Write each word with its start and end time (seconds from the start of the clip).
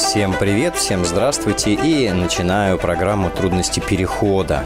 Всем 0.00 0.32
привет, 0.32 0.76
всем 0.76 1.04
здравствуйте 1.04 1.74
и 1.74 2.10
начинаю 2.10 2.78
программу 2.78 3.28
«Трудности 3.28 3.80
перехода». 3.80 4.64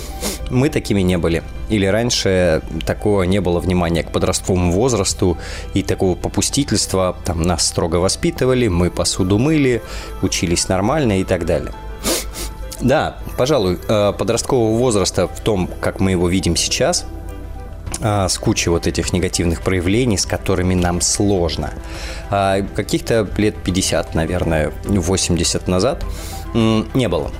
«мы 0.52 0.69
такими 0.69 1.02
не 1.02 1.17
были». 1.17 1.41
Или 1.67 1.88
раньше 1.88 2.61
такого 2.86 3.23
не 3.23 3.41
было 3.41 3.59
внимания 3.59 4.03
к 4.03 4.11
подростковому 4.11 4.72
возрасту 4.72 5.39
и 5.73 5.81
такого 5.81 6.16
попустительства. 6.16 7.17
Там 7.25 7.41
нас 7.41 7.66
строго 7.66 7.95
воспитывали, 7.95 8.67
мы 8.67 8.91
посуду 8.91 9.39
мыли, 9.39 9.81
учились 10.22 10.67
нормально 10.67 11.22
и 11.22 11.23
так 11.23 11.45
далее. 11.47 11.73
Да, 12.81 13.18
пожалуй, 13.38 13.80
э, 13.88 14.14
подросткового 14.18 14.78
возраста 14.78 15.28
в 15.28 15.40
том, 15.40 15.70
как 15.80 16.00
мы 16.00 16.12
его 16.12 16.28
видим 16.28 16.56
сейчас, 16.56 17.06
э, 18.02 18.28
с 18.28 18.38
кучей 18.38 18.70
вот 18.70 18.88
этих 18.88 19.14
негативных 19.14 19.62
проявлений, 19.62 20.18
с 20.18 20.26
которыми 20.26 20.73
нам 20.73 21.02
сложно. 21.02 21.73
А 22.30 22.62
каких-то 22.62 23.28
лет 23.38 23.56
50, 23.64 24.16
наверное, 24.16 24.72
80 24.84 25.68
назад 25.68 26.03
не 26.53 27.08
было. 27.08 27.31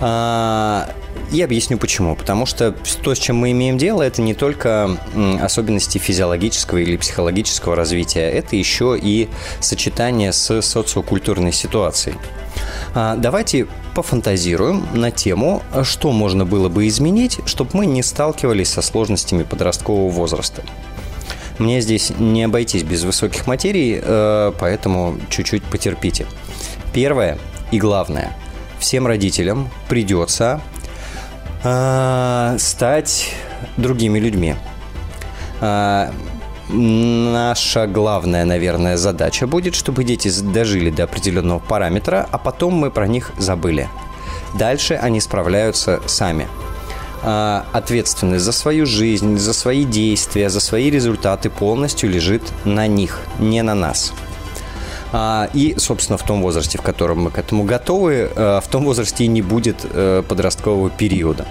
А, 0.00 0.90
и 1.30 1.42
объясню 1.42 1.78
почему. 1.78 2.16
Потому 2.16 2.46
что 2.46 2.72
то, 3.02 3.14
с 3.14 3.18
чем 3.18 3.36
мы 3.36 3.52
имеем 3.52 3.78
дело, 3.78 4.02
это 4.02 4.22
не 4.22 4.34
только 4.34 4.96
особенности 5.40 5.98
физиологического 5.98 6.78
или 6.78 6.96
психологического 6.96 7.76
развития, 7.76 8.30
это 8.30 8.56
еще 8.56 8.98
и 9.00 9.28
сочетание 9.60 10.32
с 10.32 10.62
социокультурной 10.62 11.52
ситуацией. 11.52 12.16
А, 12.94 13.16
давайте 13.16 13.66
пофантазируем 13.94 14.86
на 14.94 15.10
тему, 15.10 15.62
что 15.82 16.12
можно 16.12 16.44
было 16.44 16.68
бы 16.68 16.86
изменить, 16.88 17.40
чтобы 17.44 17.70
мы 17.74 17.86
не 17.86 18.02
сталкивались 18.02 18.70
со 18.70 18.82
сложностями 18.82 19.42
подросткового 19.42 20.08
возраста. 20.08 20.62
Мне 21.58 21.82
здесь 21.82 22.10
не 22.18 22.44
обойтись 22.44 22.84
без 22.84 23.04
высоких 23.04 23.46
материй, 23.46 24.00
э, 24.02 24.52
поэтому 24.58 25.18
чуть-чуть 25.28 25.62
потерпите. 25.62 26.26
Первое 26.94 27.36
и 27.70 27.78
главное. 27.78 28.34
Всем 28.80 29.06
родителям 29.06 29.68
придется 29.88 30.60
э, 31.62 32.56
стать 32.58 33.34
другими 33.76 34.18
людьми. 34.18 34.56
Э, 35.60 36.10
наша 36.70 37.86
главная, 37.86 38.44
наверное, 38.44 38.96
задача 38.96 39.46
будет, 39.46 39.74
чтобы 39.74 40.02
дети 40.04 40.30
дожили 40.40 40.90
до 40.90 41.04
определенного 41.04 41.58
параметра, 41.58 42.26
а 42.30 42.38
потом 42.38 42.74
мы 42.74 42.90
про 42.90 43.06
них 43.06 43.32
забыли. 43.38 43.88
Дальше 44.54 44.94
они 44.94 45.20
справляются 45.20 46.00
сами. 46.06 46.48
А, 47.22 47.66
ответственность 47.72 48.44
за 48.44 48.52
свою 48.52 48.86
жизнь, 48.86 49.36
за 49.36 49.52
свои 49.52 49.84
действия, 49.84 50.48
за 50.48 50.60
свои 50.60 50.90
результаты 50.90 51.50
полностью 51.50 52.08
лежит 52.08 52.42
на 52.64 52.86
них, 52.86 53.20
не 53.38 53.62
на 53.62 53.74
нас. 53.74 54.14
А, 55.12 55.48
и, 55.52 55.74
собственно, 55.78 56.18
в 56.18 56.22
том 56.22 56.42
возрасте, 56.42 56.78
в 56.78 56.82
котором 56.82 57.22
мы 57.22 57.30
к 57.30 57.38
этому 57.38 57.64
готовы, 57.64 58.30
э, 58.34 58.60
в 58.62 58.68
том 58.68 58.84
возрасте 58.84 59.24
и 59.24 59.28
не 59.28 59.42
будет 59.42 59.84
э, 59.84 60.22
подросткового 60.28 60.90
периода. 60.90 61.46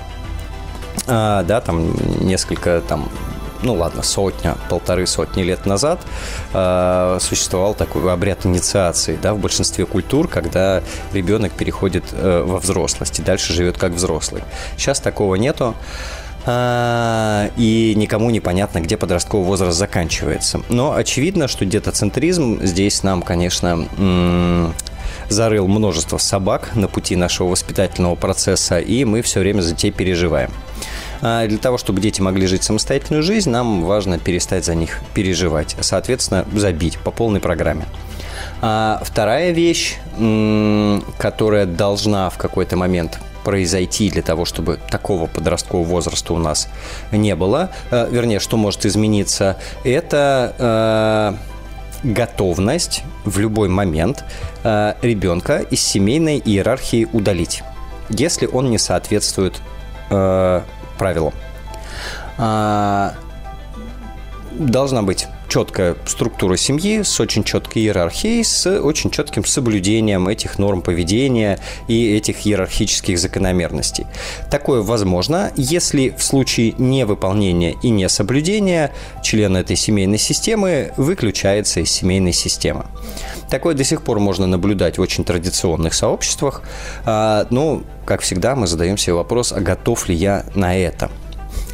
А, 1.07 1.43
да, 1.43 1.61
там 1.61 1.93
несколько 2.21 2.81
там 2.87 3.09
ну 3.61 3.73
ладно, 3.73 4.03
сотня, 4.03 4.55
полторы 4.69 5.05
сотни 5.05 5.43
лет 5.43 5.65
назад 5.65 5.99
э, 6.53 7.17
существовал 7.19 7.73
такой 7.73 8.11
обряд 8.11 8.45
инициации, 8.45 9.19
да, 9.21 9.33
в 9.33 9.39
большинстве 9.39 9.85
культур, 9.85 10.27
когда 10.27 10.81
ребенок 11.13 11.51
переходит 11.51 12.05
э, 12.11 12.43
во 12.45 12.59
взрослость 12.59 13.19
и 13.19 13.21
дальше 13.21 13.53
живет 13.53 13.77
как 13.77 13.93
взрослый. 13.93 14.43
Сейчас 14.77 14.99
такого 14.99 15.35
нету 15.35 15.75
и 17.57 17.93
никому 17.95 18.29
не 18.29 18.39
понятно, 18.39 18.79
где 18.79 18.97
подростковый 18.97 19.45
возраст 19.45 19.77
заканчивается. 19.77 20.61
Но 20.69 20.93
очевидно, 20.93 21.47
что 21.47 21.65
детоцентризм 21.65 22.59
здесь 22.63 23.03
нам, 23.03 23.21
конечно, 23.21 23.87
зарыл 25.29 25.67
множество 25.67 26.17
собак 26.17 26.75
на 26.75 26.87
пути 26.87 27.15
нашего 27.15 27.49
воспитательного 27.49 28.15
процесса, 28.15 28.79
и 28.79 29.05
мы 29.05 29.21
все 29.21 29.39
время 29.41 29.61
за 29.61 29.75
те 29.75 29.91
переживаем. 29.91 30.51
А 31.21 31.45
для 31.47 31.57
того, 31.57 31.77
чтобы 31.77 32.01
дети 32.01 32.21
могли 32.21 32.47
жить 32.47 32.63
самостоятельную 32.63 33.23
жизнь, 33.23 33.49
нам 33.49 33.83
важно 33.83 34.17
перестать 34.17 34.65
за 34.65 34.75
них 34.75 35.01
переживать. 35.13 35.75
Соответственно, 35.81 36.45
забить 36.53 36.97
по 36.99 37.11
полной 37.11 37.41
программе. 37.41 37.85
А 38.61 39.01
вторая 39.03 39.51
вещь, 39.51 39.97
которая 41.17 41.65
должна 41.65 42.29
в 42.29 42.37
какой-то 42.37 42.77
момент 42.77 43.19
произойти 43.49 44.11
для 44.11 44.21
того, 44.21 44.45
чтобы 44.45 44.77
такого 44.91 45.25
подросткового 45.25 45.83
возраста 45.83 46.33
у 46.33 46.37
нас 46.37 46.69
не 47.11 47.35
было, 47.35 47.71
э, 47.89 48.07
вернее, 48.11 48.39
что 48.39 48.57
может 48.57 48.85
измениться, 48.85 49.57
это 49.83 50.53
э, 52.03 52.07
готовность 52.07 53.01
в 53.25 53.39
любой 53.39 53.67
момент 53.67 54.23
э, 54.63 54.93
ребенка 55.01 55.65
из 55.71 55.81
семейной 55.81 56.37
иерархии 56.37 57.07
удалить, 57.11 57.63
если 58.09 58.45
он 58.45 58.69
не 58.69 58.77
соответствует 58.77 59.59
правилам. 60.09 61.33
А, 62.37 63.13
должна 64.51 65.03
быть 65.03 65.27
четкая 65.49 65.95
структура 66.05 66.55
семьи 66.55 67.01
с 67.01 67.19
очень 67.19 67.43
четкой 67.43 67.83
иерархией, 67.83 68.43
с 68.43 68.67
очень 68.79 69.09
четким 69.09 69.43
соблюдением 69.43 70.27
этих 70.27 70.59
норм 70.59 70.81
поведения 70.81 71.59
и 71.87 72.15
этих 72.15 72.45
иерархических 72.45 73.17
закономерностей. 73.17 74.05
Такое 74.49 74.81
возможно, 74.81 75.51
если 75.55 76.09
в 76.09 76.23
случае 76.23 76.75
невыполнения 76.77 77.75
и 77.81 77.89
несоблюдения 77.89 78.91
член 79.23 79.57
этой 79.57 79.75
семейной 79.75 80.19
системы 80.19 80.93
выключается 80.97 81.79
из 81.79 81.91
семейной 81.91 82.33
системы. 82.33 82.85
Такое 83.49 83.73
до 83.73 83.83
сих 83.83 84.03
пор 84.03 84.19
можно 84.19 84.45
наблюдать 84.45 84.97
в 84.97 85.01
очень 85.01 85.23
традиционных 85.23 85.93
сообществах, 85.93 86.61
а, 87.05 87.47
но, 87.49 87.81
как 88.05 88.21
всегда, 88.21 88.55
мы 88.55 88.67
задаем 88.67 88.97
себе 88.97 89.13
вопрос, 89.13 89.51
а 89.51 89.59
готов 89.59 90.07
ли 90.07 90.15
я 90.15 90.45
на 90.53 90.77
это– 90.77 91.09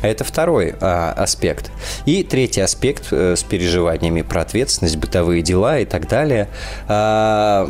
это 0.08 0.24
второй 0.24 0.76
а, 0.82 1.12
аспект. 1.12 1.72
И 2.06 2.24
третий 2.24 2.62
аспект 2.62 3.08
э, 3.12 3.36
с 3.36 3.44
переживаниями 3.44 4.22
про 4.22 4.42
ответственность, 4.42 4.98
бытовые 4.98 5.42
дела 5.42 5.80
и 5.80 5.86
так 5.86 6.08
далее. 6.08 6.48
А, 6.88 7.70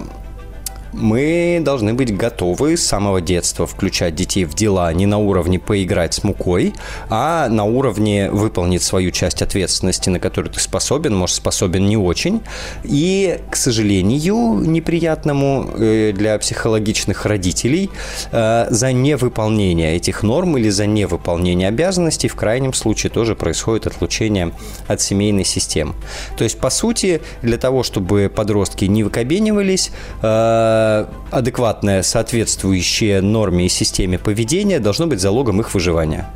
мы 0.95 1.59
должны 1.61 1.93
быть 1.93 2.15
готовы 2.15 2.77
с 2.77 2.85
самого 2.85 3.21
детства 3.21 3.67
включать 3.67 4.15
детей 4.15 4.45
в 4.45 4.53
дела 4.53 4.91
не 4.93 5.05
на 5.05 5.17
уровне 5.17 5.59
поиграть 5.59 6.13
с 6.13 6.23
мукой, 6.23 6.73
а 7.09 7.49
на 7.49 7.65
уровне 7.65 8.31
выполнить 8.31 8.81
свою 8.81 9.11
часть 9.11 9.41
ответственности, 9.41 10.09
на 10.09 10.19
которую 10.19 10.53
ты 10.53 10.59
способен, 10.59 11.15
может, 11.15 11.35
способен 11.35 11.85
не 11.85 11.97
очень. 11.97 12.41
И, 12.83 13.39
к 13.49 13.55
сожалению, 13.55 14.59
неприятному 14.61 15.69
э, 15.77 16.13
для 16.13 16.37
психологичных 16.39 17.25
родителей 17.25 17.89
э, 18.31 18.67
за 18.69 18.91
невыполнение 18.93 19.95
этих 19.95 20.23
норм 20.23 20.57
или 20.57 20.69
за 20.69 20.85
невыполнение 20.85 21.67
обязанностей 21.67 22.27
в 22.27 22.35
крайнем 22.35 22.73
случае 22.73 23.11
тоже 23.11 23.35
происходит 23.35 23.87
отлучение 23.87 24.53
от 24.87 25.01
семейной 25.01 25.43
системы. 25.43 25.93
То 26.37 26.43
есть, 26.43 26.57
по 26.59 26.69
сути, 26.69 27.21
для 27.41 27.57
того, 27.57 27.83
чтобы 27.83 28.31
подростки 28.33 28.85
не 28.85 29.03
выкобенивались, 29.03 29.91
э, 30.21 30.84
адекватное, 31.31 32.03
соответствующее 32.03 33.21
норме 33.21 33.65
и 33.65 33.69
системе 33.69 34.17
поведения 34.17 34.79
должно 34.79 35.07
быть 35.07 35.19
залогом 35.19 35.61
их 35.61 35.73
выживания. 35.73 36.29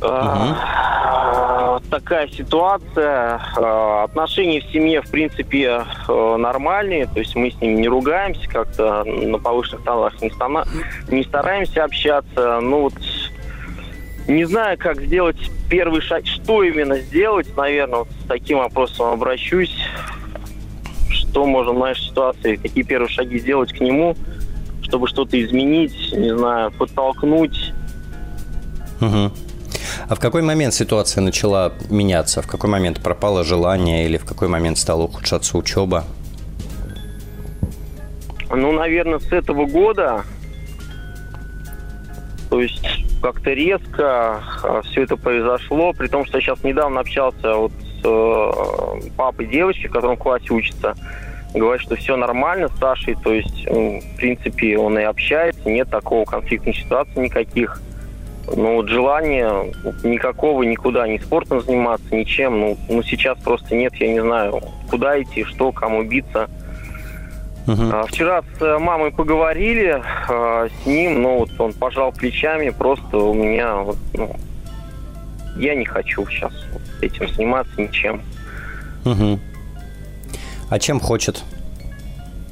Угу. 0.00 0.10
А, 0.10 1.80
такая 1.90 2.28
ситуация. 2.28 3.40
А, 3.56 4.04
отношения 4.04 4.60
в 4.60 4.70
семье, 4.72 5.00
в 5.00 5.10
принципе, 5.10 5.84
а, 6.08 6.36
нормальные. 6.36 7.06
То 7.06 7.20
есть 7.20 7.36
мы 7.36 7.50
с 7.50 7.60
ними 7.60 7.80
не 7.80 7.88
ругаемся, 7.88 8.48
как-то 8.48 9.04
на 9.04 9.38
повышенных 9.38 9.84
тонах 9.84 10.20
не, 10.20 10.30
стана... 10.30 10.64
не 11.08 11.22
стараемся 11.22 11.84
общаться. 11.84 12.60
Ну 12.60 12.82
вот 12.82 12.94
не 14.26 14.44
знаю, 14.44 14.78
как 14.78 15.00
сделать 15.02 15.36
первый 15.68 16.00
шаг, 16.00 16.26
что 16.26 16.62
именно 16.62 16.96
сделать, 16.98 17.54
наверное, 17.56 18.00
вот 18.00 18.08
с 18.08 18.26
таким 18.26 18.58
вопросом 18.58 19.12
обращусь 19.12 19.76
что 21.34 21.46
можем 21.46 21.74
в 21.74 21.78
нашей 21.80 22.04
ситуации, 22.04 22.54
какие 22.54 22.84
первые 22.84 23.08
шаги 23.08 23.40
сделать 23.40 23.72
к 23.72 23.80
нему, 23.80 24.14
чтобы 24.82 25.08
что-то 25.08 25.42
изменить, 25.42 26.12
не 26.12 26.36
знаю, 26.36 26.70
подтолкнуть. 26.70 27.72
Угу. 29.00 29.32
А 30.08 30.14
в 30.14 30.20
какой 30.20 30.42
момент 30.42 30.74
ситуация 30.74 31.22
начала 31.22 31.72
меняться? 31.90 32.40
В 32.40 32.46
какой 32.46 32.70
момент 32.70 33.02
пропало 33.02 33.42
желание 33.42 34.06
или 34.06 34.16
в 34.16 34.24
какой 34.24 34.46
момент 34.46 34.78
стала 34.78 35.02
ухудшаться 35.02 35.58
учеба? 35.58 36.04
Ну, 38.48 38.70
наверное, 38.70 39.18
с 39.18 39.32
этого 39.32 39.66
года. 39.66 40.22
То 42.48 42.60
есть 42.60 42.86
как-то 43.20 43.50
резко 43.50 44.40
а, 44.62 44.82
все 44.84 45.02
это 45.02 45.16
произошло, 45.16 45.92
при 45.94 46.06
том, 46.06 46.26
что 46.26 46.38
я 46.38 46.42
сейчас 46.42 46.62
недавно 46.62 47.00
общался 47.00 47.54
вот 47.54 47.72
э, 48.04 49.10
папой 49.16 49.46
девочки, 49.46 49.86
в 49.86 49.92
котором 49.92 50.16
классе 50.16 50.52
учится 50.52 50.94
говорит, 51.54 51.82
что 51.82 51.96
все 51.96 52.16
нормально 52.16 52.68
с 52.68 52.78
Сашей, 52.78 53.16
то 53.22 53.32
есть, 53.32 53.66
ну, 53.70 54.00
в 54.00 54.16
принципе, 54.16 54.76
он 54.76 54.98
и 54.98 55.02
общается, 55.02 55.68
нет 55.68 55.88
такого 55.88 56.24
конфликтной 56.24 56.74
ситуации 56.74 57.20
никаких. 57.20 57.80
Ну, 58.46 58.74
вот 58.74 58.88
желания 58.88 59.72
никакого 60.02 60.64
никуда, 60.64 61.08
ни 61.08 61.16
спортом 61.18 61.62
заниматься, 61.62 62.14
ничем. 62.14 62.60
Ну, 62.60 62.76
ну, 62.88 63.02
сейчас 63.02 63.38
просто 63.38 63.74
нет, 63.74 63.94
я 63.94 64.08
не 64.08 64.20
знаю, 64.20 64.60
куда 64.90 65.20
идти, 65.20 65.44
что, 65.44 65.72
кому 65.72 66.02
биться. 66.02 66.48
Uh-huh. 67.66 68.06
Вчера 68.08 68.42
с 68.42 68.62
э, 68.62 68.78
мамой 68.78 69.10
поговорили 69.10 70.02
а, 70.28 70.68
с 70.68 70.86
ним, 70.86 71.22
но 71.22 71.38
вот 71.38 71.50
он 71.58 71.72
пожал 71.72 72.12
плечами, 72.12 72.68
просто 72.68 73.16
у 73.16 73.32
меня, 73.32 73.76
вот, 73.76 73.96
ну, 74.12 74.36
я 75.56 75.74
не 75.74 75.84
хочу 75.84 76.26
сейчас 76.26 76.52
этим 77.00 77.28
заниматься 77.28 77.80
ничем. 77.80 78.22
Uh-huh. 79.04 79.38
А 80.70 80.78
чем 80.78 81.00
хочет? 81.00 81.42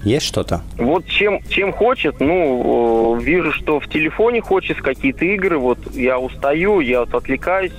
Есть 0.05 0.27
что-то? 0.27 0.63
Вот 0.79 1.07
чем, 1.07 1.43
чем 1.49 1.73
хочет, 1.73 2.19
ну, 2.19 3.17
вижу, 3.17 3.53
что 3.53 3.79
в 3.79 3.89
телефоне 3.89 4.41
хочет 4.41 4.83
какие-то 4.83 5.25
игры, 5.25 5.59
вот 5.59 5.79
я 5.95 6.19
устаю, 6.19 6.81
я 6.81 7.01
вот 7.01 7.15
отвлекаюсь, 7.15 7.73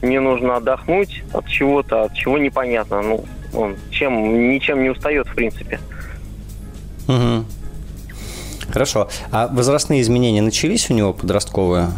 мне 0.00 0.20
нужно 0.20 0.56
отдохнуть 0.56 1.24
от 1.32 1.48
чего-то, 1.48 2.04
от 2.04 2.14
чего 2.14 2.38
непонятно. 2.38 3.02
Ну, 3.02 3.24
он 3.52 3.76
чем, 3.90 4.48
ничем 4.48 4.82
не 4.82 4.90
устает, 4.90 5.26
в 5.26 5.34
принципе. 5.34 5.80
Угу. 7.08 7.44
Хорошо. 8.70 9.08
А 9.32 9.48
возрастные 9.48 10.02
изменения 10.02 10.42
начались 10.42 10.88
у 10.90 10.94
него 10.94 11.12
подростковые? 11.12 11.88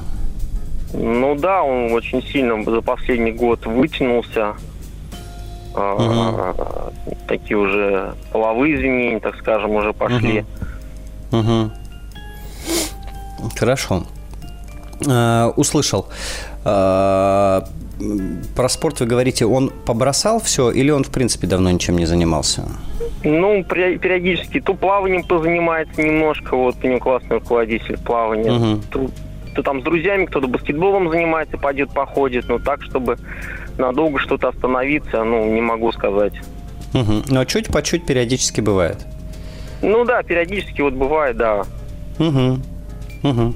Ну 0.92 1.34
да, 1.34 1.62
он 1.62 1.92
очень 1.92 2.22
сильно 2.22 2.62
за 2.64 2.80
последний 2.80 3.32
год 3.32 3.66
вытянулся 3.66 4.54
угу. 5.74 6.54
такие 7.26 7.56
уже 7.56 8.14
половые 8.32 8.76
изменения, 8.76 9.20
так 9.20 9.36
скажем, 9.36 9.72
уже 9.72 9.92
пошли. 9.92 10.44
Угу. 11.30 11.40
Угу. 11.40 11.70
Хорошо. 13.56 14.04
Uh, 15.00 15.52
услышал. 15.54 16.08
Uh, 16.64 17.64
про 18.56 18.68
спорт 18.68 19.00
вы 19.00 19.06
говорите, 19.06 19.46
он 19.46 19.70
побросал 19.70 20.40
все 20.40 20.70
или 20.70 20.90
он, 20.90 21.04
в 21.04 21.10
принципе, 21.10 21.46
давно 21.46 21.70
ничем 21.70 21.96
не 21.98 22.06
занимался? 22.06 22.64
Ну, 23.24 23.64
периодически. 23.64 24.60
То 24.60 24.74
плаванием 24.74 25.24
позанимается 25.24 26.02
немножко, 26.02 26.56
вот 26.56 26.76
у 26.82 26.86
него 26.86 26.98
классный 26.98 27.38
руководитель 27.38 27.98
плавания. 27.98 28.52
Угу. 28.52 28.82
То, 28.90 29.10
то 29.58 29.62
там 29.64 29.80
с 29.80 29.84
друзьями 29.84 30.26
кто-то 30.26 30.46
баскетболом 30.46 31.10
занимается, 31.10 31.58
пойдет, 31.58 31.90
походит, 31.90 32.48
но 32.48 32.60
так, 32.60 32.80
чтобы 32.84 33.18
надолго 33.76 34.20
что-то 34.20 34.50
остановиться, 34.50 35.24
ну, 35.24 35.52
не 35.52 35.60
могу 35.60 35.90
сказать. 35.90 36.34
Угу. 36.94 37.24
Но 37.26 37.44
чуть 37.44 37.66
по 37.66 37.82
чуть 37.82 38.06
периодически 38.06 38.60
бывает. 38.60 39.04
Ну 39.82 40.04
да, 40.04 40.22
периодически 40.22 40.80
вот 40.80 40.94
бывает, 40.94 41.36
да. 41.38 41.64
Угу. 42.20 42.60
Угу. 43.24 43.54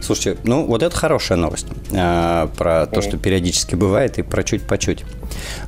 Слушайте, 0.00 0.40
ну 0.44 0.64
вот 0.66 0.82
это 0.82 0.96
хорошая 0.96 1.36
новость 1.38 1.66
э, 1.92 2.48
про 2.56 2.86
то, 2.86 3.02
что 3.02 3.18
периодически 3.18 3.74
бывает, 3.74 4.18
и 4.18 4.22
про 4.22 4.42
чуть 4.42 4.62
по 4.62 4.78
чуть. 4.78 5.04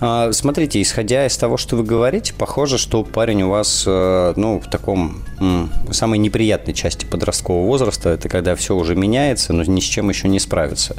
Э, 0.01 0.31
смотрите, 0.33 0.81
исходя 0.81 1.27
из 1.27 1.37
того, 1.37 1.57
что 1.57 1.77
вы 1.77 1.85
говорите, 1.85 2.33
похоже, 2.35 2.79
что 2.79 3.05
парень 3.05 3.43
у 3.43 3.51
вас, 3.51 3.85
э, 3.87 4.33
ну, 4.37 4.61
в 4.61 4.71
таком 4.71 5.23
м, 5.39 5.71
самой 5.91 6.19
неприятной 6.19 6.75
части 6.75 7.05
подросткового 7.05 7.67
возраста, 7.67 8.11
это 8.11 8.29
когда 8.29 8.55
все 8.55 8.75
уже 8.75 8.95
меняется, 8.95 9.53
но 9.53 9.65
ни 9.65 9.81
с 9.81 9.85
чем 9.85 10.09
еще 10.09 10.29
не 10.29 10.41
справится. 10.41 10.97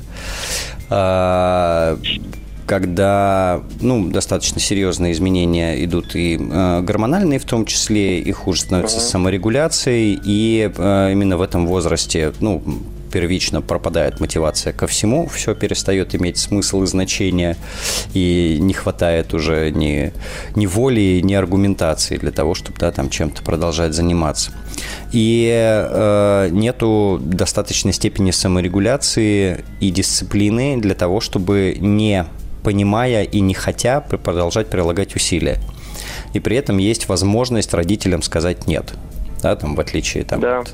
Э, 0.89 1.97
когда 2.65 3.61
ну, 3.81 4.09
достаточно 4.09 4.59
серьезные 4.61 5.11
изменения 5.13 5.83
идут 5.83 6.15
и 6.15 6.37
э, 6.39 6.81
гормональные 6.81 7.39
в 7.39 7.45
том 7.45 7.65
числе, 7.65 8.19
и 8.19 8.31
хуже 8.31 8.61
становится 8.61 8.97
uh-huh. 8.97 9.11
саморегуляцией, 9.11 10.19
и 10.23 10.71
э, 10.75 11.11
именно 11.11 11.37
в 11.37 11.41
этом 11.41 11.67
возрасте, 11.67 12.33
ну, 12.39 12.63
первично 13.13 13.61
пропадает 13.61 14.19
мотивация 14.19 14.73
ко 14.73 14.87
всему, 14.87 15.27
все 15.27 15.53
перестает 15.53 16.15
иметь 16.15 16.39
смысл 16.39 16.81
и 16.81 16.87
значение, 16.87 17.55
и 18.15 18.57
не 18.59 18.73
хватает 18.73 19.35
уже 19.35 19.69
ни, 19.69 20.11
ни 20.55 20.65
воли, 20.65 21.21
ни 21.23 21.35
аргументации 21.35 22.17
для 22.17 22.31
того, 22.31 22.55
чтобы 22.55 22.79
да, 22.79 22.91
там 22.91 23.11
чем-то 23.11 23.43
продолжать 23.43 23.93
заниматься. 23.93 24.51
И 25.11 25.47
э, 25.53 26.49
нету 26.51 27.21
достаточной 27.23 27.93
степени 27.93 28.31
саморегуляции 28.31 29.63
и 29.79 29.91
дисциплины 29.91 30.77
для 30.81 30.95
того, 30.95 31.21
чтобы 31.21 31.77
не 31.79 32.25
понимая 32.63 33.23
и 33.25 33.41
не 33.41 33.53
хотя 33.53 34.01
продолжать 34.01 34.69
прилагать 34.69 35.15
усилия. 35.15 35.59
И 36.33 36.39
при 36.39 36.57
этом 36.57 36.79
есть 36.79 37.07
возможность 37.07 37.75
родителям 37.75 38.23
сказать 38.23 38.65
«нет» 38.65 38.95
да, 39.43 39.55
там, 39.55 39.75
в 39.75 39.79
отличие 39.79 40.23
там, 40.23 40.39
да. 40.39 40.59
от 40.59 40.73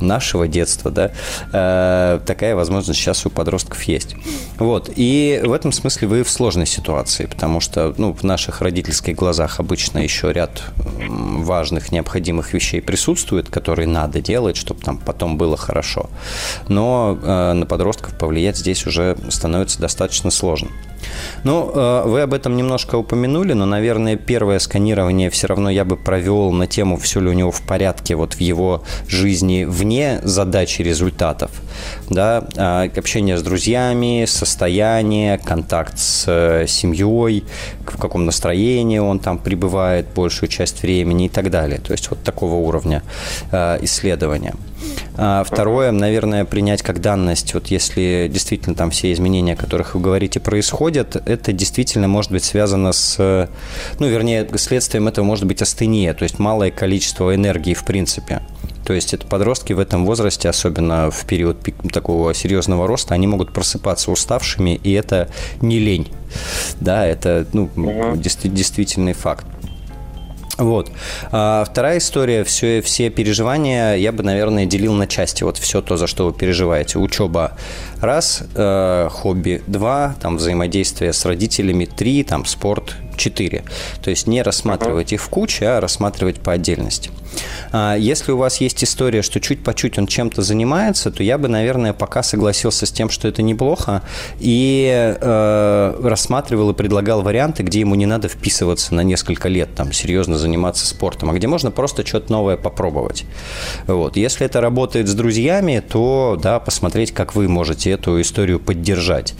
нашего 0.00 0.48
детства, 0.48 0.90
да, 0.90 1.12
э, 1.52 2.20
такая 2.26 2.56
возможность 2.56 2.98
сейчас 2.98 3.24
у 3.26 3.30
подростков 3.30 3.82
есть. 3.84 4.16
Вот, 4.58 4.90
и 4.96 5.40
в 5.44 5.52
этом 5.52 5.70
смысле 5.72 6.08
вы 6.08 6.22
в 6.24 6.30
сложной 6.30 6.66
ситуации, 6.66 7.26
потому 7.26 7.60
что, 7.60 7.94
ну, 7.98 8.12
в 8.12 8.24
наших 8.24 8.62
родительских 8.62 9.14
глазах 9.14 9.60
обычно 9.60 9.98
еще 9.98 10.32
ряд 10.32 10.62
важных, 11.08 11.92
необходимых 11.92 12.52
вещей 12.54 12.80
присутствует, 12.80 13.50
которые 13.50 13.86
надо 13.86 14.20
делать, 14.20 14.56
чтобы 14.56 14.80
там 14.80 14.98
потом 14.98 15.36
было 15.36 15.56
хорошо. 15.56 16.08
Но 16.68 17.18
э, 17.22 17.52
на 17.52 17.66
подростков 17.66 18.18
повлиять 18.18 18.56
здесь 18.56 18.86
уже 18.86 19.16
становится 19.28 19.78
достаточно 19.78 20.30
сложно. 20.30 20.70
Ну, 21.44 21.70
э, 21.74 22.02
вы 22.06 22.22
об 22.22 22.34
этом 22.34 22.56
немножко 22.56 22.96
упомянули, 22.96 23.52
но, 23.52 23.66
наверное, 23.66 24.16
первое 24.16 24.58
сканирование 24.58 25.30
все 25.30 25.46
равно 25.46 25.70
я 25.70 25.84
бы 25.84 25.96
провел 25.96 26.50
на 26.52 26.66
тему, 26.66 26.96
все 26.96 27.20
ли 27.20 27.28
у 27.28 27.32
него 27.32 27.50
в 27.50 27.62
порядке 27.62 28.14
вот 28.16 28.34
в 28.34 28.40
его 28.40 28.82
жизни 29.08 29.64
вне 29.64 30.20
задачи 30.22 30.82
результатов. 30.82 31.50
Да, 32.08 32.44
а, 32.56 32.88
общение 32.96 33.36
с 33.36 33.42
друзьями, 33.42 34.24
состояние, 34.26 35.38
контакт 35.38 35.98
с 35.98 36.24
э, 36.26 36.66
семьей, 36.66 37.44
в 37.80 37.98
каком 37.98 38.26
настроении 38.26 38.98
он 38.98 39.18
там 39.18 39.38
пребывает 39.38 40.06
большую 40.14 40.48
часть 40.48 40.82
времени 40.82 41.26
и 41.26 41.28
так 41.28 41.50
далее. 41.50 41.78
То 41.78 41.92
есть 41.92 42.10
вот 42.10 42.22
такого 42.22 42.54
уровня 42.54 43.02
э, 43.52 43.78
исследования. 43.82 44.54
А 45.16 45.44
второе, 45.44 45.90
наверное, 45.92 46.44
принять 46.44 46.82
как 46.82 47.00
данность, 47.00 47.54
вот 47.54 47.68
если 47.68 48.28
действительно 48.30 48.74
там 48.74 48.90
все 48.90 49.12
изменения, 49.12 49.54
о 49.54 49.56
которых 49.56 49.94
вы 49.94 50.00
говорите, 50.00 50.40
происходят, 50.40 50.95
это 51.00 51.52
действительно 51.52 52.08
может 52.08 52.32
быть 52.32 52.44
связано 52.44 52.92
с, 52.92 53.48
ну, 53.98 54.06
вернее, 54.06 54.48
следствием 54.56 55.08
этого 55.08 55.24
может 55.24 55.44
быть 55.44 55.62
астения, 55.62 56.14
то 56.14 56.24
есть 56.24 56.38
малое 56.38 56.70
количество 56.70 57.34
энергии 57.34 57.74
в 57.74 57.84
принципе. 57.84 58.42
То 58.84 58.92
есть 58.92 59.12
это 59.12 59.26
подростки 59.26 59.72
в 59.72 59.80
этом 59.80 60.06
возрасте, 60.06 60.48
особенно 60.48 61.10
в 61.10 61.26
период 61.26 61.58
такого 61.92 62.32
серьезного 62.34 62.86
роста, 62.86 63.14
они 63.14 63.26
могут 63.26 63.52
просыпаться 63.52 64.12
уставшими, 64.12 64.76
и 64.82 64.92
это 64.92 65.28
не 65.60 65.80
лень. 65.80 66.08
Да, 66.80 67.04
это 67.04 67.46
ну, 67.52 67.64
угу. 67.74 68.16
действительный 68.16 69.12
факт. 69.12 69.44
Вот. 70.58 70.90
А 71.32 71.64
вторая 71.64 71.98
история, 71.98 72.42
все, 72.44 72.80
все 72.80 73.10
переживания 73.10 73.96
я 73.96 74.10
бы, 74.10 74.22
наверное, 74.22 74.64
делил 74.64 74.94
на 74.94 75.06
части. 75.06 75.42
Вот 75.44 75.58
все 75.58 75.82
то, 75.82 75.96
за 75.96 76.06
что 76.06 76.26
вы 76.26 76.32
переживаете. 76.32 76.98
Учеба– 76.98 77.58
раз, 78.00 78.42
э, 78.54 79.08
хобби– 79.10 79.62
два, 79.66 80.16
там 80.20 80.36
взаимодействие 80.36 81.12
с 81.12 81.24
родителями– 81.24 81.84
три, 81.96 82.22
там 82.22 82.44
спорт 82.44 82.94
4. 83.16 83.64
То 84.02 84.10
есть 84.10 84.26
не 84.26 84.42
рассматривать 84.42 85.12
их 85.12 85.22
в 85.22 85.28
куче, 85.28 85.66
а 85.66 85.80
рассматривать 85.80 86.40
по 86.40 86.52
отдельности. 86.52 87.10
А, 87.72 87.96
если 87.96 88.32
у 88.32 88.36
вас 88.36 88.60
есть 88.60 88.82
история, 88.84 89.22
что 89.22 89.40
чуть 89.40 89.62
по 89.62 89.74
чуть 89.74 89.98
он 89.98 90.06
чем-то 90.06 90.42
занимается, 90.42 91.10
то 91.10 91.22
я 91.22 91.38
бы, 91.38 91.48
наверное, 91.48 91.92
пока 91.92 92.22
согласился 92.22 92.86
с 92.86 92.90
тем, 92.90 93.10
что 93.10 93.28
это 93.28 93.42
неплохо, 93.42 94.02
и 94.38 95.16
э, 95.20 96.00
рассматривал 96.02 96.70
и 96.70 96.74
предлагал 96.74 97.22
варианты, 97.22 97.62
где 97.62 97.80
ему 97.80 97.94
не 97.94 98.06
надо 98.06 98.28
вписываться 98.28 98.94
на 98.94 99.02
несколько 99.02 99.48
лет, 99.48 99.74
там, 99.74 99.92
серьезно 99.92 100.38
заниматься 100.38 100.86
спортом, 100.86 101.30
а 101.30 101.34
где 101.34 101.46
можно 101.46 101.70
просто 101.70 102.06
что-то 102.06 102.32
новое 102.32 102.56
попробовать. 102.56 103.24
Вот. 103.86 104.16
Если 104.16 104.46
это 104.46 104.60
работает 104.60 105.08
с 105.08 105.14
друзьями, 105.14 105.82
то, 105.86 106.38
да, 106.40 106.60
посмотреть, 106.60 107.12
как 107.12 107.34
вы 107.34 107.48
можете 107.48 107.85
эту 107.90 108.20
историю 108.20 108.60
поддержать. 108.60 109.34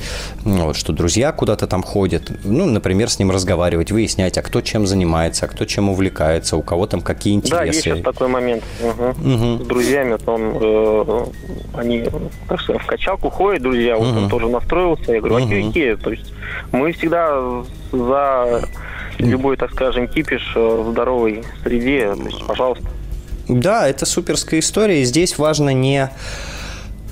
Вот, 0.45 0.77
что 0.77 0.93
друзья 0.93 1.33
куда-то 1.33 1.67
там 1.67 1.83
ходят, 1.83 2.31
ну, 2.45 2.67
например, 2.67 3.11
с 3.11 3.19
ним 3.19 3.31
разговаривать 3.31 3.91
выяснять, 3.93 4.39
а 4.39 4.43
кто 4.43 4.61
чем 4.61 4.87
занимается, 4.87 5.47
а 5.47 5.49
кто 5.49 5.65
чем 5.65 5.89
увлекается, 5.89 6.57
у 6.57 6.63
кого 6.63 6.87
там 6.87 7.01
какие 7.01 7.35
интересы. 7.35 7.57
Да, 7.57 7.65
есть 7.65 7.81
сейчас 7.83 8.01
такой 8.01 8.29
момент. 8.29 8.65
Угу. 8.83 9.35
Угу. 9.35 9.65
С 9.65 9.67
друзьями, 9.67 10.17
то 10.17 10.35
он, 10.35 10.53
э, 10.61 11.27
они 11.75 12.05
так 12.49 12.61
что, 12.61 12.79
в 12.79 12.87
качалку 12.87 13.31
ходят, 13.31 13.63
друзья, 13.63 13.97
вот 13.97 14.09
угу. 14.09 14.19
он 14.19 14.29
тоже 14.29 14.49
настроился. 14.49 15.13
Я 15.13 15.21
говорю, 15.21 15.45
угу. 15.45 15.69
окей, 15.69 15.97
То 15.97 16.11
есть 16.11 16.33
мы 16.73 16.93
всегда 16.93 17.65
за 17.93 18.69
любой, 19.19 19.57
так 19.57 19.73
скажем, 19.73 20.09
кипиш 20.09 20.53
э, 20.55 20.61
в 20.61 20.91
здоровой 20.91 21.43
среде. 21.63 22.15
То 22.15 22.23
есть, 22.23 22.47
пожалуйста. 22.47 22.87
Да, 23.49 23.89
это 23.89 24.07
суперская 24.07 24.61
история. 24.61 25.03
И 25.03 25.05
здесь 25.05 25.39
важно 25.39 25.71
не 25.71 26.11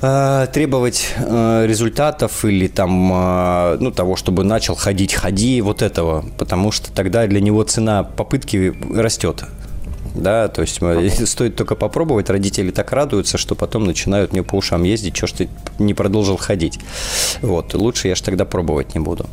Э, 0.06 0.46
требовать 0.52 1.14
э, 1.16 1.64
результатов 1.66 2.44
или 2.44 2.68
там, 2.68 3.10
э, 3.10 3.76
ну, 3.80 3.90
того, 3.90 4.16
чтобы 4.16 4.44
начал 4.44 4.74
ходить, 4.74 5.14
ходи, 5.14 5.62
вот 5.62 5.80
этого, 5.80 6.26
потому 6.36 6.72
что 6.72 6.92
тогда 6.92 7.26
для 7.26 7.40
него 7.40 7.62
цена 7.62 8.02
попытки 8.02 8.74
растет 8.94 9.44
да, 10.14 10.48
то 10.48 10.62
есть 10.62 10.80
стоит 11.28 11.56
только 11.56 11.74
попробовать, 11.74 12.30
родители 12.30 12.70
так 12.70 12.92
радуются, 12.92 13.38
что 13.38 13.54
потом 13.54 13.84
начинают 13.84 14.32
мне 14.32 14.42
по 14.42 14.56
ушам 14.56 14.84
ездить, 14.84 15.16
что 15.16 15.26
ж 15.26 15.32
ты 15.32 15.48
не 15.78 15.94
продолжил 15.94 16.36
ходить. 16.36 16.78
Вот, 17.42 17.74
лучше 17.74 18.08
я 18.08 18.14
же 18.14 18.22
тогда 18.22 18.44
пробовать 18.44 18.94
не 18.94 19.00
буду. 19.00 19.26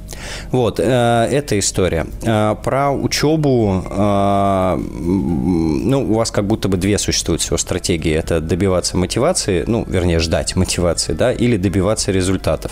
Вот, 0.51 0.79
э, 0.79 1.27
эта 1.31 1.57
история. 1.59 2.07
Э, 2.23 2.55
про 2.63 2.91
учебу, 2.91 3.83
э, 3.89 4.75
ну, 4.77 6.11
у 6.11 6.13
вас 6.15 6.31
как 6.31 6.45
будто 6.45 6.67
бы 6.67 6.77
две 6.77 6.97
существуют 6.97 7.41
всего 7.41 7.57
стратегии. 7.57 8.13
Это 8.13 8.39
добиваться 8.39 8.97
мотивации, 8.97 9.63
ну, 9.67 9.85
вернее, 9.87 10.19
ждать 10.19 10.55
мотивации, 10.55 11.13
да, 11.13 11.31
или 11.31 11.57
добиваться 11.57 12.11
результатов. 12.11 12.71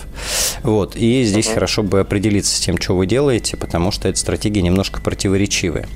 Вот, 0.63 0.96
и 0.96 1.24
здесь 1.24 1.48
uh-huh. 1.48 1.54
хорошо 1.54 1.84
бы 1.84 2.00
определиться 2.00 2.56
с 2.56 2.60
тем, 2.60 2.80
что 2.80 2.96
вы 2.96 3.06
делаете, 3.06 3.58
потому 3.58 3.92
что 3.92 4.08
эта 4.08 4.18
стратегия 4.18 4.62
немножко 4.62 5.01
противоречивая. 5.01 5.88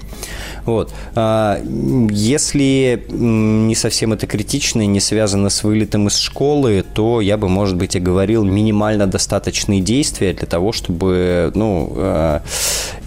Вот. 0.65 0.93
Если 1.15 3.05
не 3.09 3.75
совсем 3.75 4.13
это 4.13 4.27
критично 4.27 4.81
и 4.81 4.87
не 4.87 4.99
связано 4.99 5.49
с 5.49 5.63
вылетом 5.63 6.07
из 6.07 6.17
школы, 6.17 6.83
то 6.93 7.21
я 7.21 7.37
бы, 7.37 7.49
может 7.49 7.77
быть, 7.77 7.95
и 7.95 7.99
говорил 7.99 8.43
минимально 8.43 9.07
достаточные 9.07 9.81
действия 9.81 10.33
для 10.33 10.47
того, 10.47 10.71
чтобы 10.71 11.51
ну, 11.55 11.93
э, 11.95 12.39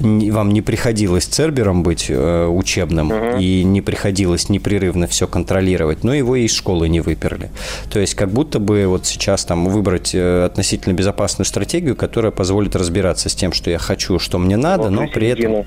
вам 0.00 0.52
не 0.52 0.62
приходилось 0.62 1.24
цербером 1.24 1.82
быть 1.82 2.06
э, 2.08 2.46
учебным 2.46 3.12
uh-huh. 3.12 3.42
и 3.42 3.64
не 3.64 3.80
приходилось 3.80 4.48
непрерывно 4.48 5.06
все 5.06 5.26
контролировать, 5.26 6.04
но 6.04 6.14
его 6.14 6.36
и 6.36 6.44
из 6.44 6.52
школы 6.52 6.88
не 6.88 7.00
выперли. 7.00 7.50
То 7.90 7.98
есть 7.98 8.14
как 8.14 8.30
будто 8.30 8.58
бы 8.58 8.86
вот 8.86 9.06
сейчас 9.06 9.44
там 9.44 9.66
выбрать 9.68 10.14
э, 10.14 10.44
относительно 10.44 10.92
безопасную 10.92 11.46
стратегию, 11.46 11.96
которая 11.96 12.32
позволит 12.32 12.76
разбираться 12.76 13.28
с 13.28 13.34
тем, 13.34 13.52
что 13.52 13.70
я 13.70 13.78
хочу, 13.78 14.18
что 14.18 14.38
мне 14.38 14.56
надо, 14.56 14.84
вот 14.84 14.90
но 14.90 15.08
при 15.08 15.30
середину. 15.30 15.54
этом... 15.54 15.66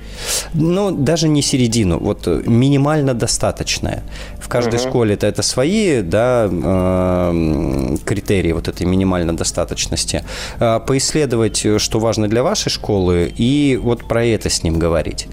Ну, 0.54 0.92
даже 0.92 1.28
не 1.28 1.42
середину, 1.80 2.00
вот 2.00 2.28
минимально 2.46 3.14
достаточное. 3.14 4.04
В 4.40 4.48
каждой 4.48 4.80
угу. 4.80 4.90
школе 4.90 5.14
это, 5.14 5.28
это 5.28 5.42
свои 5.42 6.02
да, 6.02 6.50
э, 6.52 7.98
критерии 8.06 8.52
вот 8.52 8.68
этой 8.68 8.86
минимально 8.86 9.36
достаточности. 9.36 10.24
Э, 10.60 10.80
поисследовать, 10.86 11.66
что 11.78 12.00
важно 12.00 12.28
для 12.28 12.44
вашей 12.44 12.70
школы, 12.70 13.32
и 13.38 13.80
вот 13.82 14.08
про 14.08 14.26
это 14.26 14.50
с 14.50 14.64
ним 14.64 14.80
говорить. 14.80 15.28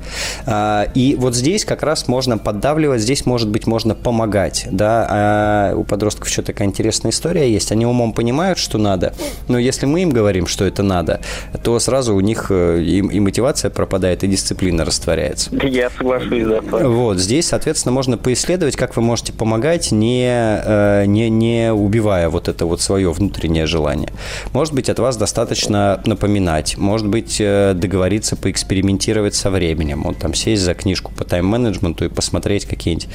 Э, 0.47 0.87
и 0.95 1.17
вот 1.19 1.35
здесь 1.35 1.65
как 1.65 1.83
раз 1.83 2.09
можно 2.09 2.39
поддавливать, 2.39 3.01
здесь, 3.01 3.27
может 3.27 3.49
быть, 3.49 3.67
можно 3.67 3.95
помогать. 3.95 4.67
Да? 4.71 5.07
А 5.09 5.75
у 5.75 5.85
подростков 5.85 6.29
еще 6.29 6.43
такая 6.43 6.69
интересная 6.69 7.11
история 7.11 7.51
есть. 7.51 7.73
Они 7.73 7.87
умом 7.87 8.13
понимают, 8.13 8.59
что 8.59 8.79
надо, 8.79 9.15
но 9.49 9.59
если 9.59 9.87
мы 9.87 10.03
им 10.03 10.11
говорим, 10.11 10.47
что 10.47 10.65
это 10.65 10.83
надо, 10.83 11.21
то 11.63 11.79
сразу 11.79 12.15
у 12.15 12.21
них 12.21 12.51
и, 12.51 12.99
и 12.99 13.21
мотивация 13.21 13.71
пропадает, 13.71 14.25
и 14.25 14.27
дисциплина 14.27 14.85
растворяется. 14.85 15.51
Я 15.65 15.91
соглашусь 15.91 16.36
связаться. 16.37 16.89
Вот, 16.89 17.19
здесь, 17.19 17.47
соответственно, 17.47 17.93
можно 17.93 18.19
поисследовать, 18.19 18.77
как 18.77 18.97
вы 18.97 19.03
можете 19.03 19.33
помогать, 19.33 19.93
не, 19.93 20.29
э, 20.29 21.05
не, 21.07 21.31
не 21.31 21.73
убивая 21.73 22.29
вот 22.29 22.49
это 22.49 22.67
вот 22.67 22.81
свое 22.81 23.11
внутреннее 23.13 23.67
желание. 23.67 24.13
Может 24.53 24.75
быть, 24.75 24.89
от 24.89 24.99
вас 24.99 25.17
достаточно 25.17 26.01
напоминать, 26.05 26.77
может 26.77 27.07
быть, 27.07 27.37
э, 27.41 27.75
договориться 27.75 28.37
поэкспериментировать 28.37 29.35
со 29.35 29.51
временем, 29.51 30.03
вот 30.05 30.19
там 30.19 30.35
сесть 30.35 30.63
за 30.63 30.75
книжку 30.75 31.13
по 31.17 31.25
тайм-менеджменту 31.25 32.05
и 32.05 32.09
посмотреть 32.09 32.67
какие-нибудь, 32.67 33.09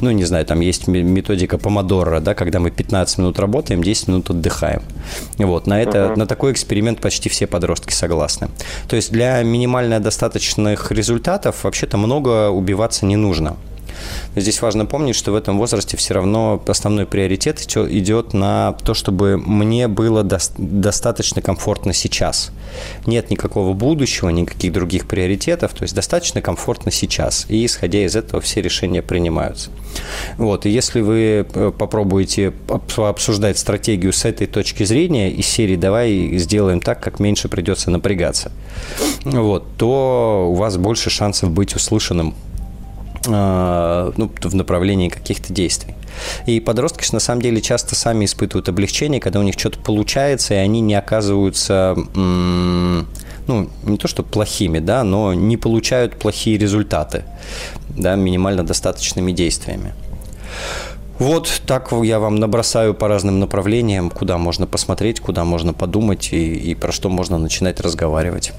ну, 0.00 0.10
не 0.10 0.24
знаю, 0.24 0.44
там 0.46 0.60
есть 0.60 0.88
методика 0.88 1.58
помодора, 1.58 2.20
да, 2.20 2.34
когда 2.34 2.60
мы 2.60 2.70
15 2.70 3.18
минут 3.18 3.38
работаем, 3.38 3.82
10 3.82 4.08
минут 4.08 4.30
отдыхаем. 4.30 4.82
Вот, 5.38 5.66
на 5.66 5.80
это, 5.80 5.98
uh-huh. 5.98 6.16
на 6.16 6.26
такой 6.26 6.52
эксперимент 6.52 7.00
почти 7.00 7.28
все 7.28 7.46
подростки 7.46 7.92
согласны. 7.92 8.48
То 8.88 8.96
есть 8.96 9.12
для 9.12 9.42
минимально 9.42 10.00
достаточных 10.00 10.92
результатов 10.92 11.64
вообще-то 11.64 11.96
много 11.96 12.50
убиваться 12.68 13.06
не 13.06 13.16
нужно. 13.16 13.56
Но 14.34 14.40
здесь 14.40 14.60
важно 14.62 14.86
помнить, 14.86 15.16
что 15.16 15.32
в 15.32 15.34
этом 15.34 15.58
возрасте 15.58 15.96
все 15.96 16.14
равно 16.14 16.62
основной 16.66 17.06
приоритет 17.06 17.60
идет 17.60 18.32
на 18.32 18.76
то, 18.84 18.94
чтобы 18.94 19.38
мне 19.38 19.88
было 19.88 20.22
до 20.22 20.38
достаточно 20.56 21.42
комфортно 21.42 21.92
сейчас. 21.92 22.52
Нет 23.06 23.30
никакого 23.30 23.72
будущего, 23.72 24.28
никаких 24.28 24.72
других 24.72 25.08
приоритетов, 25.08 25.72
то 25.74 25.82
есть 25.82 25.94
достаточно 25.94 26.40
комфортно 26.40 26.92
сейчас. 26.92 27.46
И 27.48 27.64
исходя 27.64 28.04
из 28.04 28.14
этого 28.14 28.40
все 28.40 28.62
решения 28.62 29.02
принимаются. 29.02 29.70
Вот, 30.36 30.66
и 30.66 30.70
если 30.70 31.00
вы 31.00 31.46
э, 31.52 31.72
попробуете 31.76 32.52
обсуждать 32.96 33.58
стратегию 33.58 34.12
с 34.12 34.24
этой 34.24 34.46
точки 34.46 34.84
зрения 34.84 35.30
из 35.30 35.46
серии 35.46 35.76
«давай 35.76 36.36
сделаем 36.38 36.80
так, 36.80 37.02
как 37.02 37.18
меньше 37.18 37.48
придется 37.48 37.90
напрягаться», 37.90 38.52
вот, 39.24 39.64
то 39.76 40.48
у 40.50 40.54
вас 40.54 40.76
больше 40.76 41.10
шансов 41.10 41.50
быть 41.50 41.74
услышанным 41.74 42.34
ну, 43.28 44.30
в 44.40 44.54
направлении 44.54 45.08
каких-то 45.08 45.52
действий. 45.52 45.94
И 46.46 46.60
подростки 46.60 47.12
на 47.12 47.20
самом 47.20 47.42
деле 47.42 47.60
часто 47.60 47.94
сами 47.94 48.24
испытывают 48.24 48.68
облегчение, 48.68 49.20
когда 49.20 49.40
у 49.40 49.42
них 49.42 49.54
что-то 49.58 49.78
получается, 49.78 50.54
и 50.54 50.56
они 50.56 50.80
не 50.80 50.94
оказываются, 50.94 51.96
ну, 52.14 53.06
не 53.82 53.98
то 53.98 54.08
что 54.08 54.22
плохими, 54.22 54.78
да, 54.78 55.04
но 55.04 55.34
не 55.34 55.56
получают 55.56 56.16
плохие 56.16 56.58
результаты, 56.58 57.24
да, 57.90 58.16
минимально 58.16 58.64
достаточными 58.64 59.32
действиями. 59.32 59.92
Вот 61.18 61.62
так 61.66 61.92
я 62.02 62.20
вам 62.20 62.36
набросаю 62.36 62.94
по 62.94 63.08
разным 63.08 63.40
направлениям, 63.40 64.08
куда 64.08 64.38
можно 64.38 64.66
посмотреть, 64.66 65.18
куда 65.20 65.44
можно 65.44 65.74
подумать 65.74 66.32
и, 66.32 66.54
и 66.54 66.74
про 66.76 66.92
что 66.92 67.08
можно 67.08 67.38
начинать 67.38 67.80
разговаривать. 67.80 68.52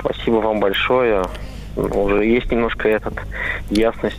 Спасибо 0.00 0.36
вам 0.36 0.58
большое 0.58 1.24
уже 1.76 2.24
есть 2.24 2.50
немножко 2.50 2.88
этот 2.88 3.14
ясность 3.70 4.16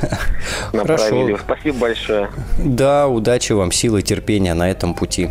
направили. 0.72 1.34
Хорошо. 1.34 1.44
Спасибо 1.44 1.78
большое. 1.78 2.30
Да, 2.58 3.08
удачи 3.08 3.52
вам, 3.52 3.72
силы, 3.72 4.02
терпения 4.02 4.54
на 4.54 4.70
этом 4.70 4.94
пути. 4.94 5.30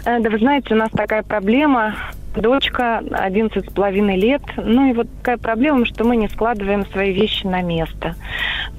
Э, 0.06 0.18
да 0.20 0.30
вы 0.30 0.38
знаете, 0.38 0.72
у 0.72 0.78
нас 0.78 0.90
такая 0.92 1.22
проблема 1.22 1.94
дочка, 2.40 3.02
11 3.10 3.70
с 3.70 3.72
половиной 3.72 4.16
лет. 4.16 4.42
Ну 4.56 4.90
и 4.90 4.92
вот 4.92 5.06
такая 5.18 5.38
проблема, 5.38 5.86
что 5.86 6.04
мы 6.04 6.16
не 6.16 6.28
складываем 6.28 6.86
свои 6.86 7.12
вещи 7.12 7.46
на 7.46 7.62
место. 7.62 8.14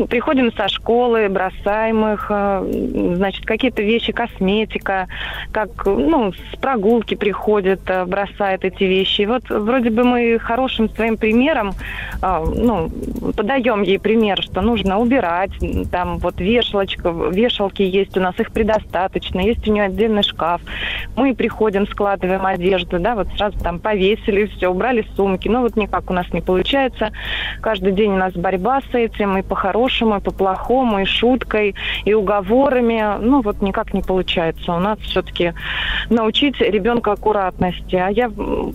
Приходим 0.10 0.52
со 0.54 0.68
школы, 0.68 1.30
бросаем 1.30 2.06
их, 2.14 2.28
э, 2.30 3.14
значит, 3.16 3.46
какие-то 3.46 3.82
вещи, 3.82 4.12
косметика, 4.12 5.08
как, 5.52 5.86
ну, 5.86 6.34
с 6.34 6.58
прогулки 6.58 7.16
приходят, 7.16 7.82
э, 7.88 8.06
бросают 8.06 8.66
эти 8.66 8.84
вещи. 8.84 9.22
И 9.22 9.26
вот 9.26 9.50
вроде 9.50 9.90
бы 9.90 10.04
мы 10.04 10.38
хорошим 10.40 10.90
своим 10.90 11.18
примером, 11.18 11.74
э, 12.22 12.44
ну, 12.56 12.90
подаем 13.36 13.84
ей 13.84 14.00
пример, 14.00 14.42
что 14.42 14.62
нужно 14.62 15.00
убирать, 15.00 15.52
там 15.92 16.18
вот 16.18 16.40
вешалочка, 16.40 17.10
вешалки 17.10 17.82
есть 17.82 18.18
у 18.18 18.20
нас, 18.20 18.38
их 18.40 18.51
предостаточно, 18.51 19.40
есть 19.40 19.68
у 19.68 19.72
нее 19.72 19.86
отдельный 19.86 20.24
шкаф. 20.24 20.62
Мы 21.16 21.34
приходим, 21.36 21.88
складываем 21.88 22.46
одежду, 22.46 23.00
да, 23.00 23.16
вот 23.16 23.27
сразу 23.38 23.45
там 23.53 23.79
повесили, 23.79 24.46
все, 24.46 24.70
убрали 24.70 25.05
сумки. 25.16 25.48
Но 25.48 25.62
вот 25.62 25.75
никак 25.75 26.10
у 26.10 26.14
нас 26.14 26.31
не 26.34 26.42
получается. 26.42 27.12
Каждый 27.62 27.92
день 27.92 28.12
у 28.12 28.18
нас 28.18 28.34
борьба 28.34 28.81
с 28.81 28.94
этим, 28.94 29.38
и 29.38 29.42
по-хорошему, 29.42 30.18
и 30.18 30.22
по-плохому, 30.22 31.00
и 31.00 31.05
шуткой, 31.05 31.75
и 32.03 32.14
уговорами. 32.14 33.03
Ну 33.20 33.42
вот 33.42 33.62
никак 33.62 33.94
не 33.94 34.01
получается. 34.01 34.74
У 34.74 34.79
нас 34.79 35.00
все-таки 35.00 35.53
научить 36.10 36.60
ребенка 36.60 37.14
аккуратности. 37.14 37.96
А 37.96 38.10
я 38.10 38.31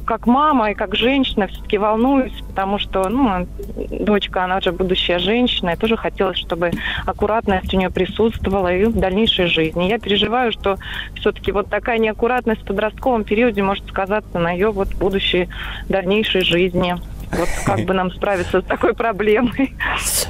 как 0.06 0.26
мама 0.26 0.70
и 0.70 0.74
как 0.74 0.94
женщина 0.94 1.46
все-таки 1.46 1.78
волнуюсь, 1.78 2.32
потому 2.48 2.78
что, 2.78 3.08
ну, 3.08 3.46
дочка, 3.90 4.44
она 4.44 4.60
же 4.60 4.72
будущая 4.72 5.18
женщина, 5.18 5.70
и 5.70 5.76
тоже 5.76 5.96
хотелось, 5.96 6.38
чтобы 6.38 6.70
аккуратность 7.06 7.72
у 7.74 7.76
нее 7.76 7.90
присутствовала 7.90 8.74
и 8.74 8.84
в 8.84 8.98
дальнейшей 8.98 9.46
жизни. 9.46 9.88
Я 9.88 9.98
переживаю, 9.98 10.52
что 10.52 10.76
все-таки 11.14 11.52
вот 11.52 11.68
такая 11.68 11.98
неаккуратность 11.98 12.62
в 12.62 12.66
подростковом 12.66 13.24
периоде 13.24 13.62
может 13.62 13.86
сказаться 13.88 14.38
на 14.38 14.52
ее 14.52 14.59
вот 14.68 14.94
будущей 14.94 15.48
дальнейшей 15.88 16.42
жизни. 16.42 16.96
Вот 17.32 17.48
как 17.64 17.84
бы 17.84 17.94
нам 17.94 18.10
справиться 18.10 18.60
с 18.60 18.64
такой 18.64 18.92
проблемой? 18.92 19.74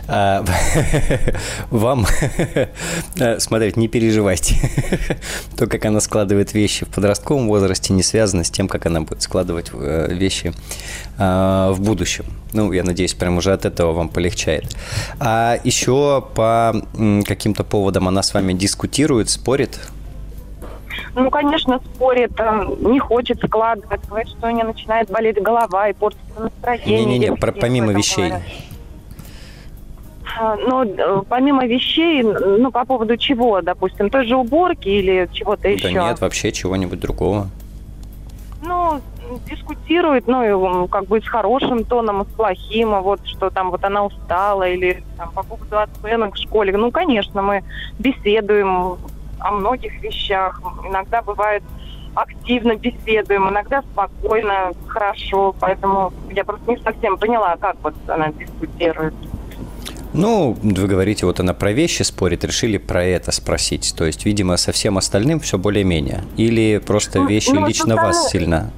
А, 0.07 0.45
вам 1.71 2.07
смотреть, 3.38 3.77
не 3.77 3.88
переживайте. 3.88 4.57
То, 5.57 5.66
как 5.66 5.85
она 5.87 6.01
складывает 6.01 6.53
вещи 6.53 6.85
в 6.85 6.88
подростковом 6.88 7.49
возрасте, 7.49 7.95
не 7.95 8.03
связано 8.03 8.45
с 8.45 8.51
тем, 8.51 8.69
как 8.69 8.87
она 8.87 9.01
будет 9.01 9.23
складывать 9.23 9.71
э, 9.73 10.09
вещи 10.12 10.53
а, 11.16 11.73
в 11.73 11.81
будущем. 11.81 12.27
Ну, 12.53 12.73
я 12.73 12.85
надеюсь, 12.85 13.14
прям 13.14 13.38
уже 13.38 13.53
от 13.53 13.64
этого 13.64 13.93
вам 13.93 14.09
полегчает. 14.09 14.64
А 15.21 15.59
еще 15.64 16.25
по 16.35 16.75
каким-то 17.27 17.64
поводам 17.64 18.09
она 18.09 18.23
с 18.23 18.35
вами 18.35 18.53
дискутирует, 18.53 19.31
спорит? 19.31 19.79
Ну, 21.14 21.31
конечно, 21.31 21.81
спорит, 21.81 22.33
не 22.81 22.99
хочет 22.99 23.38
складывать, 23.44 24.01
говорит, 24.09 24.29
что 24.29 24.46
у 24.46 24.51
нее 24.51 24.64
начинает 24.64 25.11
болеть 25.11 25.42
голова 25.42 25.88
и 25.88 25.92
портится 25.92 26.40
настроение. 26.40 27.05
Не-не-не, 27.05 27.37
помимо 27.37 27.92
вещей. 27.92 28.29
Говорят. 28.29 28.42
Ну, 30.40 30.85
э, 30.85 31.23
помимо 31.29 31.66
вещей, 31.66 32.23
ну, 32.23 32.70
по 32.70 32.85
поводу 32.85 33.16
чего, 33.16 33.61
допустим, 33.61 34.11
той 34.11 34.27
же 34.27 34.37
уборки 34.37 34.88
или 34.88 35.29
чего-то 35.33 35.64
да 35.64 35.68
еще? 35.68 35.92
Да 35.92 36.09
нет, 36.09 36.20
вообще 36.20 36.53
чего-нибудь 36.53 37.01
другого. 37.01 37.49
Ну, 38.62 39.01
дискутирует, 39.49 40.27
ну, 40.27 40.88
как 40.88 41.07
бы 41.07 41.20
с 41.20 41.27
хорошим 41.27 41.85
тоном, 41.85 42.25
с 42.25 42.35
плохим, 42.35 42.94
а 42.94 43.01
вот 43.01 43.20
что 43.27 43.51
там 43.51 43.70
вот 43.70 43.85
она 43.85 44.05
устала 44.05 44.68
или 44.68 45.03
там 45.16 45.31
по 45.33 45.42
поводу 45.42 45.79
оценок 45.79 46.35
в 46.35 46.38
школе. 46.38 46.77
Ну, 46.77 46.90
конечно, 46.90 47.42
мы 47.42 47.62
беседуем, 47.99 48.99
о 49.40 49.50
многих 49.53 50.00
вещах. 50.03 50.61
Иногда 50.85 51.22
бывает 51.22 51.62
активно 52.14 52.76
беседуем, 52.76 53.48
иногда 53.48 53.83
спокойно, 53.83 54.72
хорошо. 54.87 55.55
Поэтому 55.61 56.12
я 56.31 56.44
просто 56.44 56.70
не 56.70 56.76
совсем 56.79 57.16
поняла, 57.16 57.57
как 57.57 57.76
вот 57.83 57.94
она 58.09 58.33
дискутирует. 58.33 59.14
Ну, 60.12 60.57
вы 60.61 60.88
говорите, 60.88 61.24
вот 61.24 61.38
она 61.38 61.55
про 61.55 61.72
вещи 61.72 62.03
спорит, 62.03 62.44
решили 62.44 62.79
про 62.79 63.05
это 63.05 63.31
спросить. 63.31 63.94
То 63.96 64.05
есть, 64.05 64.24
видимо, 64.24 64.57
со 64.57 64.72
всем 64.72 64.98
остальным 64.98 65.38
все 65.38 65.57
более-менее. 65.57 66.24
Или 66.37 66.79
просто 66.85 67.20
ну, 67.20 67.29
вещи 67.29 67.50
ну, 67.50 67.66
лично 67.66 67.94
вас 67.94 68.31
сильно 68.31 68.72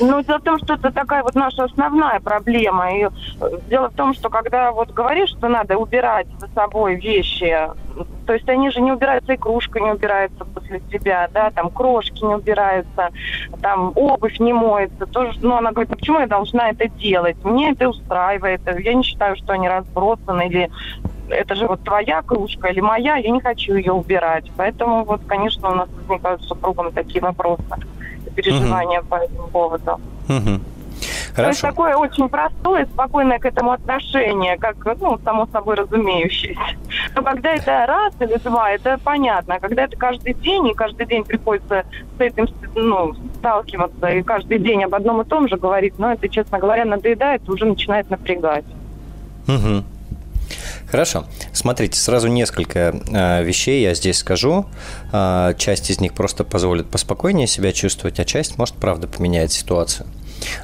ну, 0.00 0.22
дело 0.22 0.38
в 0.38 0.42
том, 0.42 0.58
что 0.58 0.74
это 0.74 0.90
такая 0.90 1.22
вот 1.22 1.34
наша 1.34 1.64
основная 1.64 2.20
проблема. 2.20 2.92
И 2.92 3.08
дело 3.68 3.88
в 3.88 3.94
том, 3.94 4.14
что 4.14 4.30
когда 4.30 4.72
вот 4.72 4.90
говоришь, 4.90 5.30
что 5.30 5.48
надо 5.48 5.76
убирать 5.76 6.26
за 6.38 6.48
собой 6.48 6.96
вещи, 6.96 7.56
то 8.26 8.32
есть 8.32 8.48
они 8.48 8.70
же 8.70 8.80
не 8.80 8.92
убираются, 8.92 9.34
игрушка 9.34 9.80
не 9.80 9.90
убирается 9.90 10.44
после 10.44 10.80
тебя, 10.92 11.28
да, 11.32 11.50
там 11.50 11.70
крошки 11.70 12.24
не 12.24 12.34
убираются, 12.34 13.10
там 13.60 13.92
обувь 13.94 14.38
не 14.38 14.52
моется. 14.52 15.06
Тоже, 15.06 15.38
ну, 15.42 15.56
она 15.56 15.72
говорит, 15.72 15.90
почему 15.90 16.20
я 16.20 16.26
должна 16.26 16.70
это 16.70 16.88
делать? 16.88 17.36
Мне 17.44 17.72
это 17.72 17.88
устраивает. 17.88 18.60
Я 18.78 18.94
не 18.94 19.02
считаю, 19.02 19.36
что 19.36 19.52
они 19.52 19.68
разбросаны 19.68 20.48
или 20.48 20.70
это 21.28 21.54
же 21.54 21.66
вот 21.66 21.82
твоя 21.84 22.22
кружка 22.22 22.68
или 22.68 22.80
моя, 22.80 23.16
я 23.16 23.30
не 23.30 23.40
хочу 23.40 23.74
ее 23.74 23.92
убирать. 23.92 24.50
Поэтому 24.56 25.04
вот, 25.04 25.22
конечно, 25.26 25.70
у 25.70 25.74
нас 25.74 25.88
возникают 25.90 26.42
с 26.42 26.46
супругом 26.46 26.92
такие 26.92 27.20
вопросы, 27.20 27.62
переживания 28.30 29.00
угу. 29.00 29.08
по 29.08 29.14
этому 29.16 29.48
поводу. 29.48 30.00
Угу. 30.28 30.60
Хорошо. 31.34 31.42
То 31.42 31.48
есть 31.48 31.60
такое 31.60 31.96
очень 31.96 32.28
простое, 32.28 32.86
спокойное 32.86 33.38
к 33.38 33.46
этому 33.46 33.72
отношение, 33.72 34.58
как, 34.58 34.76
ну, 35.00 35.18
само 35.24 35.46
собой 35.46 35.76
разумеющееся. 35.76 36.60
Но 37.14 37.22
когда 37.22 37.54
это 37.54 37.86
раз 37.86 38.14
или 38.20 38.36
два, 38.36 38.70
это 38.70 38.98
понятно. 39.02 39.58
Когда 39.60 39.84
это 39.84 39.96
каждый 39.96 40.34
день, 40.34 40.68
и 40.68 40.74
каждый 40.74 41.06
день 41.06 41.24
приходится 41.24 41.84
с 42.18 42.20
этим 42.20 42.48
ну, 42.74 43.14
сталкиваться, 43.38 44.08
и 44.08 44.22
каждый 44.22 44.58
день 44.58 44.84
об 44.84 44.94
одном 44.94 45.22
и 45.22 45.24
том 45.24 45.48
же 45.48 45.56
говорить, 45.56 45.94
ну, 45.98 46.08
это, 46.08 46.28
честно 46.28 46.58
говоря, 46.58 46.84
надоедает, 46.84 47.48
уже 47.48 47.64
начинает 47.64 48.10
напрягать. 48.10 48.64
Угу. 49.46 49.84
Хорошо. 50.90 51.24
Смотрите, 51.52 51.98
сразу 51.98 52.28
несколько 52.28 53.00
э, 53.10 53.44
вещей 53.44 53.82
я 53.82 53.94
здесь 53.94 54.18
скажу. 54.18 54.66
Э, 55.12 55.54
часть 55.56 55.90
из 55.90 56.00
них 56.00 56.14
просто 56.14 56.42
позволит 56.42 56.90
поспокойнее 56.90 57.46
себя 57.46 57.72
чувствовать, 57.72 58.18
а 58.18 58.24
часть 58.24 58.58
может, 58.58 58.74
правда, 58.74 59.06
поменять 59.06 59.52
ситуацию. 59.52 60.06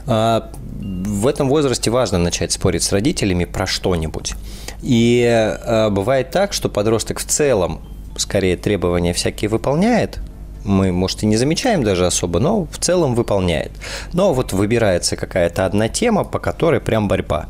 А, 0.06 0.50
в 0.80 1.26
этом 1.26 1.48
возрасте 1.48 1.90
важно 1.90 2.18
начать 2.18 2.50
спорить 2.50 2.82
с 2.82 2.92
родителями 2.92 3.44
про 3.44 3.66
что-нибудь. 3.66 4.34
И 4.82 5.54
бывает 5.90 6.30
так, 6.30 6.52
что 6.52 6.68
подросток 6.68 7.18
в 7.18 7.24
целом 7.24 7.80
скорее 8.16 8.56
требования 8.56 9.12
всякие 9.12 9.48
выполняет, 9.48 10.18
мы, 10.64 10.92
может, 10.92 11.22
и 11.22 11.26
не 11.26 11.36
замечаем 11.36 11.82
даже 11.82 12.06
особо, 12.06 12.40
но 12.40 12.64
в 12.64 12.78
целом 12.78 13.14
выполняет. 13.14 13.72
Но 14.12 14.34
вот 14.34 14.52
выбирается 14.52 15.16
какая-то 15.16 15.64
одна 15.64 15.88
тема, 15.88 16.24
по 16.24 16.38
которой 16.38 16.80
прям 16.80 17.08
борьба. 17.08 17.46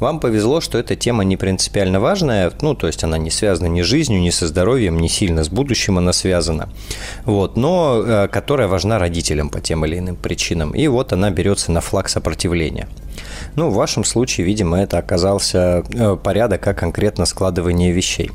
Вам 0.00 0.18
повезло, 0.18 0.62
что 0.62 0.78
эта 0.78 0.96
тема 0.96 1.24
не 1.24 1.36
принципиально 1.36 2.00
важная, 2.00 2.50
ну, 2.62 2.74
то 2.74 2.86
есть 2.86 3.04
она 3.04 3.18
не 3.18 3.30
связана 3.30 3.66
ни 3.66 3.82
с 3.82 3.84
жизнью, 3.84 4.20
ни 4.20 4.30
со 4.30 4.48
здоровьем, 4.48 4.98
не 4.98 5.10
сильно 5.10 5.44
с 5.44 5.50
будущим 5.50 5.98
она 5.98 6.14
связана, 6.14 6.70
вот, 7.26 7.58
но 7.58 8.02
э, 8.02 8.28
которая 8.28 8.66
важна 8.66 8.98
родителям 8.98 9.50
по 9.50 9.60
тем 9.60 9.84
или 9.84 9.98
иным 9.98 10.16
причинам. 10.16 10.70
И 10.70 10.88
вот 10.88 11.12
она 11.12 11.30
берется 11.30 11.70
на 11.70 11.82
флаг 11.82 12.08
сопротивления. 12.08 12.88
Ну, 13.56 13.68
в 13.68 13.74
вашем 13.74 14.04
случае, 14.04 14.46
видимо, 14.46 14.80
это 14.80 14.96
оказался 14.96 15.84
э, 15.92 16.16
порядок, 16.16 16.66
а 16.66 16.72
конкретно 16.72 17.26
складывание 17.26 17.92
вещей. 17.92 18.30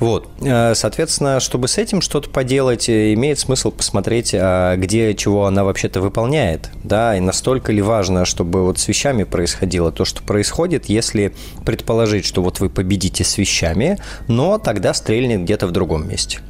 Вот. 0.00 0.28
Э, 0.40 0.74
соответственно, 0.74 1.40
чтобы 1.40 1.68
с 1.68 1.76
этим 1.76 2.00
что-то 2.00 2.30
поделать, 2.30 2.88
э, 2.88 3.12
имеет 3.12 3.38
смысл 3.38 3.70
посмотреть, 3.70 4.34
а 4.34 4.76
где 4.76 5.14
чего 5.14 5.46
она 5.46 5.62
вообще-то 5.62 6.00
выполняет, 6.00 6.70
да, 6.82 7.16
и 7.16 7.20
настолько 7.20 7.70
ли 7.70 7.82
важно, 7.82 8.24
чтобы 8.24 8.64
вот 8.64 8.78
с 8.78 8.88
вещами 8.88 9.24
происходило 9.24 9.92
то, 9.92 10.06
что 10.06 10.22
происходит, 10.22 10.86
если 10.86 11.34
предположить, 11.66 12.24
что 12.24 12.42
вот 12.42 12.60
вы 12.60 12.70
победите 12.70 13.24
с 13.24 13.36
вещами, 13.36 13.98
но 14.26 14.58
тогда 14.58 14.94
стрельнет 14.94 15.42
где-то 15.42 15.66
в 15.66 15.72
другом 15.72 16.08
месте, 16.08 16.40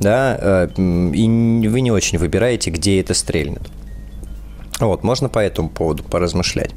да, 0.00 0.36
э, 0.40 0.68
и 0.76 1.68
вы 1.68 1.80
не 1.80 1.92
очень 1.92 2.18
выбираете, 2.18 2.70
где 2.70 3.00
это 3.00 3.14
стрельнет. 3.14 3.62
Вот, 4.80 5.04
можно 5.04 5.28
по 5.28 5.38
этому 5.38 5.68
поводу 5.68 6.02
поразмышлять. 6.02 6.72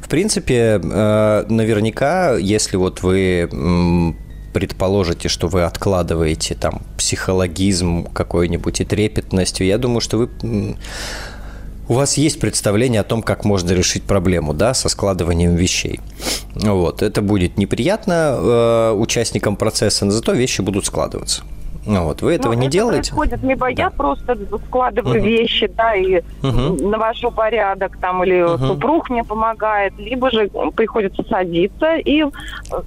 В 0.00 0.08
принципе, 0.08 0.78
наверняка, 0.78 2.36
если 2.36 2.78
вот 2.78 3.02
вы 3.02 3.50
предположите, 4.52 5.28
что 5.28 5.48
вы 5.48 5.62
откладываете 5.62 6.54
там 6.54 6.82
психологизм 6.96 8.04
какой-нибудь 8.04 8.80
и 8.80 8.84
трепетностью, 8.84 9.66
я 9.66 9.78
думаю, 9.78 10.00
что 10.00 10.18
вы 10.18 10.28
у 11.90 11.94
вас 11.94 12.16
есть 12.16 12.38
представление 12.38 13.00
о 13.00 13.04
том, 13.04 13.20
как 13.20 13.44
можно 13.44 13.72
решить 13.72 14.04
проблему, 14.04 14.54
да, 14.54 14.74
со 14.74 14.88
складыванием 14.88 15.56
вещей. 15.56 16.00
Вот, 16.54 17.02
это 17.02 17.20
будет 17.20 17.58
неприятно 17.58 18.36
э, 18.38 18.92
участникам 18.92 19.56
процесса, 19.56 20.04
но 20.04 20.12
зато 20.12 20.32
вещи 20.32 20.60
будут 20.60 20.86
складываться. 20.86 21.42
Ну, 21.86 22.04
вот, 22.04 22.20
вы 22.20 22.34
этого 22.34 22.52
ну, 22.52 22.60
не 22.60 22.66
это 22.66 22.72
делаете? 22.72 23.14
происходит, 23.14 23.42
либо 23.42 23.66
да. 23.66 23.82
я 23.84 23.90
просто 23.90 24.38
складываю 24.66 25.18
угу. 25.18 25.26
вещи, 25.26 25.66
да, 25.76 25.94
и 25.94 26.20
угу. 26.42 26.88
навожу 26.88 27.30
порядок, 27.30 27.96
там, 27.98 28.22
или 28.22 28.42
угу. 28.42 28.58
супруг 28.66 29.08
мне 29.08 29.24
помогает, 29.24 29.96
либо 29.98 30.30
же 30.30 30.50
приходится 30.74 31.22
садиться 31.24 31.96
и 31.96 32.24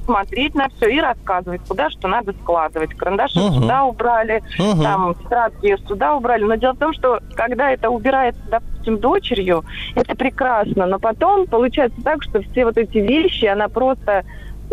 смотреть 0.06 0.54
на 0.54 0.70
все 0.70 0.90
и 0.90 1.00
рассказывать, 1.00 1.62
куда 1.68 1.90
что 1.90 2.08
надо 2.08 2.34
складывать. 2.34 2.94
Карандаши 2.94 3.40
угу. 3.40 3.62
сюда 3.62 3.84
убрали, 3.86 4.44
угу. 4.60 4.84
там, 4.84 5.16
тетрадки 5.16 5.78
сюда 5.88 6.16
убрали. 6.16 6.44
Но 6.44 6.56
дело 6.56 6.74
в 6.74 6.80
том, 6.80 6.94
что 6.94 7.20
когда 7.36 7.72
это 7.72 7.90
убирается, 7.90 8.42
допустим, 8.50 9.00
дочерью, 9.00 9.66
это 9.96 10.16
прекрасно, 10.16 10.86
но 10.86 11.00
потом 11.00 11.48
получается 11.48 12.00
так, 12.04 12.22
что 12.22 12.42
все 12.42 12.66
вот 12.66 12.78
эти 12.78 13.00
вещи, 13.00 13.46
она 13.46 13.70
просто 13.70 14.24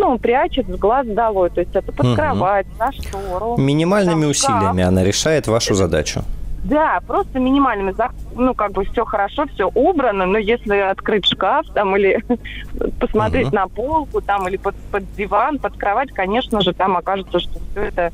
ну, 0.01 0.19
прячет 0.19 0.67
с 0.67 0.79
глаз 0.79 1.07
долой. 1.07 1.51
То 1.51 1.61
есть 1.61 1.77
это 1.77 1.93
под 1.93 2.07
угу. 2.07 2.15
кровать, 2.17 2.67
на 2.79 2.91
штору. 2.91 3.57
Минимальными 3.59 4.23
там, 4.23 4.31
усилиями 4.31 4.83
она 4.83 5.05
решает 5.05 5.47
вашу 5.47 5.75
задачу. 5.75 6.23
Да, 6.65 7.01
просто 7.07 7.39
минимальными. 7.39 7.95
Ну, 8.35 8.55
как 8.55 8.73
бы 8.73 8.85
все 8.85 9.05
хорошо, 9.05 9.47
все 9.55 9.71
убрано, 9.75 10.27
но 10.27 10.39
если 10.39 10.77
открыть 10.77 11.27
шкаф 11.27 11.67
там 11.75 11.97
или 11.97 12.23
посмотреть 13.01 13.49
угу. 13.49 13.57
на 13.57 13.69
полку 13.69 14.21
там 14.21 14.49
или 14.49 14.57
под, 14.57 14.75
под 14.91 15.05
диван, 15.17 15.59
под 15.59 15.77
кровать, 15.77 16.11
конечно 16.13 16.61
же, 16.61 16.73
там 16.73 16.97
окажется, 16.97 17.41
что 17.41 17.59
все 17.71 17.83
это 17.83 18.13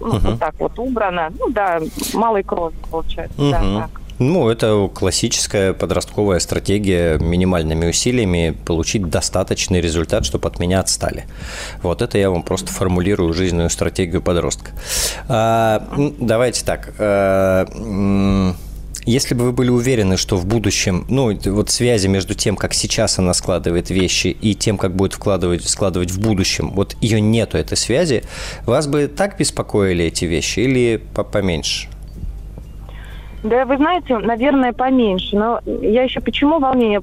ну, 0.00 0.08
угу. 0.08 0.18
вот 0.22 0.38
так 0.38 0.54
вот 0.58 0.78
убрано. 0.78 1.30
Ну 1.38 1.50
да, 1.50 1.80
малой 2.14 2.42
кровь 2.42 2.74
получается. 2.90 3.40
Угу. 3.40 3.50
Да, 3.50 3.60
так. 3.60 4.03
Ну, 4.18 4.48
это 4.48 4.88
классическая 4.94 5.72
подростковая 5.72 6.38
стратегия 6.38 7.18
минимальными 7.18 7.88
усилиями 7.88 8.56
получить 8.64 9.08
достаточный 9.08 9.80
результат, 9.80 10.24
чтобы 10.24 10.48
от 10.48 10.58
меня 10.58 10.80
отстали. 10.80 11.24
Вот 11.82 12.02
это 12.02 12.18
я 12.18 12.30
вам 12.30 12.42
просто 12.42 12.72
формулирую 12.72 13.32
жизненную 13.32 13.70
стратегию 13.70 14.22
подростка. 14.22 14.70
А, 15.28 15.86
давайте 16.20 16.64
так. 16.64 16.94
А, 16.98 18.54
если 19.06 19.34
бы 19.34 19.44
вы 19.44 19.52
были 19.52 19.68
уверены, 19.68 20.16
что 20.16 20.36
в 20.36 20.46
будущем, 20.46 21.04
ну, 21.08 21.36
вот 21.44 21.68
связи 21.68 22.06
между 22.06 22.34
тем, 22.34 22.56
как 22.56 22.72
сейчас 22.72 23.18
она 23.18 23.34
складывает 23.34 23.90
вещи, 23.90 24.28
и 24.28 24.54
тем, 24.54 24.78
как 24.78 24.96
будет 24.96 25.12
вкладывать, 25.14 25.68
складывать 25.68 26.10
в 26.10 26.20
будущем, 26.20 26.70
вот 26.70 26.96
ее 27.02 27.20
нету, 27.20 27.58
этой 27.58 27.76
связи, 27.76 28.24
вас 28.64 28.86
бы 28.86 29.08
так 29.08 29.38
беспокоили 29.38 30.06
эти 30.06 30.24
вещи 30.24 30.60
или 30.60 31.02
поменьше? 31.14 31.88
Да, 33.44 33.66
вы 33.66 33.76
знаете, 33.76 34.16
наверное, 34.16 34.72
поменьше. 34.72 35.36
Но 35.36 35.60
я 35.66 36.04
еще 36.04 36.22
почему 36.22 36.58
волнение? 36.58 37.02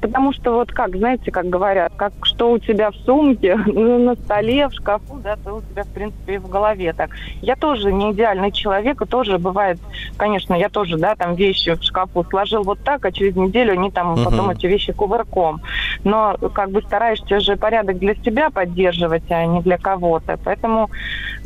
Потому 0.00 0.32
что 0.32 0.52
вот 0.52 0.72
как, 0.72 0.96
знаете, 0.96 1.30
как 1.30 1.50
говорят, 1.50 1.92
как 1.96 2.14
что 2.22 2.50
у 2.52 2.58
тебя 2.58 2.90
в 2.90 2.94
сумке, 2.96 3.56
ну, 3.66 3.98
на 4.02 4.14
столе, 4.14 4.68
в 4.68 4.72
шкафу, 4.72 5.20
да, 5.22 5.36
то 5.36 5.56
у 5.56 5.60
тебя, 5.60 5.84
в 5.84 5.88
принципе, 5.88 6.36
и 6.36 6.38
в 6.38 6.48
голове 6.48 6.94
так. 6.94 7.10
Я 7.42 7.56
тоже 7.56 7.92
не 7.92 8.12
идеальный 8.12 8.52
человек, 8.52 9.02
и 9.02 9.06
тоже 9.06 9.36
бывает, 9.36 9.78
конечно, 10.16 10.54
я 10.54 10.70
тоже, 10.70 10.96
да, 10.96 11.14
там 11.14 11.34
вещи 11.34 11.74
в 11.74 11.82
шкафу 11.82 12.24
сложил 12.24 12.62
вот 12.62 12.78
так, 12.82 13.04
а 13.04 13.12
через 13.12 13.36
неделю 13.36 13.74
они 13.74 13.90
там 13.90 14.14
uh-huh. 14.14 14.24
потом 14.24 14.48
эти 14.48 14.64
вещи 14.64 14.94
кувырком. 14.94 15.60
Но 16.04 16.38
как 16.54 16.70
бы 16.70 16.80
стараешься 16.80 17.38
же 17.40 17.56
порядок 17.56 17.98
для 17.98 18.14
себя 18.14 18.48
поддерживать, 18.48 19.30
а 19.30 19.44
не 19.44 19.60
для 19.60 19.76
кого-то. 19.76 20.38
Поэтому, 20.42 20.88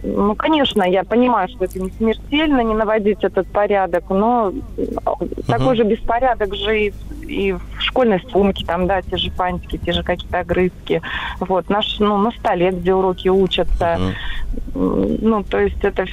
ну, 0.04 0.36
конечно, 0.36 0.84
я 0.84 1.02
понимаю, 1.02 1.48
что 1.48 1.64
это 1.64 1.80
не 1.80 1.90
смертельно 1.90 2.60
не 2.60 2.74
наводить 2.74 3.24
этот 3.24 3.48
порядок, 3.48 4.04
но 4.08 4.35
угу. 4.44 4.62
такой 5.46 5.76
же 5.76 5.84
беспорядок 5.84 6.54
же 6.54 6.86
и, 6.86 6.94
и 7.22 7.52
в 7.52 7.60
школьной 7.78 8.20
сумке, 8.30 8.64
там, 8.64 8.86
да, 8.86 9.02
те 9.02 9.16
же 9.16 9.30
фантики, 9.30 9.78
те 9.78 9.92
же 9.92 10.02
какие-то 10.02 10.40
огрызки. 10.40 11.02
Вот, 11.40 11.68
наш, 11.68 11.98
ну, 11.98 12.16
на 12.16 12.30
столе, 12.32 12.70
где 12.70 12.94
уроки 12.94 13.28
учатся. 13.28 13.98
Угу. 14.74 15.18
Ну, 15.22 15.42
то 15.42 15.60
есть 15.60 15.82
это 15.82 16.06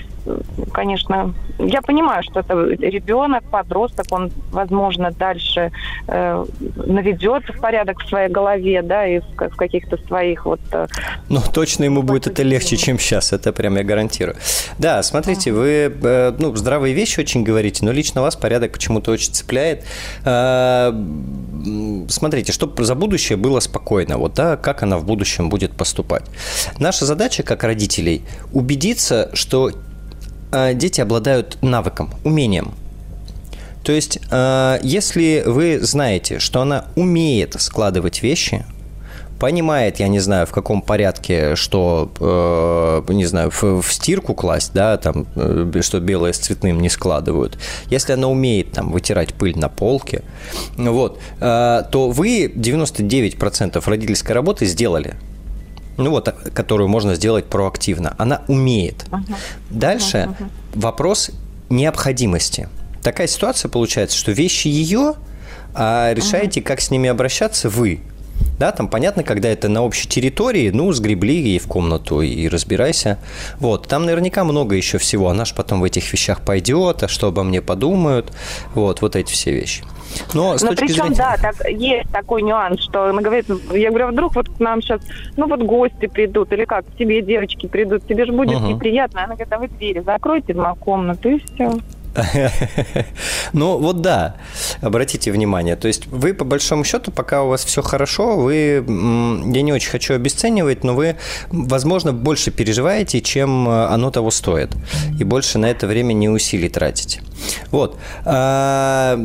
конечно, 0.72 1.34
я 1.60 1.82
понимаю, 1.82 2.24
что 2.24 2.40
это 2.40 2.54
ребенок, 2.54 3.44
подросток, 3.44 4.06
он, 4.12 4.32
возможно, 4.52 5.12
дальше 5.12 5.72
э, 6.08 6.46
наведет 6.76 7.44
в 7.50 7.60
порядок 7.60 8.00
в 8.02 8.08
своей 8.08 8.30
голове, 8.30 8.82
да, 8.82 9.06
и 9.06 9.20
в, 9.20 9.26
в 9.36 9.56
каких-то 9.56 9.98
своих 10.08 10.46
вот... 10.46 10.62
Э, 10.72 10.88
ну, 11.30 11.42
точно 11.54 11.86
ему 11.86 12.04
будет 12.04 12.28
это 12.28 12.44
легче, 12.44 12.78
чем 12.78 13.00
сейчас, 13.00 13.34
это 13.34 13.52
прям 13.54 13.76
я 13.76 13.84
гарантирую. 13.84 14.38
Да, 14.78 15.04
смотрите, 15.04 15.52
вы, 15.52 15.94
э, 16.02 16.34
ну, 16.40 16.56
здравые 16.56 16.94
вещи 16.94 17.20
очень 17.20 17.44
говорите, 17.44 17.86
но 17.86 17.92
лично 17.92 18.22
вас 18.22 18.36
порядок 18.36 18.74
почему-то 18.74 19.12
очень 19.12 19.34
цепляет. 19.34 19.86
Э, 20.26 20.92
смотрите, 22.08 22.52
чтобы 22.52 22.84
за 22.84 22.96
будущее 22.96 23.38
было 23.38 23.60
спокойно, 23.60 24.18
вот, 24.18 24.34
да, 24.34 24.58
как 24.58 24.84
она 24.84 24.98
в 24.98 25.06
будущем 25.06 25.50
будет 25.50 25.76
поступать. 25.76 26.24
Наша 26.80 27.06
задача, 27.06 27.44
как 27.44 27.64
родителей, 27.64 28.24
убедиться, 28.52 29.30
что 29.34 29.72
дети 30.76 31.02
обладают 31.02 31.58
навыком, 31.62 32.12
умением. 32.24 32.74
То 33.84 33.92
есть, 33.92 34.20
э, 34.32 34.80
если 34.82 35.44
вы 35.46 35.80
знаете, 35.82 36.40
что 36.40 36.62
она 36.62 36.86
умеет 36.96 37.56
складывать 37.60 38.24
вещи, 38.24 38.66
понимает, 39.40 40.00
я 40.00 40.08
не 40.08 40.20
знаю, 40.20 40.48
в 40.48 40.52
каком 40.52 40.82
порядке, 40.82 41.56
что, 41.58 42.10
э, 42.20 43.12
не 43.14 43.26
знаю, 43.26 43.52
в, 43.52 43.84
стирку 43.92 44.34
класть, 44.34 44.72
да, 44.74 44.96
там, 44.96 45.28
э, 45.36 45.82
что 45.82 46.00
белое 46.00 46.32
с 46.32 46.38
цветным 46.38 46.80
не 46.80 46.90
складывают. 46.90 47.58
Если 47.88 48.14
она 48.14 48.30
умеет 48.30 48.72
там 48.72 48.92
вытирать 48.92 49.34
пыль 49.34 49.58
на 49.58 49.68
полке, 49.68 50.24
вот, 50.78 51.20
э, 51.42 51.84
то 51.92 52.10
вы 52.10 52.50
99% 52.56 53.86
родительской 53.86 54.34
работы 54.34 54.66
сделали. 54.66 55.16
Ну 55.98 56.10
вот, 56.10 56.30
которую 56.54 56.88
можно 56.90 57.16
сделать 57.16 57.46
проактивно. 57.46 58.16
Она 58.18 58.42
умеет. 58.48 59.06
Uh-huh. 59.10 59.36
Дальше 59.70 60.36
uh-huh. 60.40 60.50
вопрос 60.76 61.32
необходимости. 61.70 62.70
Такая 63.02 63.28
ситуация 63.28 63.70
получается, 63.70 64.18
что 64.18 64.32
вещи 64.32 64.68
ее, 64.68 65.16
а 65.74 66.14
решаете, 66.14 66.60
uh-huh. 66.60 66.64
как 66.64 66.82
с 66.82 66.92
ними 66.92 67.10
обращаться 67.10 67.70
вы. 67.70 68.02
Да, 68.60 68.72
там 68.72 68.88
понятно, 68.88 69.24
когда 69.24 69.50
это 69.50 69.70
на 69.70 69.84
общей 69.84 70.08
территории, 70.08 70.70
ну, 70.70 70.92
сгребли 70.92 71.36
ей 71.36 71.60
в 71.60 71.68
комнату 71.68 72.22
и 72.22 72.48
разбирайся. 72.48 73.20
Вот, 73.60 73.88
там 73.88 74.06
наверняка 74.06 74.44
много 74.44 74.76
еще 74.76 74.98
всего. 74.98 75.30
Она 75.30 75.46
же 75.46 75.56
потом 75.56 75.82
в 75.82 75.84
этих 75.84 76.12
вещах 76.12 76.42
пойдет, 76.42 77.04
а 77.04 77.08
что 77.08 77.28
обо 77.28 77.44
мне 77.44 77.62
подумают. 77.62 78.32
Вот, 78.74 79.02
вот 79.02 79.16
эти 79.16 79.32
все 79.32 79.52
вещи. 79.52 79.84
Но, 80.34 80.58
с 80.58 80.62
Но 80.62 80.70
точки 80.70 80.86
причем, 80.86 81.04
зрения... 81.06 81.16
да, 81.18 81.38
так, 81.42 81.70
есть 81.70 82.10
такой 82.12 82.42
нюанс, 82.44 82.82
что 82.82 83.06
она 83.06 83.22
говорит, 83.22 83.46
я 83.72 83.90
говорю, 83.90 84.08
«А 84.08 84.12
вдруг 84.12 84.36
вот 84.36 84.50
к 84.50 84.60
нам 84.60 84.82
сейчас, 84.82 85.02
ну 85.38 85.48
вот 85.48 85.62
гости 85.62 86.08
придут, 86.08 86.52
или 86.52 86.66
как, 86.66 86.86
к 86.86 86.96
тебе 86.98 87.22
девочки 87.22 87.68
придут, 87.68 88.06
тебе 88.08 88.26
же 88.26 88.32
будет 88.32 88.58
угу. 88.58 88.68
неприятно. 88.68 89.24
Она 89.24 89.36
говорит, 89.36 89.54
а 89.54 89.58
вы 89.60 89.68
двери 89.68 90.02
закройте 90.06 90.54
мою 90.54 90.76
комнату, 90.76 91.30
и 91.30 91.40
все. 91.40 91.72
Ну, 93.54 93.78
вот 93.78 94.02
да, 94.02 94.36
обратите 94.82 95.32
внимание. 95.32 95.76
То 95.76 95.88
есть 95.88 96.08
вы, 96.08 96.34
по 96.34 96.46
большому 96.46 96.84
счету, 96.84 97.12
пока 97.12 97.44
у 97.44 97.50
вас 97.50 97.64
все 97.66 97.82
хорошо, 97.82 98.38
вы, 98.38 98.84
я 98.86 99.62
не 99.62 99.74
очень 99.74 99.90
хочу 99.90 100.14
обесценивать, 100.14 100.84
но 100.84 100.94
вы, 100.94 101.16
возможно, 101.50 102.14
больше 102.14 102.52
переживаете, 102.52 103.22
чем 103.22 103.68
э, 103.68 103.86
оно 103.88 104.12
того 104.12 104.32
стоит. 104.32 104.76
И 105.20 105.24
больше 105.24 105.58
на 105.58 105.68
это 105.68 105.88
время 105.88 106.14
не 106.14 106.30
усилий 106.30 106.70
тратите. 106.70 107.22
Вот. 107.72 107.98
А, 108.26 109.20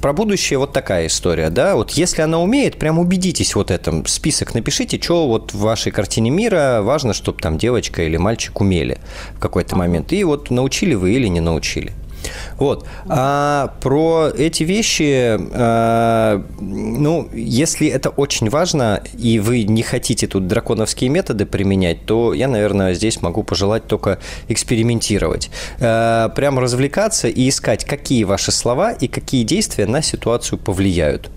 про 0.00 0.12
будущее 0.12 0.58
вот 0.58 0.72
такая 0.72 1.06
история, 1.06 1.50
да. 1.50 1.76
Вот 1.76 1.92
если 1.92 2.22
она 2.22 2.40
умеет, 2.40 2.78
прям 2.78 2.98
убедитесь 2.98 3.54
вот 3.54 3.70
этом. 3.70 4.06
Список 4.06 4.54
напишите, 4.54 5.00
что 5.00 5.28
вот 5.28 5.52
в 5.52 5.58
вашей 5.58 5.92
картине 5.92 6.30
мира 6.30 6.80
важно, 6.82 7.14
чтобы 7.14 7.40
там 7.40 7.58
девочка 7.58 8.02
или 8.02 8.16
мальчик 8.16 8.60
умели 8.60 8.98
в 9.34 9.38
какой-то 9.38 9.76
момент. 9.76 10.12
И 10.12 10.24
вот 10.24 10.50
научили 10.50 10.94
вы 10.94 11.12
или 11.12 11.28
не 11.28 11.40
научили. 11.40 11.92
Вот. 12.58 12.86
А 13.08 13.74
про 13.80 14.30
эти 14.36 14.62
вещи, 14.62 15.38
а, 15.38 16.44
ну, 16.60 17.28
если 17.32 17.88
это 17.88 18.10
очень 18.10 18.48
важно, 18.50 19.02
и 19.18 19.38
вы 19.38 19.64
не 19.64 19.82
хотите 19.82 20.26
тут 20.26 20.46
драконовские 20.46 21.10
методы 21.10 21.46
применять, 21.46 22.06
то 22.06 22.34
я, 22.34 22.48
наверное, 22.48 22.94
здесь 22.94 23.22
могу 23.22 23.42
пожелать 23.42 23.86
только 23.86 24.18
экспериментировать. 24.48 25.50
А, 25.80 26.28
прям 26.30 26.58
развлекаться 26.58 27.28
и 27.28 27.48
искать, 27.48 27.84
какие 27.84 28.24
ваши 28.24 28.52
слова 28.52 28.92
и 28.92 29.08
какие 29.08 29.44
действия 29.44 29.86
на 29.86 30.02
ситуацию 30.02 30.58
повлияют. 30.58 31.30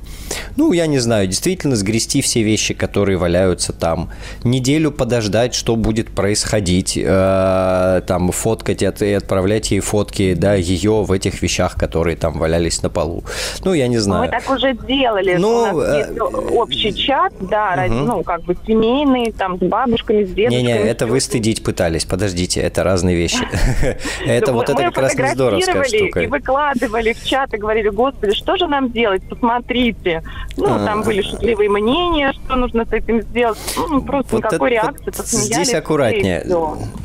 Ну, 0.56 0.72
я 0.74 0.88
не 0.88 1.00
знаю, 1.00 1.28
действительно 1.28 1.76
сгрести 1.76 2.22
все 2.22 2.44
вещи, 2.44 2.74
которые 2.74 3.18
валяются 3.18 3.74
там, 3.74 4.12
неделю 4.44 4.92
подождать, 4.92 5.54
что 5.54 5.76
будет 5.76 6.10
происходить, 6.12 6.98
э, 6.98 8.02
там 8.06 8.32
фоткать 8.32 8.84
это 8.84 9.06
и 9.06 9.14
отправлять 9.14 9.72
ей 9.72 9.80
фотки, 9.80 10.34
да, 10.34 10.56
ее 10.56 11.04
в 11.04 11.12
этих 11.12 11.42
вещах, 11.42 11.76
которые 11.76 12.18
там 12.18 12.38
валялись 12.38 12.82
на 12.84 12.90
полу. 12.90 13.24
Ну, 13.64 13.74
я 13.74 13.88
не 13.88 13.98
знаю. 13.98 14.26
Мы 14.26 14.30
так 14.30 14.50
уже 14.50 14.74
делали. 14.88 15.36
Ну, 15.36 15.50
У 15.50 15.78
нас 15.78 15.96
э... 15.96 15.98
есть 16.00 16.22
общий 16.52 16.94
чат, 16.94 17.34
да, 17.40 17.86
угу. 17.86 17.94
ну, 17.94 18.24
как 18.24 18.44
бы 18.44 18.56
семейный, 18.66 19.32
там, 19.32 19.58
с 19.58 19.62
бабушками, 19.62 20.26
с 20.26 20.30
дедушками. 20.30 20.62
Не-не, 20.62 20.78
это 20.78 21.08
вы 21.08 21.20
стыдить 21.20 21.64
пытались, 21.64 22.06
подождите, 22.06 22.62
это 22.62 22.84
разные 22.84 23.16
вещи. 23.16 23.40
Это 24.26 24.54
вот 24.54 24.70
это 24.70 24.84
как 24.84 24.98
раз 24.98 25.16
не 25.16 25.34
здоровская 25.34 25.84
штука. 25.84 26.22
и 26.22 26.28
выкладывали 26.28 27.14
в 27.14 27.24
чат 27.24 27.54
и 27.54 27.58
говорили, 27.58 27.90
господи, 27.90 28.34
что 28.34 28.58
же 28.58 28.68
нам 28.68 28.92
делать, 28.92 29.22
посмотрите. 29.30 30.19
Ну, 30.58 30.76
а, 30.76 30.86
там 30.86 31.04
были 31.04 31.22
шутливые 31.22 31.70
мнения, 31.70 32.34
что 32.34 32.56
нужно 32.56 32.86
с 32.86 32.92
этим 32.92 33.22
сделать. 33.22 33.58
Ну, 33.78 34.02
просто 34.02 34.36
вот 34.36 34.46
никакой 34.46 34.72
это, 34.72 34.86
реакции, 34.86 35.14
вот 35.16 35.28
Здесь 35.28 35.74
аккуратнее. 35.74 36.46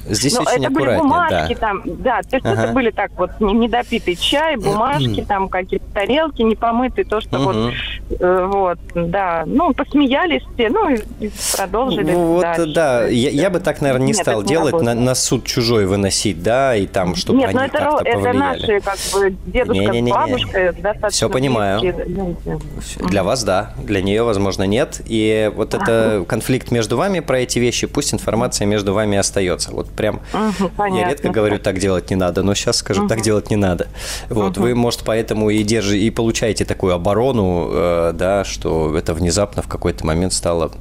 Здесь 0.06 0.34
Но 0.34 0.42
очень 0.42 0.64
это 0.64 0.70
были 0.70 0.96
бумажки 0.96 1.54
да. 1.54 1.60
там, 1.60 1.82
да, 1.84 2.20
то 2.22 2.36
есть 2.36 2.46
ага. 2.46 2.62
это 2.62 2.72
были 2.72 2.90
так 2.90 3.10
вот 3.16 3.30
недопитый 3.40 4.16
чай, 4.16 4.56
бумажки, 4.56 5.24
там 5.26 5.48
какие-то 5.48 5.86
тарелки 5.94 6.42
непомытые, 6.42 7.04
то, 7.04 7.20
что 7.20 7.38
угу. 7.38 7.44
вот, 7.44 7.72
э, 8.20 8.50
вот, 8.52 8.78
да, 8.94 9.44
ну, 9.46 9.72
посмеялись 9.72 10.42
все, 10.54 10.68
ну, 10.68 10.90
и 10.90 11.30
продолжили 11.56 12.12
Вот, 12.12 12.42
дальше. 12.42 12.74
да, 12.74 13.06
я, 13.06 13.30
я 13.30 13.50
бы 13.50 13.60
так, 13.60 13.80
наверное, 13.80 14.06
не 14.06 14.12
Нет, 14.12 14.20
стал 14.20 14.42
делать, 14.42 14.80
на, 14.82 14.94
на 14.94 15.14
суд 15.14 15.44
чужой 15.44 15.86
выносить, 15.86 16.42
да, 16.42 16.76
и 16.76 16.86
там, 16.86 17.14
чтобы 17.14 17.38
Нет, 17.38 17.50
они 17.50 17.68
как-то 17.70 18.02
это, 18.04 18.18
повлияли. 18.18 18.28
это 18.28 18.38
наши, 18.38 18.80
как 18.80 18.98
бы, 19.12 19.36
дедушка 19.46 19.82
не, 19.84 19.88
не, 19.88 20.00
не, 20.02 20.10
с 20.10 20.14
бабушкой, 20.14 20.72
достаточно 20.72 21.08
Все 21.10 21.30
понимаю. 21.30 21.80
Для 23.08 23.22
вас 23.22 23.44
да, 23.44 23.72
для 23.82 24.02
нее, 24.02 24.22
возможно, 24.22 24.64
нет. 24.64 25.00
И 25.06 25.50
вот 25.54 25.74
это 25.74 26.24
конфликт 26.26 26.70
между 26.70 26.96
вами 26.96 27.20
про 27.20 27.40
эти 27.40 27.58
вещи, 27.58 27.86
пусть 27.86 28.14
информация 28.14 28.66
между 28.66 28.94
вами 28.94 29.18
остается. 29.18 29.72
Вот 29.72 29.88
прям 29.90 30.20
я 30.78 31.08
редко 31.08 31.28
говорю, 31.30 31.58
так 31.58 31.78
делать 31.78 32.10
не 32.10 32.16
надо, 32.16 32.42
но 32.42 32.54
сейчас 32.54 32.76
скажу, 32.78 33.08
так 33.08 33.22
делать 33.22 33.50
не 33.50 33.56
надо. 33.56 33.88
Вот, 34.28 34.56
вы, 34.56 34.74
может, 34.74 35.02
поэтому 35.04 35.50
и 35.50 35.62
держите, 35.62 36.04
и 36.04 36.10
получаете 36.10 36.64
такую 36.64 36.94
оборону, 36.94 37.68
э, 37.72 38.12
да, 38.14 38.44
что 38.44 38.96
это 38.96 39.14
внезапно 39.14 39.62
в 39.62 39.68
какой-то 39.68 40.06
момент 40.06 40.32
стало 40.32 40.72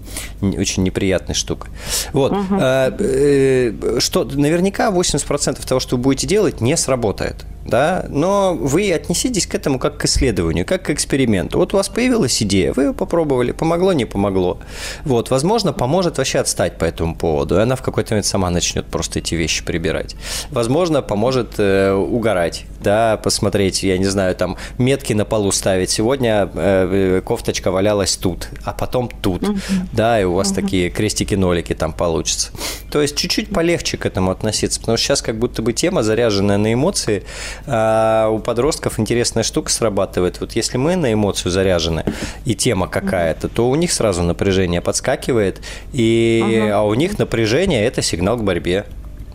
очень 0.41 0.83
неприятной 0.83 1.35
штукой. 1.35 1.71
Вот. 2.13 2.33
Э, 2.51 2.91
э, 2.99 3.99
что 3.99 4.23
наверняка 4.23 4.91
80% 4.91 5.65
того, 5.65 5.79
что 5.79 5.97
вы 5.97 6.03
будете 6.03 6.27
делать, 6.27 6.61
не 6.61 6.77
сработает 6.77 7.45
да, 7.65 8.05
но 8.09 8.53
вы 8.53 8.91
отнеситесь 8.91 9.47
к 9.47 9.55
этому 9.55 9.79
как 9.79 9.97
к 9.97 10.05
исследованию, 10.05 10.65
как 10.65 10.83
к 10.83 10.89
эксперименту. 10.89 11.57
Вот 11.57 11.73
у 11.73 11.77
вас 11.77 11.89
появилась 11.89 12.41
идея, 12.43 12.73
вы 12.73 12.83
ее 12.83 12.93
попробовали, 12.93 13.51
помогло, 13.51 13.93
не 13.93 14.05
помогло. 14.05 14.59
Вот, 15.05 15.29
возможно, 15.29 15.73
поможет 15.73 16.17
вообще 16.17 16.39
отстать 16.39 16.77
по 16.77 16.85
этому 16.85 17.15
поводу, 17.15 17.57
и 17.57 17.61
она 17.61 17.75
в 17.75 17.81
какой-то 17.81 18.13
момент 18.13 18.25
сама 18.25 18.49
начнет 18.49 18.85
просто 18.85 19.19
эти 19.19 19.35
вещи 19.35 19.63
прибирать. 19.63 20.15
Возможно, 20.51 21.01
поможет 21.01 21.53
э, 21.57 21.93
угорать, 21.93 22.65
да, 22.81 23.17
посмотреть, 23.17 23.83
я 23.83 23.97
не 23.97 24.05
знаю, 24.05 24.35
там, 24.35 24.57
метки 24.77 25.13
на 25.13 25.25
полу 25.25 25.51
ставить. 25.51 25.89
Сегодня 25.89 26.49
э, 26.53 27.21
кофточка 27.23 27.71
валялась 27.71 28.17
тут, 28.17 28.49
а 28.63 28.73
потом 28.73 29.09
тут, 29.21 29.43
uh-huh. 29.43 29.59
да, 29.91 30.19
и 30.19 30.23
у 30.23 30.33
вас 30.33 30.51
uh-huh. 30.51 30.55
такие 30.55 30.89
крестики-нолики 30.89 31.73
там 31.73 31.93
получатся. 31.93 32.51
То 32.91 33.01
есть 33.01 33.15
чуть-чуть 33.15 33.49
полегче 33.49 33.97
к 33.97 34.05
этому 34.05 34.31
относиться, 34.31 34.79
потому 34.79 34.97
что 34.97 35.07
сейчас 35.07 35.21
как 35.21 35.39
будто 35.39 35.61
бы 35.61 35.73
тема, 35.73 36.03
заряженная 36.03 36.57
на 36.57 36.73
эмоции, 36.73 37.23
а 37.65 38.29
у 38.29 38.39
подростков 38.39 38.99
интересная 38.99 39.43
штука 39.43 39.71
срабатывает. 39.71 40.39
Вот 40.39 40.53
если 40.53 40.77
мы 40.77 40.95
на 40.95 41.13
эмоцию 41.13 41.51
заряжены, 41.51 42.05
и 42.45 42.55
тема 42.55 42.87
какая-то, 42.87 43.47
то 43.47 43.69
у 43.69 43.75
них 43.75 43.91
сразу 43.91 44.23
напряжение 44.23 44.81
подскакивает, 44.81 45.61
и, 45.91 46.41
ага. 46.43 46.79
а 46.79 46.81
у 46.83 46.93
них 46.93 47.19
напряжение– 47.19 47.85
это 47.85 48.01
сигнал 48.01 48.37
к 48.37 48.43
борьбе. 48.43 48.85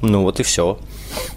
Ну 0.00 0.22
вот 0.22 0.40
и 0.40 0.42
все. 0.42 0.78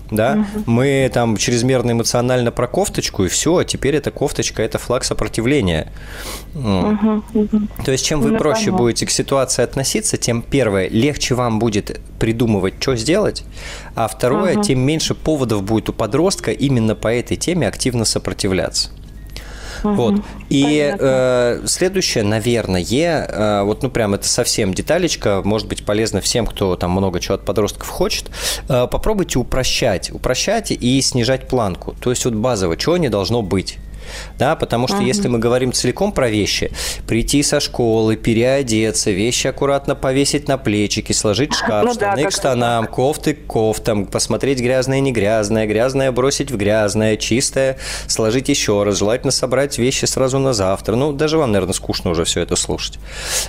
Да, 0.10 0.46
угу. 0.54 0.64
мы 0.66 1.10
там 1.14 1.38
чрезмерно 1.38 1.92
эмоционально 1.92 2.52
про 2.52 2.68
кофточку, 2.68 3.24
и 3.24 3.28
все, 3.30 3.58
а 3.58 3.66
теперь 3.66 3.96
эта 3.96 4.12
кофточка 4.12 4.62
это 4.62 4.78
флаг 4.78 5.06
сопротивления. 5.06 5.92
Угу, 6.54 7.24
угу. 7.34 7.62
То 7.86 7.92
есть, 7.92 8.06
чем 8.06 8.20
вы 8.20 8.32
ну, 8.32 8.38
проще 8.38 8.66
понятно. 8.66 8.78
будете 8.78 9.06
к 9.06 9.12
ситуации 9.12 9.64
относиться, 9.64 10.18
тем 10.18 10.42
первое, 10.42 10.90
легче 10.90 11.36
вам 11.36 11.60
будет 11.60 12.02
придумывать, 12.20 12.76
что 12.80 12.96
сделать, 12.96 13.44
а 13.96 14.08
второе, 14.08 14.56
угу. 14.56 14.64
тем 14.64 14.80
меньше 14.80 15.16
поводов 15.16 15.64
будет 15.64 15.90
у 15.90 15.94
подростка 15.94 16.52
именно 16.52 16.94
по 16.96 17.08
этой 17.08 17.38
теме 17.38 17.68
активно 17.68 18.04
сопротивляться. 18.04 18.90
Угу. 19.84 19.94
Вот. 19.94 20.16
И 20.50 20.96
э, 20.98 21.62
следующее, 21.66 22.24
наверное, 22.24 22.82
э, 22.84 23.64
вот 23.64 23.84
ну 23.84 23.90
прям 23.90 24.14
это 24.14 24.28
совсем 24.28 24.74
деталечка, 24.74 25.42
может 25.44 25.68
быть 25.68 25.86
полезно 25.86 26.22
всем, 26.22 26.46
кто 26.46 26.76
там 26.76 26.92
много 26.92 27.20
чего 27.20 27.36
от 27.36 27.46
подростков 27.46 27.90
хочет, 27.90 28.30
э, 28.68 28.88
попробуйте 28.88 29.40
упрощать, 29.40 30.12
упрощать 30.12 30.72
и 30.72 31.02
снижать 31.02 31.48
планку. 31.48 31.96
То 32.02 32.10
есть 32.10 32.26
вот 32.26 32.34
базово, 32.34 32.78
чего 32.78 32.98
не 32.98 33.10
должно 33.10 33.42
быть 33.42 33.78
да, 34.38 34.56
потому 34.56 34.88
что 34.88 34.98
угу. 34.98 35.06
если 35.06 35.28
мы 35.28 35.40
говорим 35.40 35.74
целиком 35.74 36.12
про 36.12 36.30
вещи, 36.30 36.72
прийти 37.08 37.44
со 37.44 37.60
школы, 37.60 38.16
переодеться, 38.16 39.12
вещи 39.12 39.48
аккуратно 39.48 39.96
повесить 39.96 40.48
на 40.48 40.58
плечики, 40.58 41.12
сложить 41.12 41.54
шкаф, 41.54 41.86
ну, 41.86 41.94
штаны 41.94 42.24
да, 42.24 42.30
к 42.30 42.32
штанам, 42.32 42.84
это. 42.86 42.94
кофты 42.94 43.34
к 43.34 43.46
кофтам, 43.46 44.06
посмотреть 44.06 44.60
грязное, 44.60 45.00
не 45.00 45.12
грязное, 45.12 45.68
грязное 45.68 46.12
бросить 46.12 46.52
в 46.52 46.58
грязное, 46.58 47.18
чистое 47.18 47.78
сложить 48.08 48.50
еще 48.50 48.84
раз, 48.84 48.98
желательно 48.98 49.32
собрать 49.32 49.78
вещи 49.78 50.06
сразу 50.06 50.40
на 50.40 50.54
завтра. 50.54 50.96
Ну, 50.96 51.12
даже 51.14 51.38
вам, 51.38 51.52
наверное, 51.52 51.74
скучно 51.74 52.12
уже 52.12 52.24
все 52.26 52.42
это 52.42 52.56
слушать. 52.56 53.00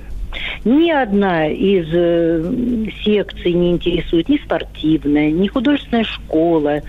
Ни 0.64 0.90
одна 0.90 1.48
из 1.48 1.88
э, 1.92 2.86
секций 3.04 3.52
не 3.52 3.70
интересует, 3.70 4.28
ни 4.28 4.38
спортивная, 4.38 5.30
ни 5.30 5.46
художественная 5.48 6.04
школа. 6.04 6.82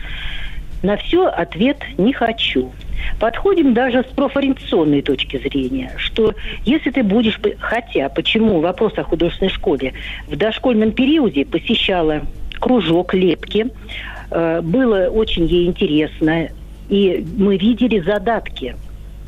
На 0.82 0.98
все 0.98 1.28
ответ 1.28 1.78
«не 1.98 2.14
хочу». 2.14 2.72
Подходим 3.20 3.74
даже 3.74 4.04
с 4.04 4.14
профориентационной 4.14 5.02
точки 5.02 5.38
зрения, 5.38 5.92
что 5.98 6.34
если 6.66 6.90
ты 6.90 7.04
будешь... 7.04 7.40
Хотя, 7.60 8.10
почему 8.10 8.60
вопрос 8.60 8.94
о 8.98 9.04
художественной 9.04 9.52
школе? 9.52 9.94
В 10.28 10.36
дошкольном 10.36 10.92
периоде 10.92 11.46
посещала 11.46 12.22
кружок 12.60 13.14
лепки, 13.14 13.68
э, 14.32 14.62
было 14.62 15.10
очень 15.10 15.46
ей 15.46 15.66
интересно, 15.66 16.50
и 16.90 17.26
мы 17.38 17.58
видели 17.58 18.00
задатки 18.00 18.76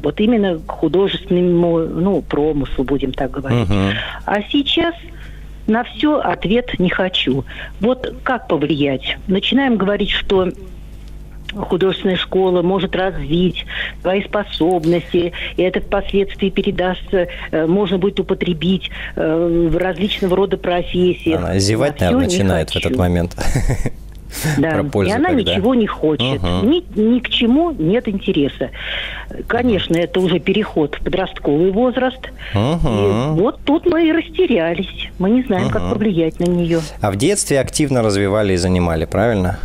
вот 0.01 0.19
именно 0.19 0.59
к 0.59 0.71
художественному 0.71 1.79
ну, 1.79 2.21
промыслу, 2.21 2.83
будем 2.83 3.11
так 3.11 3.31
говорить. 3.31 3.69
Uh-huh. 3.69 3.93
А 4.25 4.41
сейчас 4.49 4.93
на 5.67 5.83
все 5.83 6.19
ответ 6.19 6.77
не 6.79 6.89
хочу. 6.89 7.43
Вот 7.79 8.13
как 8.23 8.47
повлиять? 8.47 9.17
Начинаем 9.27 9.77
говорить, 9.77 10.11
что 10.11 10.51
художественная 11.53 12.17
школа 12.17 12.61
может 12.61 12.95
развить 12.95 13.65
свои 14.01 14.23
способности, 14.23 15.31
и 15.55 15.61
это 15.61 15.79
впоследствии 15.79 16.49
передастся, 16.49 17.27
э, 17.51 17.65
можно 17.65 17.97
будет 17.97 18.19
употребить 18.19 18.91
э, 19.15 19.67
в 19.71 19.77
различного 19.77 20.35
рода 20.35 20.57
профессиях. 20.57 21.39
Она 21.39 21.57
зевать, 21.59 21.99
наверное, 22.01 22.25
начинает 22.25 22.71
в 22.71 22.75
этот 22.75 22.95
момент. 22.95 23.35
Да. 24.57 24.83
Пользу, 24.83 25.11
и 25.11 25.13
она 25.13 25.29
когда. 25.29 25.53
ничего 25.53 25.75
не 25.75 25.87
хочет. 25.87 26.43
Угу. 26.43 26.65
Ни, 26.67 26.99
ни 26.99 27.19
к 27.19 27.29
чему 27.29 27.71
нет 27.71 28.07
интереса. 28.07 28.69
Конечно, 29.47 29.95
это 29.95 30.19
уже 30.19 30.39
переход 30.39 30.95
в 30.95 31.03
подростковый 31.03 31.71
возраст. 31.71 32.29
Угу. 32.53 32.89
И 32.89 33.41
вот 33.41 33.59
тут 33.65 33.85
мы 33.85 34.07
и 34.07 34.11
растерялись. 34.11 35.09
Мы 35.19 35.31
не 35.31 35.43
знаем, 35.43 35.65
угу. 35.65 35.73
как 35.73 35.89
повлиять 35.89 36.39
на 36.39 36.45
нее. 36.45 36.81
А 37.01 37.11
в 37.11 37.15
детстве 37.15 37.59
активно 37.59 38.01
развивали 38.01 38.53
и 38.53 38.57
занимали, 38.57 39.05
правильно? 39.05 39.59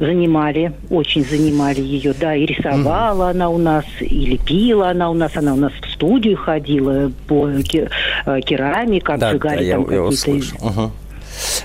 занимали, 0.00 0.72
очень 0.88 1.24
занимали 1.24 1.80
ее, 1.80 2.14
да, 2.18 2.34
и 2.34 2.46
рисовала 2.46 3.28
mm 3.28 3.30
она 3.30 3.50
у 3.50 3.58
нас, 3.58 3.84
и 4.00 4.26
лепила 4.26 4.88
она 4.88 5.10
у 5.10 5.14
нас, 5.14 5.36
она 5.36 5.52
у 5.52 5.56
нас 5.56 5.72
в 5.72 5.92
студию 5.92 6.36
ходила 6.36 7.12
по 7.28 7.48
э, 7.48 7.60
керамике, 8.40 9.06
да, 9.06 9.16
да, 9.18 9.30
там 9.30 9.38
какие-то... 9.38 9.78
Угу. 9.80 10.90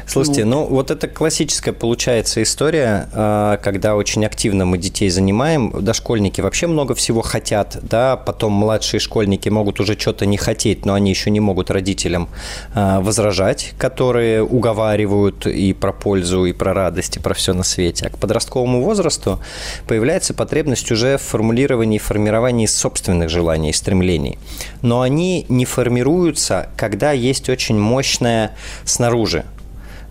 Слушайте, 0.07 0.45
ну. 0.45 0.61
ну 0.61 0.67
вот 0.67 0.91
это 0.91 1.07
классическая 1.07 1.73
получается 1.73 2.41
история, 2.41 3.09
а, 3.13 3.57
когда 3.57 3.95
очень 3.95 4.25
активно 4.25 4.65
мы 4.65 4.77
детей 4.77 5.09
занимаем. 5.09 5.73
Дошкольники 5.81 6.41
вообще 6.41 6.67
много 6.67 6.95
всего 6.95 7.21
хотят, 7.21 7.77
да, 7.81 8.15
потом 8.15 8.53
младшие 8.53 8.99
школьники 8.99 9.49
могут 9.49 9.79
уже 9.79 9.99
что-то 9.99 10.25
не 10.25 10.37
хотеть, 10.37 10.85
но 10.85 10.93
они 10.93 11.09
еще 11.09 11.29
не 11.29 11.39
могут 11.39 11.71
родителям 11.71 12.29
а, 12.73 13.01
возражать, 13.01 13.73
которые 13.77 14.43
уговаривают 14.43 15.47
и 15.47 15.73
про 15.73 15.91
пользу, 15.91 16.45
и 16.45 16.53
про 16.53 16.73
радость, 16.73 17.17
и 17.17 17.19
про 17.19 17.33
все 17.33 17.53
на 17.53 17.63
свете. 17.63 18.07
А 18.07 18.09
к 18.09 18.17
подростковому 18.17 18.83
возрасту 18.83 19.39
появляется 19.87 20.33
потребность 20.33 20.91
уже 20.91 21.17
в 21.17 21.21
формулировании 21.21 21.97
и 21.97 21.99
формировании 21.99 22.65
собственных 22.65 23.29
желаний 23.29 23.71
и 23.71 23.73
стремлений. 23.73 24.37
Но 24.81 25.01
они 25.01 25.45
не 25.49 25.65
формируются, 25.65 26.69
когда 26.77 27.11
есть 27.11 27.49
очень 27.49 27.77
мощное 27.77 28.51
снаружи 28.85 29.45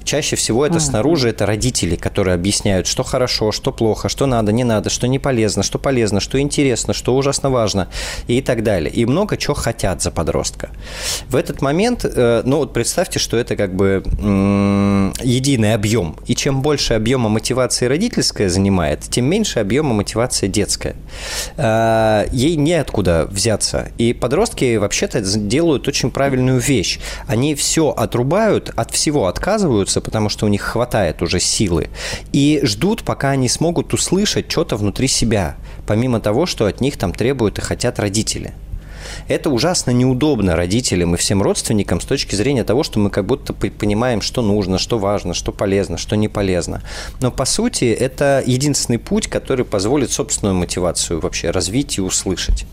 Чаще 0.05 0.37
всего 0.37 0.67
это 0.67 0.81
снаружи, 0.81 1.31
это 1.31 1.47
родители, 1.47 1.97
которые 1.97 2.35
объясняют, 2.35 2.87
что 2.87 3.03
хорошо, 3.03 3.53
что 3.53 3.73
плохо, 3.73 4.09
что 4.09 4.27
надо, 4.27 4.53
не 4.53 4.65
надо, 4.65 4.91
что 4.91 5.09
не 5.09 5.19
полезно, 5.19 5.63
что 5.63 5.79
полезно, 5.79 6.21
что 6.21 6.39
интересно, 6.41 6.93
что 6.93 7.17
ужасно 7.17 7.51
важно 7.51 7.89
и 8.27 8.43
так 8.43 8.63
далее. 8.63 8.93
И 8.93 9.07
много 9.07 9.37
чего 9.37 9.55
хотят 9.55 10.03
за 10.03 10.11
подростка. 10.11 10.71
В 11.29 11.37
этот 11.37 11.63
момент, 11.63 12.05
э, 12.05 12.43
ну 12.45 12.59
вот 12.59 12.73
представьте, 12.73 13.19
что 13.19 13.37
это 13.37 13.57
как 13.57 13.75
бы 13.75 14.03
единый 15.23 15.75
объем. 15.75 16.17
И 16.27 16.35
чем 16.35 16.63
больше 16.63 16.95
объема 16.95 17.29
мотивации 17.29 17.87
родительская 17.87 18.49
занимает, 18.49 19.01
тем 19.01 19.25
меньше 19.27 19.61
объема 19.61 19.95
мотивации 19.95 20.49
детская. 20.49 20.97
Э, 21.57 22.27
ей 22.31 22.57
неоткуда 22.57 23.27
взяться. 23.31 23.89
И 23.99 24.13
подростки 24.13 24.77
вообще-то 24.77 25.21
делают 25.21 25.89
очень 25.89 26.11
правильную 26.11 26.61
вещь. 26.61 27.01
Они 27.27 27.55
все 27.55 27.91
отрубают, 27.91 28.71
от 28.77 28.91
всего 28.91 29.27
отказываются, 29.27 29.94
радуются, 29.95 30.01
потому 30.01 30.29
что 30.29 30.47
у 30.47 30.49
них 30.49 30.63
хватает 30.63 31.23
уже 31.23 31.41
силы, 31.41 31.89
и 32.33 32.61
ждут, 32.65 33.03
пока 33.03 33.31
они 33.31 33.49
смогут 33.49 33.95
услышать 33.95 34.51
что-то 34.51 34.77
внутри 34.77 35.09
себя, 35.09 35.57
помимо 35.87 36.21
того, 36.21 36.47
что 36.47 36.67
от 36.67 36.81
них 36.81 36.97
там 36.97 37.13
требуют 37.13 37.59
и 37.59 37.63
хотят 37.63 37.99
родители. 37.99 38.53
Это 39.29 39.51
ужасно 39.51 39.93
неудобно 39.93 40.57
родителям 40.57 41.15
и 41.15 41.19
всем 41.19 41.43
родственникам 41.43 42.01
с 42.01 42.05
точки 42.05 42.37
зрения 42.37 42.65
того, 42.65 42.83
что 42.83 42.99
мы 42.99 43.11
как 43.11 43.25
будто 43.27 43.53
понимаем, 43.53 44.23
что 44.23 44.43
нужно, 44.43 44.79
что 44.79 44.99
важно, 44.99 45.35
что 45.35 45.53
полезно, 45.53 45.99
что 45.99 46.17
не 46.17 46.29
полезно. 46.29 46.81
Но 47.21 47.31
по 47.31 47.45
сути 47.45 47.85
это 47.85 48.43
единственный 48.47 48.99
путь, 48.99 49.29
который 49.29 49.65
позволит 49.65 50.11
собственную 50.11 50.55
мотивацию 50.55 51.21
вообще 51.21 51.51
развить 51.51 51.99
и 51.99 52.01
услышать. 52.01 52.65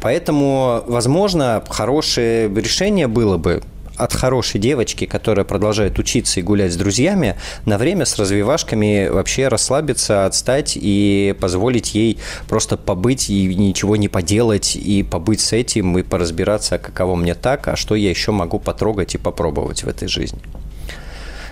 Поэтому, 0.00 0.82
возможно, 0.86 1.62
хорошее 1.68 2.48
решение 2.48 3.06
было 3.06 3.36
бы 3.36 3.62
от 3.96 4.12
хорошей 4.12 4.60
девочки, 4.60 5.06
которая 5.06 5.44
продолжает 5.44 5.98
учиться 5.98 6.40
и 6.40 6.42
гулять 6.42 6.72
с 6.72 6.76
друзьями, 6.76 7.36
на 7.64 7.78
время 7.78 8.04
с 8.04 8.18
развивашками 8.18 9.08
вообще 9.08 9.48
расслабиться, 9.48 10.26
отстать 10.26 10.72
и 10.76 11.34
позволить 11.40 11.94
ей 11.94 12.18
просто 12.48 12.76
побыть 12.76 13.30
и 13.30 13.54
ничего 13.54 13.96
не 13.96 14.08
поделать, 14.08 14.76
и 14.76 15.02
побыть 15.02 15.40
с 15.40 15.52
этим, 15.52 15.98
и 15.98 16.02
поразбираться, 16.02 16.78
каково 16.78 17.16
мне 17.16 17.34
так, 17.34 17.68
а 17.68 17.76
что 17.76 17.94
я 17.94 18.10
еще 18.10 18.32
могу 18.32 18.58
потрогать 18.58 19.14
и 19.14 19.18
попробовать 19.18 19.84
в 19.84 19.88
этой 19.88 20.08
жизни. 20.08 20.40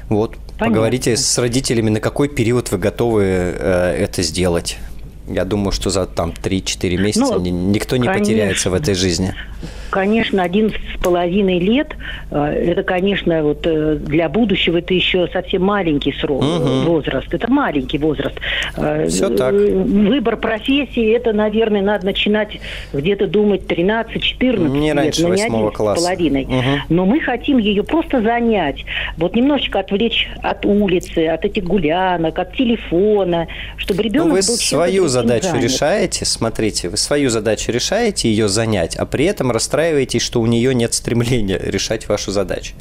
Вот, 0.09 0.37
Понятно. 0.37 0.67
поговорите 0.67 1.17
с 1.17 1.39
родителями, 1.39 1.91
на 1.91 2.01
какой 2.01 2.29
период 2.29 2.71
вы 2.71 2.79
готовы 2.79 3.25
э, 3.25 3.97
это 3.99 4.23
сделать. 4.23 4.77
Я 5.27 5.47
думаю, 5.47 5.73
что 5.73 5.89
за 5.89 6.05
там 6.05 6.31
3-4 6.31 6.97
месяца 6.99 7.39
ну, 7.39 7.41
никто 7.41 7.97
не 7.97 8.07
конечно. 8.07 8.25
потеряется 8.25 8.71
в 8.71 8.75
этой 8.75 8.95
жизни 8.95 9.35
конечно, 9.95 10.43
11 10.43 10.77
с 10.77 11.01
половиной 11.01 11.61
лет, 11.61 11.95
э, 12.33 12.37
это, 12.73 12.83
конечно, 12.83 13.45
вот 13.45 13.65
э, 13.65 13.95
для 13.95 14.29
будущего 14.29 14.79
это 14.79 14.93
еще 14.93 15.29
совсем 15.33 15.63
маленький 15.63 16.13
срок, 16.13 16.43
угу. 16.43 16.91
возраст. 16.91 17.33
Это 17.33 17.49
маленький 17.49 17.99
возраст. 17.99 18.35
Все 19.07 19.29
так. 19.29 19.55
Выбор 19.55 20.37
профессии, 20.37 21.15
это, 21.15 21.33
наверное, 21.33 21.81
надо 21.81 22.07
начинать 22.07 22.59
где-то 22.93 23.29
думать 23.29 23.63
13-14 23.69 24.69
не 24.69 24.89
лет, 24.89 24.97
раньше 24.97 25.23
но 25.23 25.35
не 25.35 25.43
8 25.49 25.71
класса. 25.71 26.01
с 26.01 26.05
половиной. 26.05 26.45
Угу. 26.45 26.63
Но 26.89 27.07
мы 27.07 27.21
хотим 27.21 27.59
ее 27.59 27.85
просто 27.85 28.21
занять, 28.21 28.85
вот 29.17 29.37
немножечко 29.37 29.79
отвлечь 29.79 30.29
от 30.43 30.67
улицы, 30.67 31.29
от 31.29 31.45
этих 31.45 31.63
гулянок, 31.63 32.37
от 32.37 32.57
телефона, 32.57 33.47
чтобы 33.77 34.03
ребенок 34.03 34.27
Но 34.27 34.35
вы 34.35 34.41
был 34.41 34.57
свою 34.57 35.07
задачу 35.07 35.51
занят. 35.51 35.63
решаете, 35.63 36.25
смотрите, 36.25 36.89
вы 36.89 36.97
свою 36.97 37.31
задачу 37.31 37.71
решаете 37.71 38.29
ее 38.29 38.49
занять, 38.49 38.97
а 38.97 39.07
при 39.07 39.27
этом 39.27 39.53
расстраиваетесь 39.53 39.84
расстраиваетесь, 39.85 40.23
что 40.23 40.41
у 40.41 40.47
нее 40.47 40.75
нет 40.75 40.95
стремления 40.95 41.59
решать 41.59 42.09
вашу 42.09 42.33
задачу. 42.33 42.75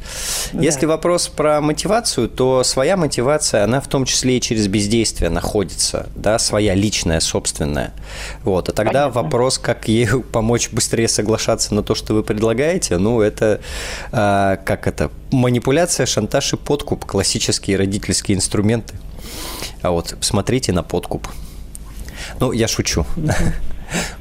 Да. 0.52 0.62
Если 0.62 0.86
вопрос 0.86 1.28
про 1.28 1.60
мотивацию, 1.60 2.28
то 2.28 2.64
своя 2.64 2.96
мотивация, 2.96 3.64
она 3.64 3.80
в 3.80 3.88
том 3.88 4.04
числе 4.04 4.38
и 4.38 4.40
через 4.40 4.68
бездействие 4.68 5.30
находится, 5.30 6.08
да, 6.14 6.38
своя 6.38 6.74
личная, 6.74 7.20
собственная. 7.20 7.92
Вот. 8.42 8.68
А 8.68 8.72
тогда 8.72 9.08
Понятно. 9.08 9.22
вопрос, 9.22 9.58
как 9.58 9.88
ей 9.88 10.08
помочь 10.32 10.70
быстрее 10.70 11.08
соглашаться 11.08 11.74
на 11.74 11.82
то, 11.82 11.94
что 11.94 12.14
вы 12.14 12.22
предлагаете, 12.22 12.98
ну, 12.98 13.20
это, 13.20 13.60
э, 14.12 14.56
как 14.64 14.86
это, 14.86 15.10
манипуляция, 15.30 16.06
шантаж 16.06 16.54
и 16.54 16.56
подкуп, 16.56 17.04
классические 17.04 17.76
родительские 17.76 18.36
инструменты. 18.36 18.94
А 19.82 19.90
вот 19.90 20.16
смотрите 20.20 20.72
на 20.72 20.82
подкуп. 20.82 21.28
Ну, 22.40 22.52
я 22.52 22.68
шучу. 22.68 23.04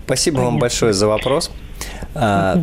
Спасибо 0.06 0.38
Понятно. 0.38 0.52
вам 0.52 0.60
большое 0.60 0.94
за 0.94 1.08
вопрос. 1.08 1.52
А, 2.16 2.60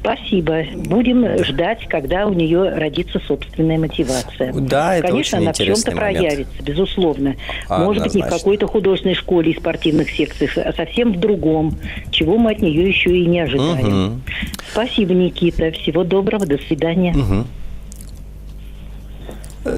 Спасибо. 0.00 0.62
Будем 0.76 1.42
ждать, 1.44 1.88
когда 1.88 2.26
у 2.28 2.32
нее 2.32 2.68
родится 2.68 3.20
собственная 3.26 3.76
мотивация. 3.76 4.52
Да, 4.52 4.94
это 4.94 5.08
Конечно, 5.08 5.38
очень 5.38 5.48
она 5.48 5.52
в 5.52 5.56
чем-то 5.56 5.90
момент. 5.96 5.98
проявится, 5.98 6.62
безусловно. 6.62 7.34
Может 7.68 8.04
быть, 8.04 8.14
не 8.14 8.22
в 8.22 8.28
какой-то 8.28 8.68
художественной 8.68 9.16
школе 9.16 9.50
и 9.50 9.56
спортивных 9.58 10.08
секциях, 10.10 10.56
а 10.58 10.72
совсем 10.74 11.12
в 11.12 11.18
другом, 11.18 11.76
чего 12.12 12.38
мы 12.38 12.52
от 12.52 12.60
нее 12.60 12.86
еще 12.86 13.16
и 13.18 13.26
не 13.26 13.40
ожидаем. 13.40 13.86
Мгм. 14.04 14.22
Спасибо, 14.70 15.12
Никита. 15.12 15.72
Всего 15.72 16.04
доброго. 16.04 16.46
До 16.46 16.58
свидания. 16.58 17.12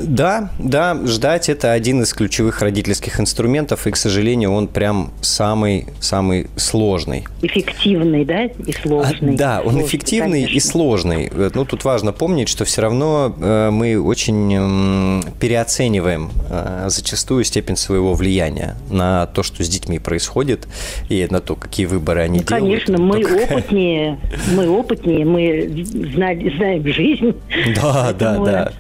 Да, 0.03 0.51
да, 0.59 0.97
ждать 1.07 1.49
это 1.49 1.73
один 1.73 2.03
из 2.03 2.13
ключевых 2.13 2.61
родительских 2.63 3.21
инструментов, 3.21 3.87
и, 3.87 3.91
к 3.91 3.97
сожалению, 3.97 4.53
он 4.53 4.69
прям 4.69 5.13
самый, 5.21 5.87
самый 6.01 6.49
сложный. 6.57 7.25
Эффективный, 7.43 8.25
да, 8.25 8.45
и 8.45 8.73
сложный. 8.73 9.35
А, 9.35 9.37
Да, 9.37 9.57
он 9.61 9.71
Сложный, 9.73 9.87
эффективный 9.87 10.43
и 10.43 10.47
конечно. 10.47 10.71
сложный. 10.71 11.33
Э, 11.35 11.51
Ну, 11.55 11.65
тут 11.65 11.85
важно 11.85 12.13
помнить, 12.13 12.49
что 12.49 12.65
все 12.65 12.83
равно 12.83 13.35
э, 13.41 13.71
мы 13.71 14.01
очень 14.01 14.55
м, 14.55 15.25
переоцениваем 15.41 16.31
э, 16.51 16.87
зачастую 16.89 17.45
степень 17.45 17.77
своего 17.77 18.15
влияния 18.15 18.77
на 18.91 19.27
то, 19.27 19.43
что 19.43 19.63
с 19.65 19.69
детьми 19.69 19.99
происходит, 19.99 20.67
и 21.09 21.27
на 21.31 21.41
то, 21.41 21.55
какие 21.57 21.87
выборы 21.87 22.23
они 22.23 22.39
Ну, 22.41 22.45
делают. 22.45 22.65
конечно, 22.65 22.99
мы 22.99 23.23
Только- 23.23 23.43
опытнее, 23.55 24.19
мы 24.55 24.69
опытнее, 24.69 25.25
мы 25.25 25.85
зна- 26.15 26.35
знаем 26.57 26.87
жизнь. 26.93 27.35
Да, 27.77 28.13
да, 28.13 28.39
да. 28.39 28.73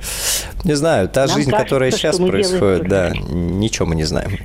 Не 0.64 0.74
знаю, 0.76 1.08
та 1.08 1.26
Нам 1.26 1.36
жизнь, 1.36 1.50
кажется, 1.50 1.64
которая 1.64 1.90
сейчас 1.90 2.18
происходит, 2.18 2.88
да, 2.88 3.10
ничего 3.10 3.86
мы 3.86 3.94
не 3.94 4.04
знаем. 4.04 4.38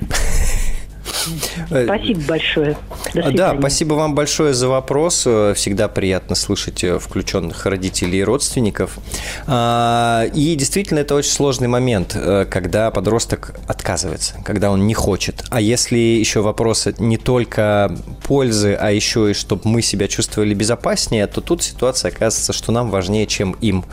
Спасибо 1.66 2.20
большое. 2.26 2.76
До 3.14 3.32
Да, 3.32 3.56
спасибо 3.58 3.94
вам 3.94 4.14
большое 4.14 4.54
за 4.54 4.68
вопрос. 4.68 5.24
Э, 5.26 5.54
Всегда 5.54 5.88
приятно 5.88 6.34
слышать 6.34 6.84
э, 6.84 6.98
включенных 6.98 7.66
родителей 7.66 8.20
и 8.20 8.24
родственников. 8.24 8.98
А, 9.46 10.24
И 10.34 10.54
действительно, 10.54 11.00
это 11.00 11.14
очень 11.14 11.30
сложный 11.30 11.68
момент, 11.68 12.12
э, 12.14 12.46
когда 12.50 12.90
подросток 12.90 13.54
отказывается, 13.66 14.34
когда 14.44 14.70
он 14.70 14.86
не 14.86 14.94
хочет. 14.94 15.44
А 15.50 15.60
если 15.60 15.98
еще 15.98 16.40
вопрос 16.40 16.88
не 16.98 17.16
только 17.16 17.96
пользы, 18.22 18.74
а 18.74 18.90
еще 18.90 19.30
и 19.30 19.34
чтобы 19.34 19.62
мы 19.68 19.82
себя 19.82 20.08
чувствовали 20.08 20.54
безопаснее, 20.54 21.26
то 21.26 21.40
тут 21.40 21.62
ситуация 21.62 22.10
оказывается, 22.10 22.52
что 22.52 22.72
нам 22.72 22.90
важнее, 22.90 23.26
чем 23.26 23.52
им. 23.60 23.84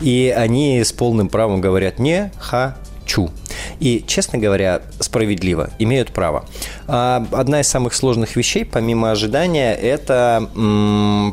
И 0.00 0.34
они 0.36 0.82
с 0.82 0.92
полным 0.92 1.28
правом 1.28 1.60
говорят 1.60 1.98
«не 1.98 2.30
хочу». 2.38 2.91
И, 3.80 4.04
честно 4.06 4.38
говоря, 4.38 4.82
справедливо, 5.00 5.70
имеют 5.78 6.12
право. 6.12 6.44
А, 6.86 7.26
Одна 7.32 7.60
из 7.60 7.68
самых 7.68 7.94
сложных 7.94 8.36
вещей, 8.36 8.64
помимо 8.64 9.10
ожидания, 9.10 9.74
это 9.74 10.48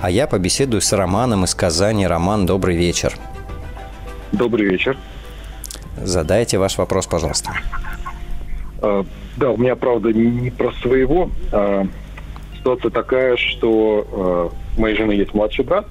А 0.00 0.10
я 0.10 0.26
побеседую 0.26 0.80
с 0.80 0.90
Романом 0.92 1.44
из 1.44 1.54
Казани. 1.54 2.06
Роман, 2.06 2.46
добрый 2.46 2.74
вечер. 2.74 3.14
Добрый 4.32 4.66
вечер. 4.66 4.96
Задайте 5.96 6.58
ваш 6.58 6.78
вопрос, 6.78 7.06
пожалуйста. 7.06 7.50
А, 8.80 9.04
Да, 9.36 9.50
у 9.50 9.56
меня, 9.56 9.76
правда, 9.76 10.12
не 10.12 10.50
про 10.50 10.72
своего. 10.82 11.30
а, 11.52 11.86
Ситуация 12.56 12.90
такая, 12.90 13.36
что 13.36 14.06
а, 14.10 14.50
у 14.76 14.80
моей 14.80 14.96
жены 14.96 15.12
есть 15.12 15.32
младший 15.34 15.64
брат. 15.64 15.86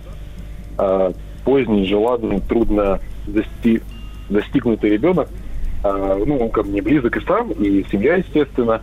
а, 0.78 1.14
Поздний, 1.44 1.86
желанный, 1.88 2.42
трудно 2.42 3.00
дости- 3.26 3.82
достигнутый 4.30 4.90
ребенок. 4.90 5.30
Ну, 5.84 6.38
он 6.40 6.50
ко 6.50 6.64
мне 6.64 6.82
близок 6.82 7.16
и 7.16 7.22
сам, 7.26 7.52
и 7.52 7.86
семья, 7.90 8.16
естественно. 8.16 8.82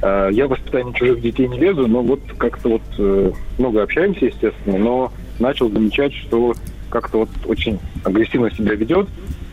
Я 0.00 0.46
в 0.46 0.50
воспитание 0.50 0.94
чужих 0.94 1.20
детей 1.20 1.46
не 1.48 1.58
лезу, 1.58 1.86
но 1.88 2.00
вот 2.00 2.20
как-то 2.38 2.68
вот 2.70 2.82
э, 2.98 3.32
много 3.58 3.82
общаемся, 3.82 4.26
естественно, 4.26 4.78
но 4.78 5.12
начал 5.40 5.68
замечать, 5.68 6.14
что 6.14 6.54
как-то 6.90 7.20
вот 7.20 7.28
очень 7.46 7.78
агрессивно 8.04 8.50
себя 8.50 8.74
ведет, 8.74 9.08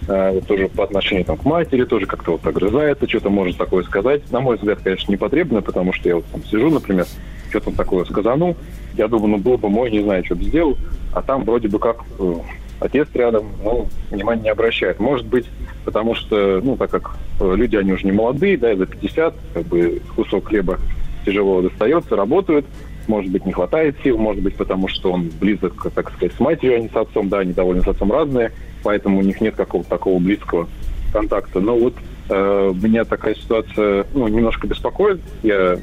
э, 0.08 0.32
вот 0.32 0.48
тоже 0.48 0.68
по 0.70 0.84
отношению 0.84 1.26
там, 1.26 1.38
к 1.38 1.46
матери, 1.46 1.86
тоже 1.86 2.06
как-то 2.06 2.34
вот 2.34 2.46
огрызается, 2.46 3.08
что-то 3.08 3.30
может 3.30 3.58
такое 3.58 3.84
сказать. 3.84 4.30
На 4.32 4.40
мой 4.40 4.58
взгляд, 4.58 4.80
конечно, 4.84 5.12
непотребно, 5.12 5.62
потому 5.62 5.94
что 5.94 6.10
я 6.10 6.16
вот 6.16 6.26
там 6.26 6.44
сижу, 6.46 6.70
например, 6.70 7.06
что-то 7.50 7.72
такое 7.72 8.06
сказанул, 8.06 8.58
я 8.96 9.08
думаю, 9.08 9.30
ну 9.30 9.38
был 9.38 9.58
бы 9.58 9.70
мой, 9.70 9.92
не 9.92 10.02
знаю, 10.02 10.26
что 10.26 10.36
бы 10.36 10.44
сделал, 10.44 10.78
а 11.14 11.22
там 11.22 11.44
вроде 11.44 11.68
бы 11.68 11.80
как 11.80 12.04
э, 12.20 12.34
отец 12.80 13.08
рядом, 13.14 13.46
ну, 13.64 13.88
внимания 14.12 14.44
не 14.44 14.50
обращает. 14.50 15.00
Может 15.00 15.26
быть, 15.26 15.46
потому 15.86 16.16
что, 16.16 16.62
ну, 16.64 16.76
так 16.78 16.90
как 16.92 17.16
э, 17.40 17.54
люди, 17.56 17.76
они 17.76 17.94
уже 17.94 18.06
не 18.06 18.12
молодые, 18.12 18.58
да, 18.58 18.76
за 18.76 18.86
50, 18.86 19.36
как 19.54 19.64
бы 19.66 20.02
кусок 20.16 20.48
хлеба 20.48 20.80
тяжело 21.26 21.62
достается, 21.62 22.16
работают, 22.16 22.66
может 23.08 23.32
быть, 23.32 23.46
не 23.46 23.52
хватает 23.52 23.96
сил, 24.04 24.18
может 24.18 24.44
быть, 24.44 24.56
потому 24.56 24.88
что 24.88 25.12
он 25.12 25.30
близок, 25.40 25.92
так 25.94 26.12
сказать, 26.12 26.34
с 26.36 26.40
матерью, 26.40 26.76
а 26.78 26.80
не 26.80 26.90
с 26.90 26.96
отцом, 26.96 27.30
да, 27.30 27.40
они 27.40 27.54
довольно 27.54 27.84
с 27.84 27.88
отцом 27.88 28.12
разные, 28.12 28.52
поэтому 28.84 29.20
у 29.20 29.22
них 29.22 29.40
нет 29.42 29.56
какого-то 29.56 29.90
такого 29.90 30.20
близкого 30.20 30.68
контакта. 31.12 31.60
Но 31.60 31.78
вот 31.78 31.94
э, 32.30 32.74
меня 32.82 33.06
такая 33.06 33.36
ситуация, 33.36 34.06
ну, 34.14 34.28
немножко 34.28 34.68
беспокоит. 34.68 35.22
Я 35.44 35.78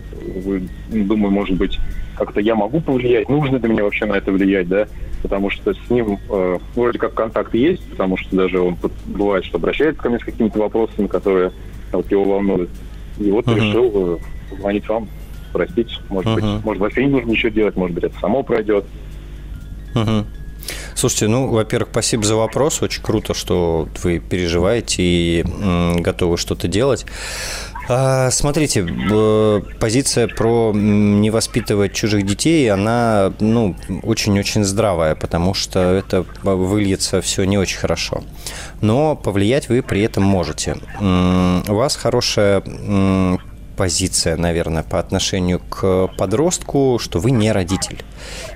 думаю, 0.90 1.30
может 1.30 1.56
быть, 1.56 1.78
как-то 2.16 2.40
я 2.40 2.54
могу 2.54 2.80
повлиять, 2.80 3.28
нужно 3.28 3.56
ли 3.56 3.68
мне 3.68 3.82
вообще 3.82 4.04
на 4.04 4.14
это 4.14 4.30
влиять, 4.30 4.68
да, 4.68 4.86
потому 5.22 5.48
что 5.50 5.72
с 5.72 5.90
ним 5.90 6.18
э, 6.28 6.58
вроде 6.74 6.98
как 6.98 7.14
контакт 7.14 7.54
есть, 7.54 7.82
потому 7.90 8.16
что 8.16 8.36
даже 8.36 8.60
он 8.60 8.76
бывает, 9.06 9.44
что 9.44 9.56
обращается 9.56 10.02
ко 10.02 10.10
мне 10.10 10.18
с 10.18 10.24
какими-то 10.24 10.58
вопросами, 10.58 11.06
которые 11.06 11.52
вот, 11.92 12.10
его 12.10 12.24
волнуют. 12.24 12.70
И 13.18 13.30
вот 13.30 13.46
Мгм. 13.46 13.56
решил 13.56 13.92
э, 13.94 14.18
позвонить 14.50 14.88
вам, 14.88 15.08
спросить, 15.50 16.00
может 16.08 16.30
Мгм. 16.30 16.34
быть, 16.54 16.64
может 16.64 16.80
вообще 16.80 17.04
не 17.04 17.10
нужно 17.10 17.30
ничего 17.30 17.50
делать, 17.50 17.76
может 17.76 17.94
быть, 17.94 18.04
это 18.04 18.18
само 18.20 18.42
пройдет. 18.42 18.84
Мгм. 19.94 20.26
Слушайте, 20.94 21.28
ну, 21.28 21.48
во-первых, 21.48 21.88
спасибо 21.90 22.22
за 22.22 22.36
вопрос. 22.36 22.82
Очень 22.82 23.02
круто, 23.02 23.34
что 23.34 23.88
вы 24.02 24.18
переживаете 24.20 25.02
и 25.02 25.42
м, 25.42 26.02
готовы 26.02 26.36
что-то 26.36 26.68
делать. 26.68 27.06
А, 27.88 28.30
Смотрите, 28.30 28.86
позиция 29.80 30.28
про 30.28 30.70
не 30.74 31.30
воспитывать 31.30 31.92
чужих 31.92 32.24
детей, 32.24 32.70
она, 32.70 33.32
ну, 33.40 33.74
очень-очень 34.02 34.62
здравая, 34.62 35.16
потому 35.16 35.54
что 35.54 35.80
это 35.80 36.24
выльется 36.44 37.20
все 37.20 37.44
не 37.44 37.58
очень 37.58 37.78
хорошо. 37.78 38.22
Но 38.80 39.16
повлиять 39.16 39.68
вы 39.68 39.82
при 39.82 40.02
этом 40.02 40.22
можете. 40.22 40.76
М, 41.00 41.64
У 41.68 41.74
вас 41.74 41.96
хорошая 41.96 42.60
м, 42.64 43.40
позиция, 43.80 44.36
наверное, 44.36 44.82
по 44.82 44.98
отношению 44.98 45.58
к 45.58 46.08
подростку, 46.18 46.98
что 47.00 47.18
вы 47.18 47.30
не 47.30 47.50
родитель. 47.50 48.04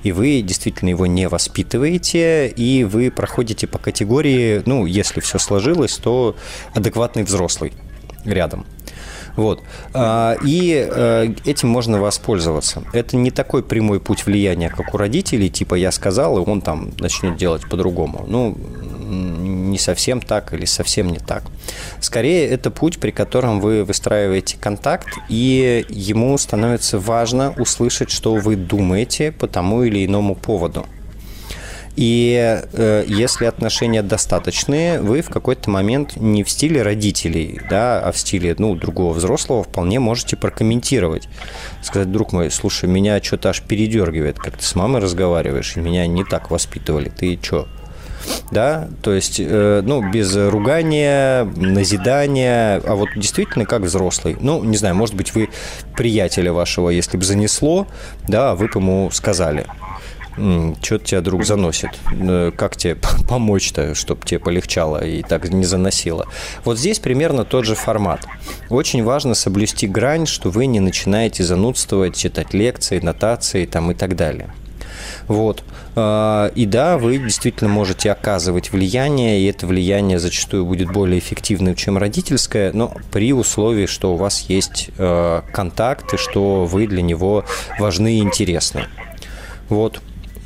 И 0.03 0.13
вы 0.13 0.43
действительно 0.43 0.91
его 0.91 1.07
не 1.07 1.29
воспитываете, 1.29 2.47
и 2.49 2.85
вы 2.85 3.11
проходите 3.11 3.67
по 3.67 3.79
категории, 3.79 4.63
ну, 4.67 4.85
если 4.85 5.21
все 5.21 5.39
сложилось, 5.39 5.97
то 5.97 6.37
адекватный 6.75 7.23
взрослый 7.23 7.73
рядом. 8.27 8.67
Вот. 9.37 9.63
А, 9.95 10.37
и 10.45 10.87
э, 10.87 11.33
этим 11.47 11.71
можно 11.71 11.99
воспользоваться. 11.99 12.83
Это 12.93 13.17
не 13.17 13.31
такой 13.31 13.63
прямой 13.63 14.01
путь 14.01 14.27
влияния, 14.27 14.69
как 14.69 14.93
у 14.93 14.99
родителей, 14.99 15.49
типа 15.49 15.75
я 15.75 15.91
сказал, 15.91 16.37
и 16.37 16.51
он 16.51 16.61
там 16.61 16.93
начнет 17.01 17.39
делать 17.39 17.63
по-другому. 17.67 18.27
Ну, 18.29 18.59
не 19.15 19.79
совсем 19.79 20.21
так 20.21 20.53
или 20.53 20.65
совсем 20.65 21.11
не 21.11 21.19
так. 21.19 21.45
Скорее, 22.01 22.49
это 22.49 22.71
путь, 22.71 22.99
при 22.99 23.11
котором 23.11 23.61
вы 23.61 23.85
выстраиваете 23.85 24.57
контакт, 24.59 25.09
и 25.29 25.85
ему 25.89 26.37
становится 26.39 26.99
важно 26.99 27.55
услышать, 27.59 28.11
что 28.11 28.35
вы 28.35 28.57
думаете 28.57 29.33
по 29.33 29.47
тому 29.47 29.83
или 29.83 30.05
иному 30.05 30.35
поводу. 30.35 30.87
И 31.97 32.61
э, 32.73 33.05
если 33.07 33.45
отношения 33.45 34.03
достаточные, 34.03 35.01
вы 35.01 35.23
в 35.23 35.31
какой-то 35.31 35.71
момент 35.71 36.17
не 36.17 36.43
в 36.43 36.51
стиле 36.51 36.83
родителей, 36.83 37.61
да, 37.71 38.01
а 38.01 38.11
в 38.11 38.19
стиле 38.19 38.55
ну, 38.59 38.75
другого 38.75 39.13
взрослого 39.13 39.63
вполне 39.63 40.01
можете 40.01 40.37
прокомментировать. 40.37 41.29
Сказать, 41.83 42.11
друг 42.11 42.33
мой, 42.33 42.51
слушай, 42.51 42.89
меня 42.89 43.23
что-то 43.23 43.51
аж 43.51 43.63
передергивает, 43.63 44.39
как 44.39 44.57
ты 44.57 44.65
с 44.65 44.75
мамой 44.75 45.01
разговариваешь, 45.01 45.77
меня 45.77 46.07
не 46.09 46.25
так 46.25 46.51
воспитывали. 46.51 47.11
Ты 47.11 47.39
что, 47.41 47.69
да, 48.51 48.89
то 49.03 49.13
есть, 49.13 49.37
э, 49.39 49.83
ну, 49.85 50.11
без 50.11 50.35
ругания, 50.37 51.45
назидания, 51.45 52.81
а 52.87 52.95
вот 52.95 53.09
действительно 53.17 53.67
как 53.67 53.83
взрослый. 53.83 54.37
Ну, 54.41 54.63
не 54.63 54.77
знаю, 54.77 54.95
может 54.95 55.15
быть, 55.15 55.35
вы 55.35 55.51
приятеля 55.97 56.53
вашего, 56.53 56.91
если 56.91 57.17
бы 57.17 57.25
занесло, 57.25 57.87
да, 58.29 58.55
вы 58.55 58.67
бы 58.67 58.81
ему 58.81 59.11
сказали, 59.13 59.67
что-то 60.83 61.05
тебя, 61.05 61.21
друг, 61.21 61.45
заносит. 61.45 61.91
Э, 62.13 62.51
как 62.57 62.77
тебе 62.77 62.97
помочь-то, 63.29 63.95
чтобы 63.95 64.27
тебе 64.27 64.41
полегчало 64.41 65.05
и 65.05 65.23
так 65.23 65.49
не 65.51 65.65
заносило? 65.65 66.27
Вот 66.65 66.79
здесь 66.79 66.99
примерно 66.99 67.45
тот 67.45 67.65
же 67.65 67.75
формат. 67.75 68.27
Очень 68.69 69.05
важно 69.05 69.35
соблюсти 69.35 69.87
грань, 69.87 70.27
что 70.27 70.51
вы 70.51 70.67
не 70.67 70.81
начинаете 70.81 71.45
занудствовать, 71.45 72.17
читать 72.17 72.53
лекции, 72.53 72.99
нотации 72.99 73.67
там, 73.67 73.91
и 73.93 73.95
так 73.95 74.17
далее. 74.17 74.51
Вот. 75.29 75.63
А, 75.97 76.49
и 76.55 76.67
да, 76.67 76.99
вы 76.99 77.19
действительно 77.19 77.71
можете 77.71 78.11
оказывать 78.11 78.73
влияние, 78.73 79.41
и 79.41 79.47
это 79.47 79.67
влияние 79.67 80.19
зачастую 80.19 80.67
будет 80.67 80.93
более 80.93 81.19
эффективным, 81.19 81.75
чем 81.75 81.99
родительское, 81.99 82.73
но 82.73 82.95
при 83.11 83.33
условии, 83.33 83.87
что 83.87 84.15
у 84.15 84.17
вас 84.17 84.43
есть 84.49 84.91
э, 84.99 85.43
контакты, 85.53 86.17
что 86.17 86.65
вы 86.65 86.87
для 86.87 87.03
него 87.03 87.45
важны 87.79 88.19
и 88.19 88.21
интересны. 88.21 88.87
Вот. 89.69 90.01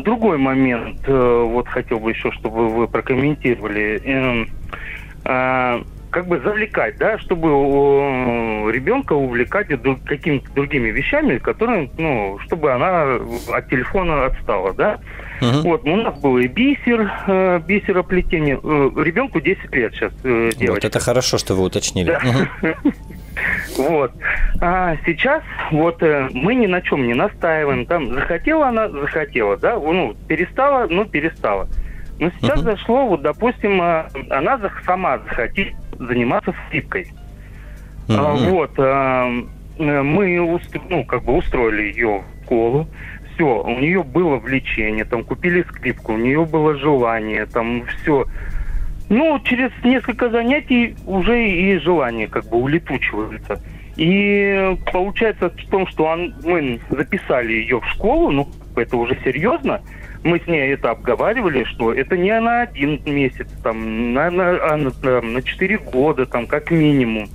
Другой 0.04 0.38
момент, 0.38 1.00
э, 1.06 1.42
вот 1.46 1.66
хотел 1.68 1.98
бы 1.98 2.11
еще, 2.11 2.30
чтобы 2.32 2.68
вы 2.68 2.88
прокомментировали. 2.88 4.02
А, 6.09 6.12
как 6.12 6.26
бы 6.26 6.40
завлекать, 6.40 6.96
да, 6.98 7.18
чтобы 7.18 7.48
ребенка 8.72 9.12
увлекать 9.12 9.68
какими-то 10.04 10.50
другими 10.52 10.88
вещами, 10.88 11.38
которые, 11.38 11.90
ну, 11.98 12.38
чтобы 12.44 12.72
она 12.72 13.18
от 13.52 13.68
телефона 13.68 14.26
отстала, 14.26 14.72
да. 14.74 14.98
Uh-huh. 15.40 15.62
Вот, 15.62 15.84
у 15.84 15.96
нас 15.96 16.18
был 16.18 16.38
и 16.38 16.48
бисер, 16.48 17.09
э, 17.28 17.61
бисероплетение. 17.64 18.59
Э, 18.61 18.90
ребенку 19.04 19.40
10 19.40 19.72
лет 19.72 19.94
сейчас 19.94 20.12
э, 20.24 20.50
Вот 20.68 20.84
это 20.84 20.98
хорошо, 20.98 21.38
что 21.38 21.54
вы 21.54 21.62
уточнили. 21.62 22.06
Да. 22.06 22.18
Uh-huh. 22.18 22.92
Вот. 23.76 24.11
А 24.61 24.96
сейчас 25.06 25.44
вот 25.70 26.02
э, 26.02 26.28
мы 26.32 26.56
ни 26.56 26.66
на 26.66 26.80
чем 26.80 27.06
не 27.06 27.14
настаиваем. 27.14 27.86
Там 27.86 28.12
захотела 28.12 28.66
она, 28.66 28.88
захотела, 28.88 29.56
да, 29.56 29.76
ну, 29.76 30.16
перестала, 30.26 30.88
ну, 30.90 31.04
перестала. 31.04 31.68
Но 32.18 32.32
сейчас 32.40 32.59
uh-huh. 32.59 32.72
зашло, 32.72 33.06
вот, 33.06 33.22
допустим, 33.22 33.80
э, 33.80 34.09
она 34.30 34.59
сама 34.84 35.18
захотела 35.18 35.76
заниматься 35.99 36.55
скрипкой. 36.66 37.09
Mm-hmm. 38.09 38.51
Вот. 38.51 38.72
Э, 38.78 40.03
мы 40.03 40.61
ну, 40.88 41.05
как 41.05 41.24
бы 41.24 41.36
устроили 41.36 41.92
ее 41.92 42.22
в 42.40 42.44
школу. 42.44 42.88
Все, 43.34 43.62
у 43.62 43.78
нее 43.78 44.03
было 44.03 44.36
влечение, 44.36 45.05
там 45.05 45.22
купили 45.22 45.62
скрипку, 45.62 46.14
у 46.14 46.16
нее 46.16 46.44
было 46.44 46.74
желание, 46.76 47.46
там 47.46 47.84
все. 47.86 48.26
Ну, 49.09 49.40
через 49.44 49.70
несколько 49.84 50.28
занятий 50.28 50.96
уже 51.07 51.49
и 51.49 51.78
желание 51.78 52.26
как 52.26 52.46
бы 52.46 52.59
улетучивается. 52.59 53.62
И 53.96 54.76
получается 54.92 55.51
в 55.51 55.70
том, 55.70 55.86
что 55.86 56.05
он, 56.05 56.34
мы 56.44 56.80
записали 56.90 57.53
ее 57.53 57.80
в 57.80 57.86
школу, 57.86 58.30
ну, 58.30 58.49
это 58.76 58.96
уже 58.96 59.16
серьезно, 59.24 59.80
мы 60.25 60.41
с 60.41 60.47
ней 60.47 60.73
это 60.73 60.91
обговаривали, 60.91 61.64
что 61.64 61.93
это 61.93 62.16
не 62.16 62.39
на 62.41 62.62
один 62.62 63.01
месяц, 63.05 63.49
там, 63.62 64.12
на, 64.12 64.31
на, 64.31 64.73
а 64.73 64.77
на, 64.77 65.21
на 65.21 65.43
4 65.43 65.79
года, 65.79 66.27
там, 66.27 66.47
как 66.47 66.71
минимум. 66.71 67.29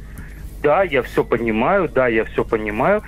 Да, 0.61 0.83
я 0.83 1.01
все 1.03 1.23
понимаю, 1.23 1.89
да, 1.89 2.07
я 2.07 2.25
все 2.25 2.43
понимаю. 2.43 3.03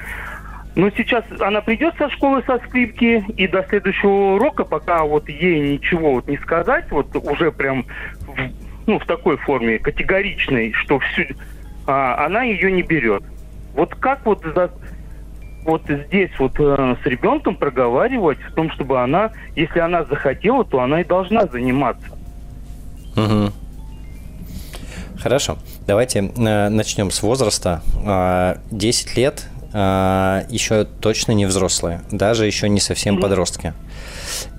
Но 0.76 0.90
сейчас 0.90 1.24
она 1.40 1.62
придет 1.62 1.96
со 1.98 2.10
школы 2.10 2.44
со 2.46 2.58
скрипки, 2.60 3.24
и 3.38 3.48
до 3.48 3.64
следующего 3.70 4.36
урока, 4.36 4.66
пока 4.66 5.04
вот 5.06 5.30
ей 5.30 5.60
ничего 5.60 6.14
вот 6.14 6.28
не 6.28 6.38
сказать, 6.38 6.92
вот 6.92 7.16
уже 7.16 7.52
прям 7.52 7.86
в, 8.28 8.36
ну, 8.86 9.00
в 9.00 9.06
такой 9.06 9.38
форме 9.38 9.80
категоричной, 9.80 10.74
что 10.74 11.00
всю, 11.00 11.24
а, 11.88 12.26
она 12.26 12.44
ее 12.44 12.72
не 12.72 12.82
берет. 12.82 13.24
Вот 13.74 13.96
как 13.96 14.26
вот 14.26 14.44
за, 14.44 14.70
вот 15.66 15.82
здесь 15.88 16.32
вот 16.40 16.54
э, 16.60 16.96
с 17.04 17.06
ребенком 17.06 17.56
проговаривать 17.56 18.38
в 18.40 18.54
том, 18.54 18.72
чтобы 18.72 19.02
она, 19.02 19.32
если 19.56 19.80
она 19.80 20.04
захотела, 20.06 20.64
то 20.64 20.80
она 20.80 21.02
и 21.02 21.04
должна 21.04 21.48
заниматься. 21.48 22.08
Угу. 23.16 23.52
Хорошо. 25.20 25.58
Давайте 25.88 26.20
э, 26.20 26.70
начнем 26.70 27.10
с 27.10 27.24
возраста. 27.24 27.82
Э, 28.06 28.58
10 28.70 29.18
лет 29.18 29.48
э, 29.74 30.44
еще 30.50 30.86
точно 30.86 31.32
не 31.32 31.48
взрослые, 31.48 32.02
даже 32.12 32.46
еще 32.46 32.70
не 32.70 32.80
совсем 32.80 33.20
подростки. 33.20 33.74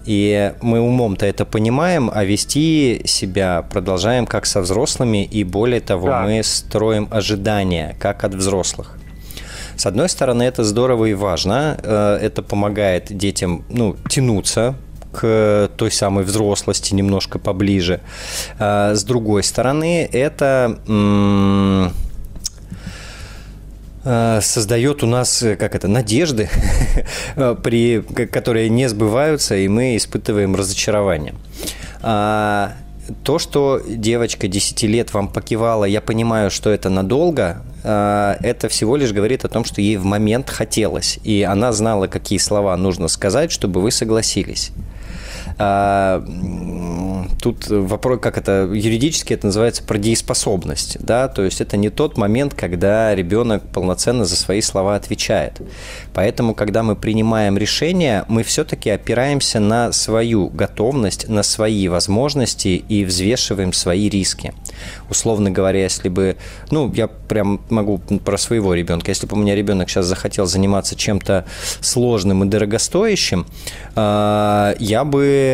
И 0.06 0.52
мы 0.62 0.80
умом-то 0.80 1.26
это 1.26 1.44
понимаем, 1.44 2.10
а 2.12 2.24
вести 2.24 3.02
себя 3.04 3.62
продолжаем 3.62 4.26
как 4.26 4.46
со 4.46 4.60
взрослыми, 4.60 5.24
и 5.24 5.44
более 5.44 5.80
того, 5.80 6.08
да. 6.08 6.22
мы 6.22 6.42
строим 6.42 7.08
ожидания, 7.10 7.96
как 7.98 8.24
от 8.24 8.34
взрослых. 8.34 8.98
С 9.76 9.86
одной 9.86 10.08
стороны, 10.08 10.42
это 10.42 10.64
здорово 10.64 11.06
и 11.06 11.14
важно. 11.14 11.78
Э, 11.82 12.18
это 12.20 12.42
помогает 12.42 13.16
детям 13.16 13.64
ну, 13.68 13.96
тянуться 14.08 14.74
к 15.12 15.70
той 15.76 15.90
самой 15.90 16.24
взрослости 16.24 16.94
немножко 16.94 17.38
поближе. 17.38 18.00
А 18.58 18.94
с 18.94 19.04
другой 19.04 19.42
стороны, 19.42 20.08
это 20.10 20.78
э, 24.04 24.40
создает 24.42 25.02
у 25.02 25.06
нас, 25.06 25.44
как 25.58 25.74
это, 25.74 25.88
надежды, 25.88 26.48
при, 27.62 28.00
которые 28.00 28.68
не 28.68 28.88
сбываются, 28.88 29.56
и 29.56 29.68
мы 29.68 29.96
испытываем 29.96 30.54
разочарование. 30.54 31.34
А, 32.02 32.72
то, 33.24 33.38
что 33.38 33.80
девочка 33.86 34.48
10 34.48 34.82
лет 34.84 35.12
вам 35.14 35.28
покивала, 35.28 35.84
я 35.84 36.00
понимаю, 36.00 36.50
что 36.50 36.70
это 36.70 36.88
надолго, 36.88 37.62
это 37.86 38.68
всего 38.68 38.96
лишь 38.96 39.12
говорит 39.12 39.44
о 39.44 39.48
том, 39.48 39.64
что 39.64 39.80
ей 39.80 39.96
в 39.96 40.04
момент 40.04 40.50
хотелось, 40.50 41.18
и 41.22 41.42
она 41.42 41.72
знала, 41.72 42.08
какие 42.08 42.38
слова 42.38 42.76
нужно 42.76 43.08
сказать, 43.08 43.52
чтобы 43.52 43.80
вы 43.80 43.90
согласились. 43.90 44.72
А, 45.58 46.22
тут 47.40 47.68
вопрос, 47.68 48.20
как 48.20 48.36
это 48.36 48.68
юридически 48.72 49.32
это 49.32 49.46
называется 49.46 49.82
продееспособность, 49.82 50.98
да, 51.00 51.28
то 51.28 51.42
есть 51.42 51.60
это 51.60 51.76
не 51.76 51.88
тот 51.88 52.18
момент, 52.18 52.54
когда 52.54 53.14
ребенок 53.14 53.62
полноценно 53.72 54.24
за 54.24 54.36
свои 54.36 54.60
слова 54.60 54.96
отвечает. 54.96 55.62
Поэтому, 56.12 56.54
когда 56.54 56.82
мы 56.82 56.94
принимаем 56.94 57.56
решение, 57.56 58.24
мы 58.28 58.42
все-таки 58.42 58.90
опираемся 58.90 59.60
на 59.60 59.92
свою 59.92 60.48
готовность, 60.48 61.28
на 61.28 61.42
свои 61.42 61.88
возможности 61.88 62.68
и 62.68 63.04
взвешиваем 63.04 63.72
свои 63.72 64.08
риски. 64.10 64.52
Условно 65.08 65.50
говоря, 65.50 65.80
если 65.82 66.08
бы, 66.08 66.36
ну, 66.70 66.92
я 66.92 67.08
прям 67.08 67.60
могу 67.70 67.98
про 68.24 68.36
своего 68.36 68.74
ребенка, 68.74 69.10
если 69.10 69.26
бы 69.26 69.36
у 69.36 69.40
меня 69.40 69.54
ребенок 69.54 69.88
сейчас 69.88 70.06
захотел 70.06 70.46
заниматься 70.46 70.96
чем-то 70.96 71.46
сложным 71.80 72.44
и 72.44 72.48
дорогостоящим, 72.48 73.46
а, 73.94 74.74
я 74.78 75.04
бы, 75.04 75.45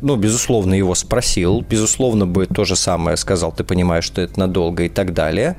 ну, 0.00 0.16
безусловно, 0.16 0.74
его 0.74 0.94
спросил, 0.94 1.60
безусловно, 1.60 2.26
бы 2.26 2.46
то 2.46 2.64
же 2.64 2.76
самое 2.76 3.16
сказал, 3.16 3.52
ты 3.52 3.64
понимаешь, 3.64 4.04
что 4.04 4.22
это 4.22 4.38
надолго 4.38 4.84
и 4.84 4.88
так 4.88 5.14
далее. 5.14 5.56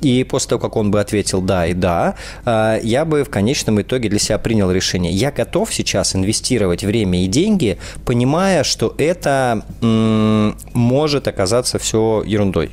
И 0.00 0.22
после 0.24 0.50
того, 0.50 0.60
как 0.60 0.76
он 0.76 0.90
бы 0.90 1.00
ответил 1.00 1.40
«да» 1.40 1.66
и 1.66 1.72
«да», 1.72 2.16
а, 2.44 2.78
я 2.82 3.04
бы 3.04 3.24
в 3.24 3.30
конечном 3.30 3.80
итоге 3.80 4.10
для 4.10 4.18
себя 4.18 4.38
принял 4.38 4.70
решение. 4.70 5.12
Я 5.12 5.32
готов 5.32 5.72
сейчас 5.72 6.14
инвестировать 6.14 6.84
время 6.84 7.24
и 7.24 7.26
деньги, 7.26 7.78
понимая, 8.04 8.64
что 8.64 8.94
это 8.98 9.62
может 9.80 11.26
оказаться 11.28 11.78
все 11.78 12.22
ерундой 12.26 12.70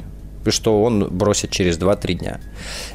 что 0.50 0.84
он 0.84 1.08
бросит 1.10 1.52
через 1.52 1.78
2-3 1.78 2.14
дня. 2.14 2.39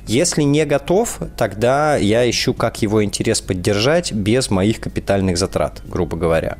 Если 0.06 0.42
не 0.42 0.64
готов, 0.64 1.20
тогда 1.36 1.96
я 1.96 2.28
ищу, 2.28 2.54
как 2.54 2.82
его 2.82 3.04
интерес 3.04 3.40
поддержать 3.40 4.12
без 4.12 4.50
моих 4.50 4.80
капитальных 4.80 5.38
затрат, 5.38 5.82
грубо 5.86 6.16
говоря. 6.16 6.58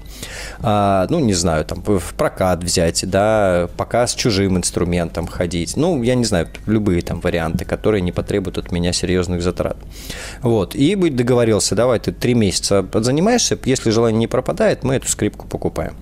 А, 0.61 1.07
ну, 1.11 1.19
не 1.19 1.35
знаю, 1.35 1.65
там, 1.65 1.83
в 1.83 2.15
прокат 2.15 2.63
взять, 2.63 3.09
да, 3.09 3.69
пока 3.77 4.07
с 4.07 4.15
чужим 4.15 4.57
инструментом 4.57 5.27
ходить. 5.27 5.77
Ну, 5.77 6.03
я 6.03 6.15
не 6.15 6.25
знаю, 6.25 6.49
любые 6.67 7.03
там 7.03 7.21
варианты, 7.21 7.65
которые 7.65 8.01
не 8.01 8.13
потребуют 8.13 8.59
от 8.59 8.73
меня 8.73 8.93
серьезных 8.93 9.43
затрат. 9.43 9.77
Вот. 10.43 10.75
И 10.75 10.95
быть 10.95 11.17
договорился, 11.17 11.75
давай 11.75 11.99
ты 11.99 12.13
три 12.13 12.35
месяца 12.35 12.87
занимаешься, 12.93 13.59
если 13.65 13.91
желание 13.91 14.19
не 14.19 14.27
пропадает, 14.27 14.85
мы 14.85 14.95
эту 14.95 15.09
скрипку 15.09 15.47
покупаем. 15.47 15.95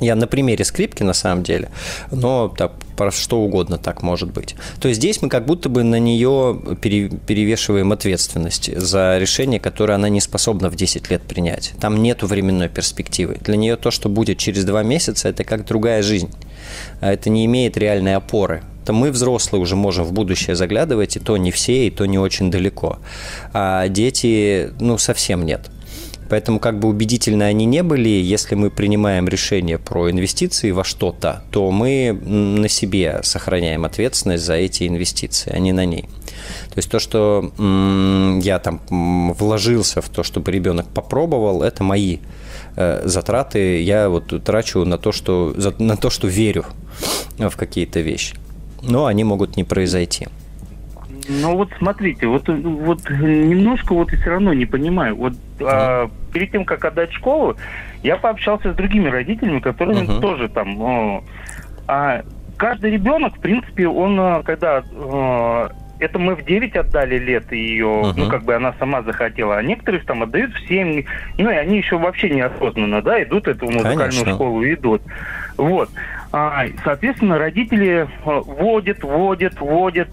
Я 0.00 0.14
на 0.14 0.26
примере 0.26 0.64
скрипки, 0.64 1.02
на 1.02 1.12
самом 1.12 1.42
деле, 1.42 1.70
но 2.12 2.48
так, 2.48 2.72
про 2.96 3.10
что 3.10 3.40
угодно 3.40 3.78
так 3.78 4.02
может 4.02 4.32
быть. 4.32 4.54
То 4.80 4.88
есть 4.88 5.00
здесь 5.00 5.22
мы 5.22 5.28
как 5.28 5.44
будто 5.46 5.68
бы 5.68 5.82
на 5.82 5.98
нее 5.98 6.60
перевешиваем 6.80 7.92
ответственность 7.92 8.76
за 8.76 9.18
решение, 9.18 9.58
которое 9.58 9.94
она 9.94 10.08
не 10.08 10.20
способна 10.20 10.70
в 10.70 10.76
10 10.76 11.10
лет 11.10 11.22
принять. 11.22 11.72
Там 11.80 12.02
нету 12.02 12.26
временной 12.26 12.68
перспективы. 12.68 13.38
Для 13.40 13.56
нее 13.56 13.76
то, 13.76 13.90
что 13.90 14.08
будет 14.08 14.38
через 14.38 14.64
два 14.64 14.82
месяца, 14.82 15.28
это 15.28 15.44
как 15.44 15.66
другая 15.66 16.02
жизнь. 16.02 16.30
А 17.00 17.12
это 17.12 17.30
не 17.30 17.44
имеет 17.46 17.76
реальной 17.76 18.14
опоры. 18.14 18.62
То 18.84 18.92
мы, 18.92 19.10
взрослые, 19.10 19.60
уже 19.60 19.76
можем 19.76 20.04
в 20.04 20.12
будущее 20.12 20.56
заглядывать, 20.56 21.16
и 21.16 21.20
то 21.20 21.36
не 21.36 21.50
все, 21.50 21.88
и 21.88 21.90
то 21.90 22.06
не 22.06 22.18
очень 22.18 22.50
далеко. 22.50 22.98
А 23.52 23.86
дети, 23.88 24.70
ну, 24.80 24.96
совсем 24.96 25.44
нет. 25.44 25.68
Поэтому 26.28 26.60
как 26.60 26.78
бы 26.78 26.88
убедительно 26.88 27.46
они 27.46 27.64
не 27.64 27.82
были, 27.82 28.08
если 28.08 28.54
мы 28.54 28.70
принимаем 28.70 29.28
решение 29.28 29.78
про 29.78 30.10
инвестиции 30.10 30.70
во 30.70 30.84
что-то, 30.84 31.42
то 31.50 31.70
мы 31.70 32.12
на 32.12 32.68
себе 32.68 33.20
сохраняем 33.22 33.84
ответственность 33.84 34.44
за 34.44 34.54
эти 34.54 34.86
инвестиции, 34.86 35.52
а 35.54 35.58
не 35.58 35.72
на 35.72 35.84
ней. 35.84 36.02
То 36.70 36.76
есть 36.76 36.90
то, 36.90 36.98
что 36.98 37.52
я 38.42 38.58
там 38.58 38.80
вложился 39.34 40.00
в 40.00 40.08
то, 40.08 40.22
чтобы 40.22 40.52
ребенок 40.52 40.86
попробовал, 40.88 41.62
это 41.62 41.82
мои 41.82 42.18
э, 42.76 43.02
затраты. 43.04 43.82
Я 43.82 44.08
вот 44.08 44.44
трачу 44.44 44.84
на 44.84 44.98
то, 44.98 45.12
что, 45.12 45.54
на 45.78 45.96
то, 45.96 46.10
что 46.10 46.28
верю 46.28 46.64
в 47.38 47.56
какие-то 47.56 48.00
вещи. 48.00 48.36
Но 48.82 49.06
они 49.06 49.24
могут 49.24 49.56
не 49.56 49.64
произойти. 49.64 50.28
Ну 51.28 51.56
вот 51.56 51.70
смотрите, 51.78 52.26
вот, 52.26 52.48
вот 52.48 53.10
немножко 53.10 53.92
вот 53.92 54.12
и 54.12 54.16
все 54.16 54.30
равно 54.30 54.52
не 54.54 54.66
понимаю. 54.66 55.14
Вот 55.14 55.34
а, 55.60 56.10
перед 56.32 56.52
тем, 56.52 56.64
как 56.64 56.84
отдать 56.84 57.12
школу, 57.12 57.56
я 58.02 58.16
пообщался 58.16 58.72
с 58.72 58.76
другими 58.76 59.08
родителями, 59.08 59.60
которые 59.60 60.04
mm-hmm. 60.04 60.20
тоже 60.20 60.48
там... 60.48 60.74
Ну, 60.74 61.24
а, 61.86 62.22
каждый 62.56 62.92
ребенок, 62.92 63.36
в 63.36 63.40
принципе, 63.40 63.88
он 63.88 64.18
а, 64.18 64.42
когда... 64.42 64.82
А, 64.92 65.70
это 66.00 66.18
мы 66.18 66.36
в 66.36 66.44
9 66.44 66.76
отдали 66.76 67.18
лет 67.18 67.50
ее, 67.50 67.86
uh-huh. 67.86 68.12
ну, 68.16 68.28
как 68.28 68.44
бы 68.44 68.54
она 68.54 68.72
сама 68.78 69.02
захотела, 69.02 69.56
а 69.56 69.62
некоторых 69.62 70.04
там 70.06 70.22
отдают 70.22 70.52
в 70.52 70.68
7, 70.68 71.04
ну, 71.38 71.50
и 71.50 71.54
они 71.54 71.78
еще 71.78 71.98
вообще 71.98 72.30
неосознанно, 72.30 73.02
да, 73.02 73.20
идут 73.22 73.48
эту 73.48 73.66
музыкальную 73.66 74.10
Конечно. 74.10 74.34
школу, 74.34 74.64
идут. 74.64 75.02
Вот. 75.56 75.90
А, 76.30 76.66
соответственно, 76.84 77.38
родители 77.38 78.06
водят, 78.24 79.02
водят, 79.02 79.60
водят, 79.60 80.08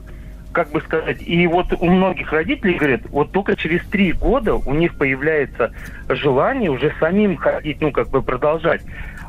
как 0.56 0.72
бы 0.72 0.80
сказать, 0.80 1.22
и 1.22 1.46
вот 1.48 1.68
у 1.78 1.86
многих 1.86 2.32
родителей 2.32 2.76
говорят, 2.76 3.02
вот 3.10 3.32
только 3.34 3.58
через 3.58 3.86
три 3.88 4.14
года 4.14 4.56
у 4.56 4.74
них 4.74 4.96
появляется 4.96 5.74
желание 6.08 6.72
уже 6.72 6.94
самим 6.98 7.36
ходить, 7.36 7.82
ну, 7.82 7.92
как 7.92 8.08
бы 8.08 8.22
продолжать, 8.22 8.82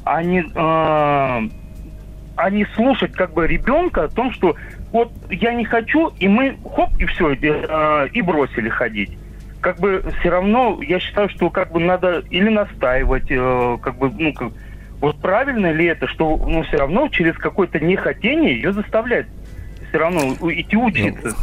а 0.04 0.22
не, 0.22 0.42
э, 0.42 0.48
а 0.54 2.50
не 2.50 2.64
слушать 2.76 3.12
как 3.12 3.32
бы 3.32 3.48
ребенка 3.48 4.04
о 4.04 4.08
том, 4.08 4.30
что 4.30 4.54
вот 4.92 5.10
я 5.28 5.52
не 5.52 5.64
хочу, 5.64 6.12
и 6.20 6.28
мы 6.28 6.56
хоп, 6.76 6.90
и 7.00 7.06
все, 7.06 7.34
э, 7.34 8.08
и 8.12 8.22
бросили 8.22 8.68
ходить. 8.68 9.18
Как 9.60 9.80
бы 9.80 10.04
все 10.20 10.30
равно, 10.30 10.78
я 10.80 11.00
считаю, 11.00 11.28
что 11.30 11.50
как 11.50 11.72
бы 11.72 11.80
надо 11.80 12.22
или 12.30 12.50
настаивать, 12.50 13.26
э, 13.30 13.78
как 13.82 13.98
бы, 13.98 14.12
ну, 14.16 14.32
как, 14.32 14.52
вот 15.00 15.20
правильно 15.20 15.72
ли 15.72 15.86
это, 15.86 16.06
что 16.06 16.36
ну, 16.36 16.62
все 16.62 16.76
равно 16.76 17.08
через 17.08 17.36
какое-то 17.36 17.80
нехотение 17.80 18.54
ее 18.54 18.72
заставлять 18.72 19.26
все 19.96 20.02
равно 20.02 20.36
идти 20.52 20.76
учиться. 20.76 21.34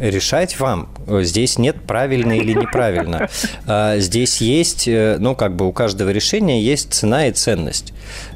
Решать 0.00 0.58
вам. 0.58 0.88
Здесь 1.06 1.58
нет 1.58 1.76
правильно 1.86 2.32
или 2.32 2.52
неправильно. 2.52 3.28
А, 3.66 3.98
здесь 3.98 4.40
есть, 4.40 4.88
э, 4.88 5.18
ну, 5.20 5.36
как 5.36 5.54
бы 5.54 5.68
у 5.68 5.72
каждого 5.72 6.10
решения 6.10 6.60
есть 6.60 6.92
цена 6.92 7.28
и 7.28 7.32
ценность. 7.32 7.92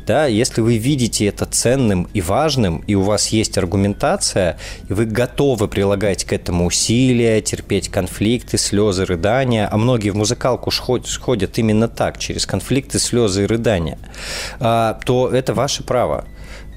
Да, 0.06 0.26
если 0.26 0.60
вы 0.60 0.76
видите 0.76 1.26
это 1.26 1.46
ценным 1.46 2.08
и 2.14 2.20
важным, 2.20 2.84
и 2.86 2.94
у 2.94 3.02
вас 3.02 3.28
есть 3.28 3.58
аргументация, 3.58 4.56
и 4.88 4.92
вы 4.92 5.06
готовы 5.06 5.66
прилагать 5.66 6.24
к 6.24 6.32
этому 6.32 6.66
усилия, 6.66 7.40
терпеть 7.40 7.88
конфликты, 7.88 8.58
слезы, 8.58 9.04
рыдания, 9.04 9.68
а 9.68 9.76
многие 9.76 10.10
в 10.10 10.16
музыкалку 10.16 10.70
ходят 10.70 11.58
именно 11.58 11.88
так, 11.88 12.18
через 12.18 12.46
конфликты, 12.46 13.00
слезы 13.00 13.44
и 13.44 13.46
рыдания, 13.46 13.98
а, 14.60 15.00
то 15.04 15.28
это 15.28 15.54
ваше 15.54 15.82
право 15.82 16.26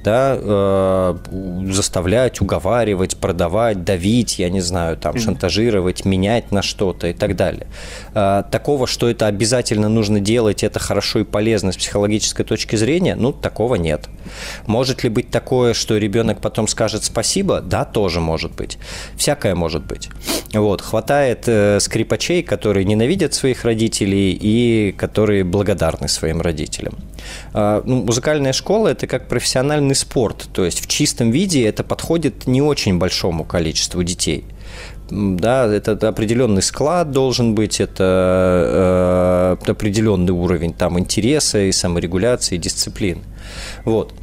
да, 0.03 0.37
э, 0.39 1.15
заставлять, 1.71 2.41
уговаривать, 2.41 3.17
продавать, 3.17 3.83
давить, 3.83 4.39
я 4.39 4.49
не 4.49 4.61
знаю, 4.61 4.97
там, 4.97 5.17
шантажировать, 5.17 6.05
менять 6.05 6.51
на 6.51 6.61
что-то 6.61 7.07
и 7.07 7.13
так 7.13 7.35
далее. 7.35 7.67
Э, 8.13 8.43
такого, 8.49 8.87
что 8.87 9.09
это 9.09 9.27
обязательно 9.27 9.89
нужно 9.89 10.19
делать, 10.19 10.63
это 10.63 10.79
хорошо 10.79 11.19
и 11.19 11.23
полезно 11.23 11.71
с 11.71 11.77
психологической 11.77 12.45
точки 12.45 12.75
зрения, 12.75 13.15
ну, 13.15 13.31
такого 13.33 13.75
нет. 13.75 14.09
Может 14.65 15.03
ли 15.03 15.09
быть 15.09 15.29
такое, 15.29 15.73
что 15.73 15.97
ребенок 15.97 16.41
потом 16.41 16.67
скажет 16.67 17.03
спасибо? 17.03 17.61
Да, 17.61 17.85
тоже 17.85 18.19
может 18.19 18.55
быть. 18.55 18.77
Всякое 19.15 19.55
может 19.55 19.85
быть. 19.85 20.09
Вот, 20.53 20.81
хватает 20.81 21.43
э, 21.47 21.79
скрипачей, 21.79 22.43
которые 22.43 22.85
ненавидят 22.85 23.33
своих 23.33 23.65
родителей 23.65 24.37
и 24.39 24.93
которые 24.97 25.43
благодарны 25.43 26.07
своим 26.07 26.41
родителям. 26.41 26.95
Э, 27.53 27.81
ну, 27.85 28.03
музыкальная 28.03 28.53
школа– 28.53 28.87
это 28.89 29.07
как 29.07 29.27
профессиональный 29.27 29.88
спортивный 29.89 29.95
спорт, 29.95 30.49
то 30.53 30.65
есть 30.65 30.81
в 30.81 30.87
чистом 30.87 31.31
виде 31.31 31.65
это 31.65 31.83
подходит 31.83 32.47
не 32.47 32.61
очень 32.61 32.97
большому 32.97 33.43
количеству 33.45 34.03
детей. 34.03 34.45
Да, 35.11 35.65
это 35.65 36.07
определенный 36.07 36.61
склад 36.61 37.11
должен 37.11 37.55
быть, 37.55 37.81
это 37.81 39.57
э, 39.65 39.71
определенный 39.71 40.33
уровень 40.33 40.73
там 40.73 40.99
интереса 40.99 41.59
и 41.59 41.71
саморегуляции, 41.71 42.55
и 42.55 42.59
дисциплины. 42.59 43.21
Вот. 43.85 44.13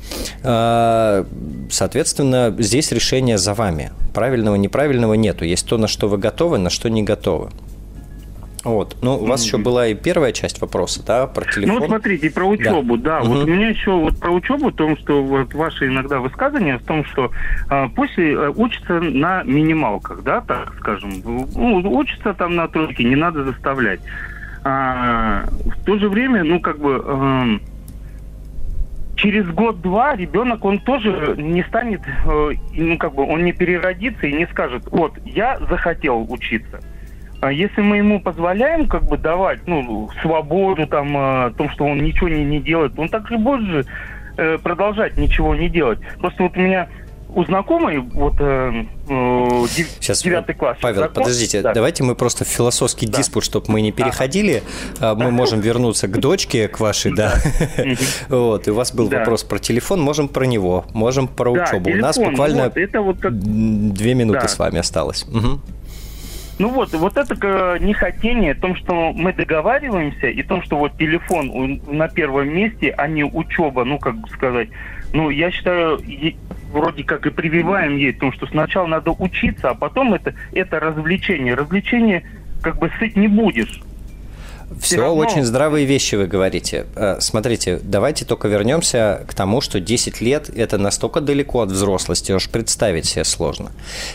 Э, 0.44 1.24
соответственно, 1.70 2.54
здесь 2.58 2.92
решение 2.92 3.36
за 3.36 3.54
вами. 3.54 3.90
Правильного, 4.14 4.56
неправильного 4.56 5.14
нету. 5.14 5.44
Есть 5.44 5.66
то, 5.66 5.78
на 5.78 5.88
что 5.88 6.08
вы 6.08 6.18
готовы, 6.18 6.58
на 6.58 6.70
что 6.70 6.88
не 6.88 7.02
готовы. 7.02 7.50
Вот. 8.66 8.96
Ну, 9.00 9.14
у 9.14 9.26
вас 9.26 9.42
mm-hmm. 9.42 9.44
еще 9.44 9.58
была 9.58 9.86
и 9.86 9.94
первая 9.94 10.32
часть 10.32 10.60
вопроса, 10.60 11.06
да, 11.06 11.28
про 11.28 11.44
телефон. 11.44 11.74
Ну, 11.74 11.80
вот 11.80 11.88
смотрите, 11.88 12.30
про 12.30 12.44
учебу, 12.46 12.96
да. 12.96 13.20
да. 13.20 13.24
Mm-hmm. 13.24 13.28
Вот 13.28 13.44
у 13.44 13.46
меня 13.46 13.68
еще 13.68 13.92
вот 13.92 14.18
про 14.18 14.32
учебу, 14.32 14.70
в 14.70 14.74
том, 14.74 14.96
что 14.96 15.22
вот 15.22 15.54
ваши 15.54 15.86
иногда 15.86 16.18
высказывания 16.18 16.78
в 16.78 16.82
том, 16.82 17.04
что 17.04 17.30
а, 17.68 17.88
пусть 17.94 18.18
э, 18.18 18.52
учатся 18.56 18.94
на 19.00 19.44
минималках, 19.44 20.24
да, 20.24 20.40
так 20.40 20.74
скажем. 20.80 21.12
Ну, 21.24 21.46
учатся 21.92 22.34
там 22.34 22.56
на 22.56 22.66
тройке, 22.66 23.04
не 23.04 23.14
надо 23.14 23.44
заставлять. 23.44 24.00
А, 24.64 25.44
в 25.64 25.84
то 25.84 25.96
же 25.98 26.08
время, 26.08 26.42
ну, 26.42 26.58
как 26.58 26.80
бы... 26.80 27.00
А, 27.06 27.46
через 29.14 29.46
год-два 29.46 30.16
ребенок, 30.16 30.64
он 30.64 30.80
тоже 30.80 31.36
не 31.38 31.62
станет, 31.62 32.00
э, 32.04 32.50
ну, 32.74 32.98
как 32.98 33.14
бы, 33.14 33.22
он 33.22 33.44
не 33.44 33.52
переродится 33.52 34.26
и 34.26 34.32
не 34.32 34.46
скажет, 34.48 34.82
вот, 34.90 35.12
я 35.24 35.56
захотел 35.70 36.26
учиться. 36.28 36.80
А 37.46 37.52
если 37.52 37.80
мы 37.80 37.98
ему 37.98 38.20
позволяем 38.20 38.88
как 38.88 39.04
бы 39.04 39.16
давать 39.16 39.60
ну, 39.66 40.10
свободу 40.20 40.86
там, 40.88 41.16
о 41.16 41.50
том, 41.56 41.70
что 41.70 41.84
он 41.84 42.02
ничего 42.02 42.28
не, 42.28 42.44
не 42.44 42.58
делает, 42.58 42.98
он 42.98 43.08
так 43.08 43.30
и 43.30 43.36
будет 43.36 43.66
же 43.68 43.84
э, 44.36 44.58
продолжать 44.58 45.16
ничего 45.16 45.54
не 45.54 45.68
делать. 45.68 46.00
Просто 46.18 46.42
вот 46.42 46.56
у 46.56 46.60
меня 46.60 46.88
у 47.28 47.44
знакомой, 47.44 47.98
вот 47.98 48.34
э, 48.40 48.84
Сейчас, 50.00 50.22
девятый 50.22 50.56
класс. 50.56 50.78
Павел, 50.80 51.02
закон, 51.02 51.22
подождите, 51.22 51.62
да. 51.62 51.72
давайте 51.72 52.02
мы 52.02 52.16
просто 52.16 52.44
в 52.44 52.48
философский 52.48 53.06
да. 53.06 53.18
диспут, 53.18 53.44
чтобы 53.44 53.66
мы 53.68 53.80
не 53.80 53.92
переходили, 53.92 54.64
а. 54.98 55.14
мы 55.14 55.30
можем 55.30 55.60
вернуться 55.60 56.08
к 56.08 56.18
дочке, 56.18 56.66
к 56.66 56.80
вашей, 56.80 57.14
да. 57.14 57.34
Вот, 58.28 58.66
и 58.66 58.70
у 58.70 58.74
вас 58.74 58.92
был 58.92 59.08
вопрос 59.08 59.44
про 59.44 59.58
телефон, 59.58 60.00
можем 60.00 60.28
про 60.28 60.46
него, 60.46 60.84
можем 60.94 61.28
про 61.28 61.52
учебу. 61.52 61.90
У 61.90 61.96
нас 61.96 62.18
буквально 62.18 62.70
две 62.70 64.14
минуты 64.14 64.48
с 64.48 64.58
вами 64.58 64.78
осталось. 64.78 65.26
Ну 66.58 66.70
вот, 66.70 66.92
вот 66.94 67.16
это 67.18 67.34
э, 67.42 67.78
нехотение, 67.80 68.52
о 68.52 68.54
том, 68.54 68.76
что 68.76 69.12
мы 69.12 69.32
договариваемся, 69.32 70.28
и 70.28 70.40
о 70.40 70.46
том, 70.46 70.62
что 70.62 70.78
вот 70.78 70.96
телефон 70.96 71.80
на 71.86 72.08
первом 72.08 72.48
месте, 72.48 72.94
а 72.96 73.06
не 73.08 73.24
учеба, 73.24 73.84
ну, 73.84 73.98
как 73.98 74.14
сказать, 74.30 74.68
ну, 75.12 75.28
я 75.28 75.50
считаю, 75.50 76.00
вроде 76.72 77.04
как 77.04 77.26
и 77.26 77.30
прививаем 77.30 77.96
ей, 77.96 78.14
потому 78.14 78.32
что 78.32 78.46
сначала 78.46 78.86
надо 78.86 79.10
учиться, 79.10 79.70
а 79.70 79.74
потом 79.74 80.14
это, 80.14 80.34
это 80.52 80.80
развлечение. 80.80 81.54
Развлечение 81.54 82.22
как 82.62 82.78
бы 82.78 82.90
сыть 82.98 83.16
не 83.16 83.28
будешь. 83.28 83.80
Все 84.80 84.96
равно... 84.96 85.14
очень 85.14 85.44
здравые 85.44 85.86
вещи 85.86 86.16
вы 86.16 86.26
говорите. 86.26 86.86
Э, 86.96 87.18
смотрите, 87.20 87.78
давайте 87.82 88.24
только 88.24 88.48
вернемся 88.48 89.24
к 89.28 89.34
тому, 89.34 89.60
что 89.60 89.80
10 89.80 90.20
лет– 90.20 90.50
это 90.56 90.76
настолько 90.76 91.20
далеко 91.20 91.60
от 91.60 91.70
взрослости, 91.70 92.32
уж 92.32 92.48
представить 92.48 93.06
себе 93.06 93.24
сложно. 93.24 93.70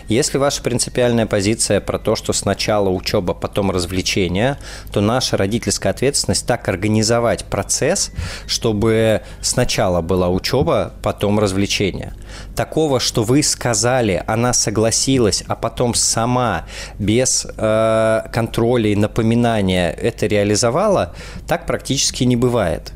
Если 0.09 0.37
ваша 0.37 0.61
принципиальная 0.61 1.25
позиция 1.25 1.79
про 1.79 1.99
то, 1.99 2.15
что 2.15 2.33
сначала 2.33 2.89
учеба, 2.89 3.33
потом 3.33 3.71
развлечения, 3.71 4.59
то 4.91 4.99
наша 4.99 5.37
родительская 5.37 5.93
ответственность 5.93 6.45
так 6.45 6.67
организовать 6.67 7.45
процесс, 7.45 8.11
чтобы 8.45 9.21
сначала 9.39 10.01
была 10.01 10.27
учеба, 10.27 10.93
потом 11.01 11.39
развлечения. 11.39 12.13
Такого, 12.55 12.99
что 12.99 13.23
вы 13.23 13.41
сказали, 13.43 14.23
она 14.27 14.53
согласилась, 14.53 15.43
а 15.47 15.55
потом 15.55 15.93
сама 15.93 16.65
без 16.99 17.47
э, 17.57 18.21
контроля 18.33 18.89
и 18.89 18.95
напоминания 18.95 19.91
это 19.91 20.27
реализовала, 20.27 20.40
реализовала, 20.41 21.13
так 21.47 21.65
практически 21.65 22.23
не 22.23 22.35
бывает. 22.35 22.93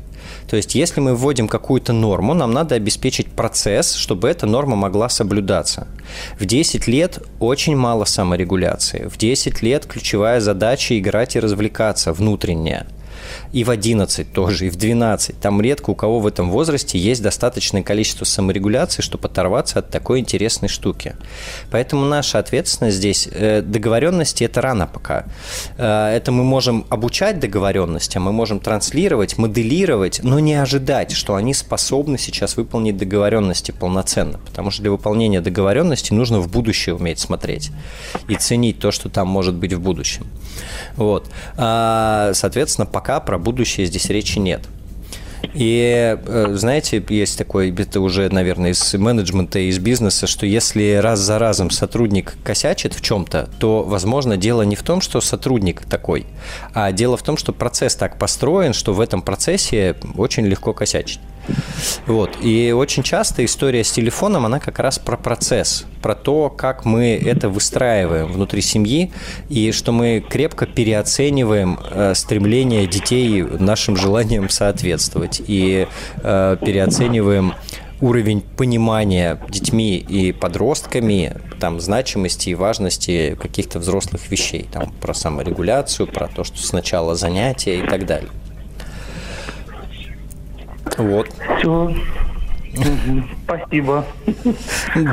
То 0.48 0.56
есть, 0.56 0.74
если 0.74 1.00
мы 1.00 1.14
вводим 1.14 1.48
какую-то 1.48 1.92
норму, 1.92 2.34
нам 2.34 2.52
надо 2.52 2.74
обеспечить 2.74 3.30
процесс, 3.30 3.94
чтобы 3.94 4.28
эта 4.28 4.46
норма 4.46 4.76
могла 4.76 5.08
соблюдаться. 5.08 5.86
В 6.38 6.46
10 6.46 6.86
лет 6.86 7.18
очень 7.40 7.76
мало 7.76 8.04
саморегуляции. 8.04 9.08
В 9.08 9.18
10 9.18 9.62
лет 9.62 9.86
ключевая 9.86 10.40
задача 10.40 10.98
играть 10.98 11.36
и 11.36 11.40
развлекаться 11.40 12.12
внутренняя 12.12 12.86
и 13.52 13.64
в 13.64 13.70
11 13.70 14.32
тоже, 14.32 14.66
и 14.66 14.70
в 14.70 14.76
12. 14.76 15.40
Там 15.40 15.60
редко 15.60 15.90
у 15.90 15.94
кого 15.94 16.20
в 16.20 16.26
этом 16.26 16.50
возрасте 16.50 16.98
есть 16.98 17.22
достаточное 17.22 17.82
количество 17.82 18.24
саморегуляции, 18.24 19.02
чтобы 19.02 19.28
оторваться 19.28 19.78
от 19.78 19.90
такой 19.90 20.20
интересной 20.20 20.68
штуки. 20.68 21.14
Поэтому 21.70 22.04
наша 22.04 22.38
ответственность 22.38 22.96
здесь, 22.96 23.28
э, 23.30 23.62
договоренности 23.62 24.44
это 24.44 24.60
рано 24.60 24.86
пока. 24.86 25.26
Э, 25.78 26.08
это 26.08 26.32
мы 26.32 26.44
можем 26.44 26.86
обучать 26.88 27.40
договоренности, 27.40 28.18
а 28.18 28.20
мы 28.20 28.32
можем 28.32 28.60
транслировать, 28.60 29.38
моделировать, 29.38 30.20
но 30.22 30.38
не 30.38 30.54
ожидать, 30.54 31.12
что 31.12 31.34
они 31.34 31.54
способны 31.54 32.18
сейчас 32.18 32.56
выполнить 32.56 32.96
договоренности 32.96 33.72
полноценно. 33.72 34.38
Потому 34.44 34.70
что 34.70 34.82
для 34.82 34.90
выполнения 34.90 35.40
договоренности 35.40 36.12
нужно 36.12 36.40
в 36.40 36.48
будущее 36.48 36.94
уметь 36.94 37.18
смотреть 37.18 37.70
и 38.28 38.34
ценить 38.34 38.78
то, 38.78 38.90
что 38.90 39.08
там 39.08 39.28
может 39.28 39.54
быть 39.54 39.72
в 39.72 39.80
будущем. 39.80 40.26
Вот. 40.96 41.26
А, 41.56 42.32
соответственно, 42.34 42.86
пока 42.86 43.15
про 43.20 43.38
будущее 43.38 43.86
здесь 43.86 44.08
речи 44.10 44.38
нет. 44.38 44.62
И, 45.54 46.18
э, 46.26 46.48
знаете, 46.54 47.02
есть 47.08 47.38
такой, 47.38 47.70
это 47.70 48.00
уже, 48.00 48.28
наверное, 48.28 48.70
из 48.70 48.94
менеджмента 48.94 49.58
из 49.58 49.78
бизнеса, 49.78 50.26
что 50.26 50.44
если 50.46 50.94
раз 51.02 51.20
за 51.20 51.38
разом 51.38 51.70
сотрудник 51.70 52.34
косячит 52.44 52.94
в 52.94 53.00
чем-то, 53.00 53.48
то, 53.58 53.82
возможно, 53.82 54.36
дело 54.36 54.62
не 54.62 54.76
в 54.76 54.82
том, 54.82 55.00
что 55.00 55.20
сотрудник 55.20 55.82
такой, 55.82 56.26
а 56.74 56.92
дело 56.92 57.16
в 57.16 57.22
том, 57.22 57.36
что 57.36 57.52
процесс 57.52 57.96
так 57.96 58.18
построен, 58.18 58.72
что 58.72 58.92
в 58.92 59.00
этом 59.00 59.22
процессе 59.22 59.96
очень 60.16 60.46
легко 60.46 60.72
косячить. 60.72 61.20
Вот. 62.06 62.36
И 62.42 62.72
очень 62.72 63.02
часто 63.02 63.44
история 63.44 63.84
с 63.84 63.90
телефоном, 63.90 64.46
она 64.46 64.60
как 64.60 64.78
раз 64.78 64.98
про 64.98 65.16
процесс, 65.16 65.86
про 66.02 66.14
то, 66.14 66.50
как 66.50 66.84
мы 66.84 67.20
это 67.24 67.48
выстраиваем 67.48 68.30
внутри 68.30 68.60
семьи, 68.62 69.12
и 69.48 69.72
что 69.72 69.92
мы 69.92 70.24
крепко 70.26 70.66
переоцениваем 70.66 71.78
э, 71.90 72.14
стремление 72.14 72.86
детей 72.86 73.42
нашим 73.42 73.96
желаниям 73.96 74.48
соответствовать, 74.48 75.42
и 75.46 75.88
э, 76.22 76.56
переоцениваем 76.64 77.54
уровень 78.00 78.42
понимания 78.42 79.40
детьми 79.48 79.96
и 79.96 80.32
подростками 80.32 81.36
там 81.58 81.80
значимости 81.80 82.50
и 82.50 82.54
важности 82.54 83.36
каких-то 83.40 83.78
взрослых 83.78 84.30
вещей, 84.30 84.68
там 84.70 84.92
про 85.00 85.14
саморегуляцию, 85.14 86.06
про 86.06 86.28
то, 86.28 86.44
что 86.44 86.58
сначала 86.58 87.14
занятия 87.14 87.80
и 87.80 87.86
так 87.86 88.06
далее. 88.06 88.30
Вот. 90.96 91.28
Все. 91.58 91.94
Спасибо. 93.46 94.04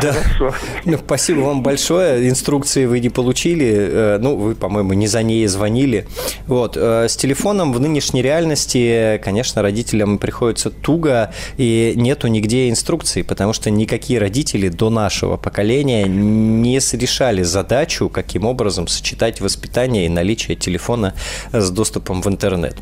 Да. 0.01 0.13
Хорошо. 0.13 0.55
Ну, 0.85 0.97
спасибо 0.97 1.41
вам 1.41 1.61
большое. 1.61 2.29
Инструкции 2.29 2.85
вы 2.85 2.99
не 2.99 3.09
получили. 3.09 3.71
Э, 3.71 4.17
ну, 4.19 4.35
вы, 4.35 4.55
по-моему, 4.55 4.93
не 4.93 5.07
за 5.07 5.21
ней 5.21 5.45
звонили. 5.45 6.07
Вот. 6.47 6.75
Э, 6.75 7.07
с 7.07 7.15
телефоном 7.15 7.73
в 7.73 7.79
нынешней 7.79 8.21
реальности, 8.21 9.21
конечно, 9.23 9.61
родителям 9.61 10.17
приходится 10.17 10.71
туго, 10.71 11.31
и 11.57 11.93
нету 11.95 12.27
нигде 12.27 12.69
инструкций, 12.69 13.23
потому 13.23 13.53
что 13.53 13.69
никакие 13.69 14.19
родители 14.19 14.69
до 14.69 14.89
нашего 14.89 15.37
поколения 15.37 16.05
не 16.05 16.79
решали 16.93 17.43
задачу, 17.43 18.09
каким 18.09 18.45
образом 18.45 18.87
сочетать 18.87 19.41
воспитание 19.41 20.05
и 20.05 20.09
наличие 20.09 20.55
телефона 20.55 21.13
с 21.51 21.69
доступом 21.69 22.21
в 22.21 22.27
интернет. 22.27 22.75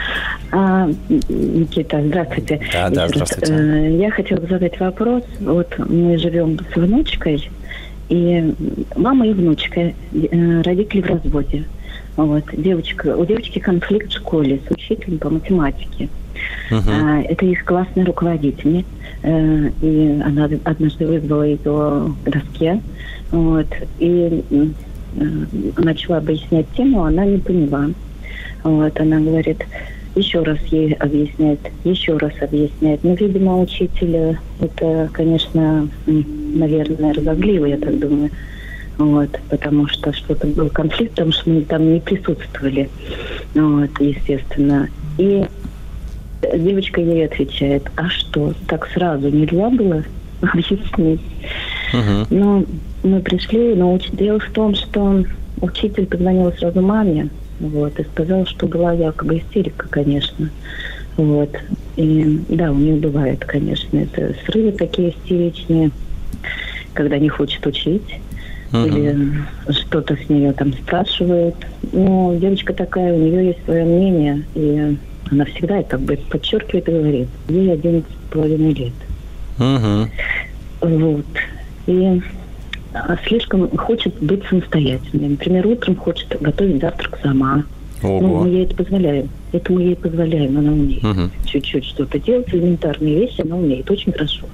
а, 0.53 0.89
Никита, 1.09 2.03
здравствуйте. 2.05 2.61
Да, 2.71 2.91
да, 2.91 3.09
здравствуйте. 3.09 3.55
Э, 3.55 3.97
я 3.97 4.11
хотела 4.11 4.47
задать 4.47 4.79
вопрос. 4.79 5.23
Вот 5.41 5.73
мы 5.79 6.19
живем 6.19 6.59
с 6.59 6.77
внучкой, 6.77 7.51
и 8.13 8.55
мама 8.95 9.27
и 9.27 9.33
внучка, 9.33 9.81
э, 9.81 10.61
родители 10.63 11.01
в 11.01 11.07
разводе. 11.07 11.65
Вот. 12.17 12.45
Девочка, 12.53 13.17
у 13.17 13.25
девочки 13.25 13.59
конфликт 13.59 14.11
в 14.11 14.17
школе 14.17 14.61
с 14.69 14.71
учителем 14.71 15.19
по 15.19 15.31
математике. 15.31 16.11
Uh-huh. 16.71 17.27
Это 17.27 17.47
их 17.47 17.65
классный 17.65 18.05
руководитель. 18.05 18.85
Э, 19.23 19.71
и 19.81 20.21
она 20.23 20.51
однажды 20.65 21.07
вызвала 21.07 21.45
ее 21.45 21.57
к 21.59 22.31
доске. 22.31 22.83
Вот. 23.31 23.69
И 23.99 24.45
начала 25.79 26.19
объяснять 26.19 26.67
тему, 26.77 27.05
она 27.05 27.25
не 27.25 27.39
поняла. 27.39 27.89
Вот, 28.63 29.01
она 29.01 29.21
говорит, 29.21 29.65
еще 30.15 30.43
раз 30.43 30.59
ей 30.71 30.93
объясняет, 30.95 31.61
еще 31.85 32.17
раз 32.19 32.33
объясняет. 32.41 33.03
Ну, 33.03 33.15
видимо, 33.15 33.61
учитель, 33.61 34.37
это, 34.61 35.09
конечно, 35.13 35.89
наверное, 36.53 37.13
разогливо, 37.13 37.67
я 37.67 37.77
так 37.77 37.99
думаю. 37.99 38.31
Вот, 38.99 39.31
потому 39.49 39.89
что 39.89 40.13
что-то 40.13 40.47
был 40.47 40.69
конфликт, 40.69 41.13
потому 41.13 41.33
что 41.33 41.51
мы 41.51 41.63
там 41.63 41.93
не 41.93 42.01
присутствовали. 42.01 42.89
Вот, 43.55 43.91
естественно. 44.01 44.89
И 45.19 45.45
девочка 46.43 47.01
ей 47.01 47.27
отвечает, 47.27 47.85
а 47.97 48.09
что, 48.11 48.55
так 48.69 48.89
сразу 48.89 49.29
нельзя 49.29 49.71
было 49.71 50.05
объяснить? 50.43 51.21
Uh-huh. 51.93 52.27
Ну, 52.31 52.67
мы 53.03 53.21
пришли, 53.21 53.75
но 53.75 53.99
дело 54.13 54.39
в 54.39 54.51
том, 54.53 54.75
что 54.75 55.25
учитель 55.61 56.07
позвонил 56.07 56.53
сразу 56.53 56.81
маме, 56.81 57.29
вот, 57.61 57.99
и 57.99 58.05
сказал, 58.05 58.47
что 58.47 58.67
была 58.67 58.93
якобы 58.93 59.39
истерика, 59.39 59.87
конечно. 59.89 60.51
Вот. 61.17 61.51
И 61.97 62.41
да, 62.49 62.73
у 62.73 62.77
нее 62.77 62.97
бывает, 62.97 63.45
конечно, 63.45 63.99
это 63.99 64.35
срывы 64.47 64.73
такие 64.73 65.11
истеричные, 65.11 65.91
когда 66.95 67.19
не 67.19 67.29
хочет 67.29 67.67
учить. 67.67 68.21
Uh-huh. 68.73 68.89
Или 68.89 69.45
что-то 69.71 70.17
с 70.17 70.29
нее 70.31 70.53
там 70.53 70.73
спрашивают. 70.73 71.55
Но 71.93 72.35
девочка 72.37 72.73
такая, 72.73 73.13
у 73.13 73.19
нее 73.19 73.49
есть 73.49 73.65
свое 73.65 73.85
мнение, 73.85 74.45
и 74.55 74.97
она 75.31 75.45
всегда 75.45 75.81
это 75.81 75.91
как 75.91 76.01
бы 76.01 76.17
подчеркивает 76.31 76.89
и 76.89 76.93
говорит. 76.93 77.29
Ей 77.49 77.73
11 77.73 78.09
с 78.09 78.33
половиной 78.33 78.73
лет. 78.73 78.93
Uh-huh. 79.59 80.09
Вот. 80.81 81.27
И 81.87 82.23
а, 82.95 83.17
слишком 83.27 83.77
хочет 83.77 84.15
быть 84.23 84.43
самостоятельной. 84.49 85.31
Например, 85.31 85.67
утром 85.67 85.97
хочет 85.97 86.41
готовить 86.41 86.81
завтрак 86.81 87.19
сама. 87.23 87.65
Ого. 88.03 88.21
Ну, 88.21 88.43
мы 88.43 88.49
ей 88.49 88.65
это 88.65 88.75
позволяем. 88.75 89.29
Это 89.53 89.73
мы 89.73 89.83
ей 89.83 89.97
позволяем, 89.97 90.59
она 90.59 90.73
умеет. 90.73 91.05
Угу. 91.05 91.31
Чуть-чуть 91.47 91.85
что-то 91.85 92.19
делать, 92.19 92.49
элементарные 92.53 93.21
вещи 93.21 93.41
она 93.41 93.57
умеет, 93.57 93.91
очень 93.91 94.13
хорошо. 94.13 94.47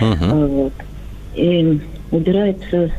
Угу. 0.00 0.36
Вот. 0.46 0.72
И 1.34 1.80
убирается, 2.10 2.90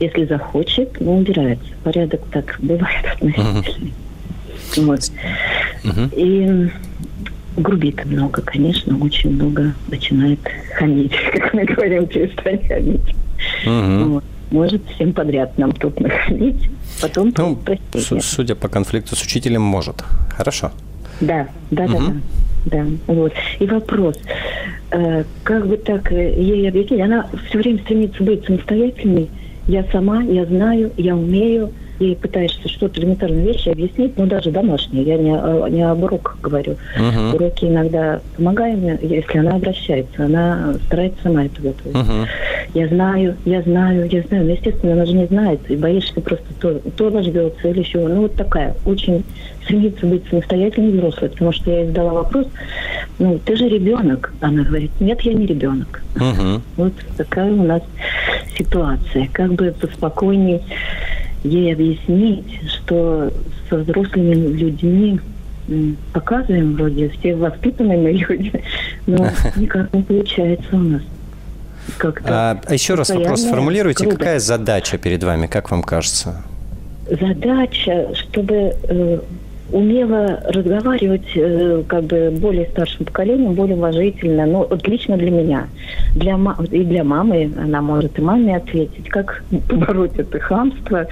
если 0.00 0.24
захочет, 0.26 1.00
но 1.00 1.16
убирается. 1.16 1.66
Порядок 1.84 2.20
так 2.32 2.58
бывает 2.60 3.04
относительный. 3.14 3.92
Вот. 4.76 5.10
И 6.16 6.70
грубит 7.56 8.04
много, 8.04 8.42
конечно, 8.42 8.96
очень 8.98 9.30
много 9.30 9.74
начинает 9.88 10.40
хамить, 10.74 11.12
как 11.32 11.54
мы 11.54 11.64
говорим, 11.64 12.06
перестань 12.06 12.66
хамить. 12.66 13.14
Вот. 13.64 14.24
Может 14.50 14.82
всем 14.94 15.12
подряд 15.14 15.56
нам 15.56 15.72
тут 15.72 15.98
находить. 16.00 16.68
Потом 17.00 17.32
ну, 17.36 17.58
судя 18.20 18.54
по 18.54 18.68
конфликту 18.68 19.16
с 19.16 19.22
учителем, 19.22 19.62
может. 19.62 20.04
Хорошо. 20.30 20.72
Да, 21.22 21.48
да, 21.70 21.84
угу. 21.84 21.92
да, 21.92 21.98
да. 22.00 22.12
Да, 22.64 22.84
вот. 23.06 23.32
И 23.58 23.66
вопрос, 23.66 24.16
э, 24.92 25.24
как 25.42 25.66
бы 25.66 25.76
так 25.76 26.12
э, 26.12 26.40
ей 26.40 26.68
объяснить, 26.68 27.00
она 27.00 27.26
все 27.48 27.58
время 27.58 27.80
стремится 27.80 28.22
быть 28.22 28.44
самостоятельной. 28.44 29.28
Я 29.66 29.84
сама, 29.90 30.22
я 30.22 30.44
знаю, 30.44 30.92
я 30.96 31.16
умею, 31.16 31.72
ей 31.98 32.16
пытаешься 32.16 32.68
что-то 32.68 33.00
элементарные 33.00 33.46
вещи 33.46 33.68
объяснить, 33.68 34.16
ну, 34.16 34.26
даже 34.26 34.50
домашние, 34.50 35.04
я 35.04 35.16
не, 35.16 35.70
не 35.70 35.82
об 35.82 36.02
уроках 36.02 36.38
говорю. 36.40 36.76
Uh-huh. 36.98 37.34
Уроки 37.34 37.64
иногда 37.64 38.20
помогаем, 38.36 38.98
если 39.00 39.38
она 39.38 39.56
обращается, 39.56 40.24
она 40.24 40.74
старается 40.86 41.22
сама 41.22 41.44
это 41.44 41.62
готовить. 41.62 41.96
Uh-huh. 41.96 42.26
Я 42.74 42.88
знаю, 42.88 43.36
я 43.44 43.62
знаю, 43.62 44.08
я 44.10 44.22
знаю, 44.22 44.44
но, 44.44 44.50
естественно, 44.52 44.92
она 44.92 45.06
же 45.06 45.14
не 45.14 45.26
знает, 45.26 45.60
и 45.70 45.76
боишься 45.76 46.20
просто 46.20 46.46
то, 46.60 46.80
то 46.96 47.10
наждется 47.10 47.68
или 47.68 47.80
еще. 47.80 47.98
Ну, 47.98 48.22
вот 48.22 48.34
такая, 48.34 48.74
очень 48.84 49.24
стремится 49.64 50.06
быть 50.06 50.22
самостоятельной 50.28 50.92
взрослой, 50.92 51.28
потому 51.28 51.52
что 51.52 51.70
я 51.70 51.80
ей 51.80 51.86
задала 51.86 52.12
вопрос, 52.14 52.46
ну, 53.18 53.38
ты 53.38 53.56
же 53.56 53.68
ребенок. 53.68 54.32
Она 54.40 54.64
говорит, 54.64 54.90
нет, 55.00 55.20
я 55.20 55.34
не 55.34 55.46
ребенок. 55.46 56.02
Uh-huh. 56.16 56.60
Вот 56.76 56.92
такая 57.16 57.52
у 57.52 57.62
нас 57.62 57.82
ситуация. 58.58 59.28
Как 59.32 59.52
бы 59.52 59.74
поспокойнее 59.80 60.60
ей 61.44 61.72
объяснить, 61.72 62.60
что 62.68 63.32
со 63.68 63.76
взрослыми 63.78 64.34
людьми 64.34 65.20
показываем 66.12 66.74
вроде 66.74 67.08
все 67.10 67.34
воспитанные 67.34 67.98
мы 67.98 68.12
люди, 68.12 68.52
но 69.06 69.28
никак 69.56 69.92
не 69.92 70.02
получается 70.02 70.76
у 70.76 70.78
нас. 70.78 71.02
А, 72.24 72.60
а 72.64 72.72
еще 72.72 72.94
раз 72.94 73.10
вопрос 73.10 73.42
сформулируйте, 73.42 74.04
круто. 74.04 74.18
какая 74.18 74.38
задача 74.38 74.98
перед 74.98 75.22
вами, 75.24 75.46
как 75.46 75.70
вам 75.70 75.82
кажется? 75.82 76.42
Задача, 77.10 78.14
чтобы 78.14 78.74
э, 78.84 79.18
умела 79.72 80.40
разговаривать 80.44 81.26
э, 81.34 81.82
как 81.86 82.04
бы 82.04 82.30
более 82.30 82.66
старшим 82.66 83.06
поколением, 83.06 83.54
более 83.54 83.76
уважительно. 83.76 84.46
Ну, 84.46 84.66
вот 84.68 84.86
лично 84.86 85.16
для 85.16 85.30
меня. 85.30 85.68
Для 86.14 86.38
и 86.70 86.84
для 86.84 87.04
мамы, 87.04 87.50
она 87.56 87.80
может 87.80 88.18
и 88.18 88.22
маме 88.22 88.56
ответить, 88.56 89.08
как 89.08 89.42
побороть 89.68 90.18
это 90.18 90.38
хамство. 90.38 91.06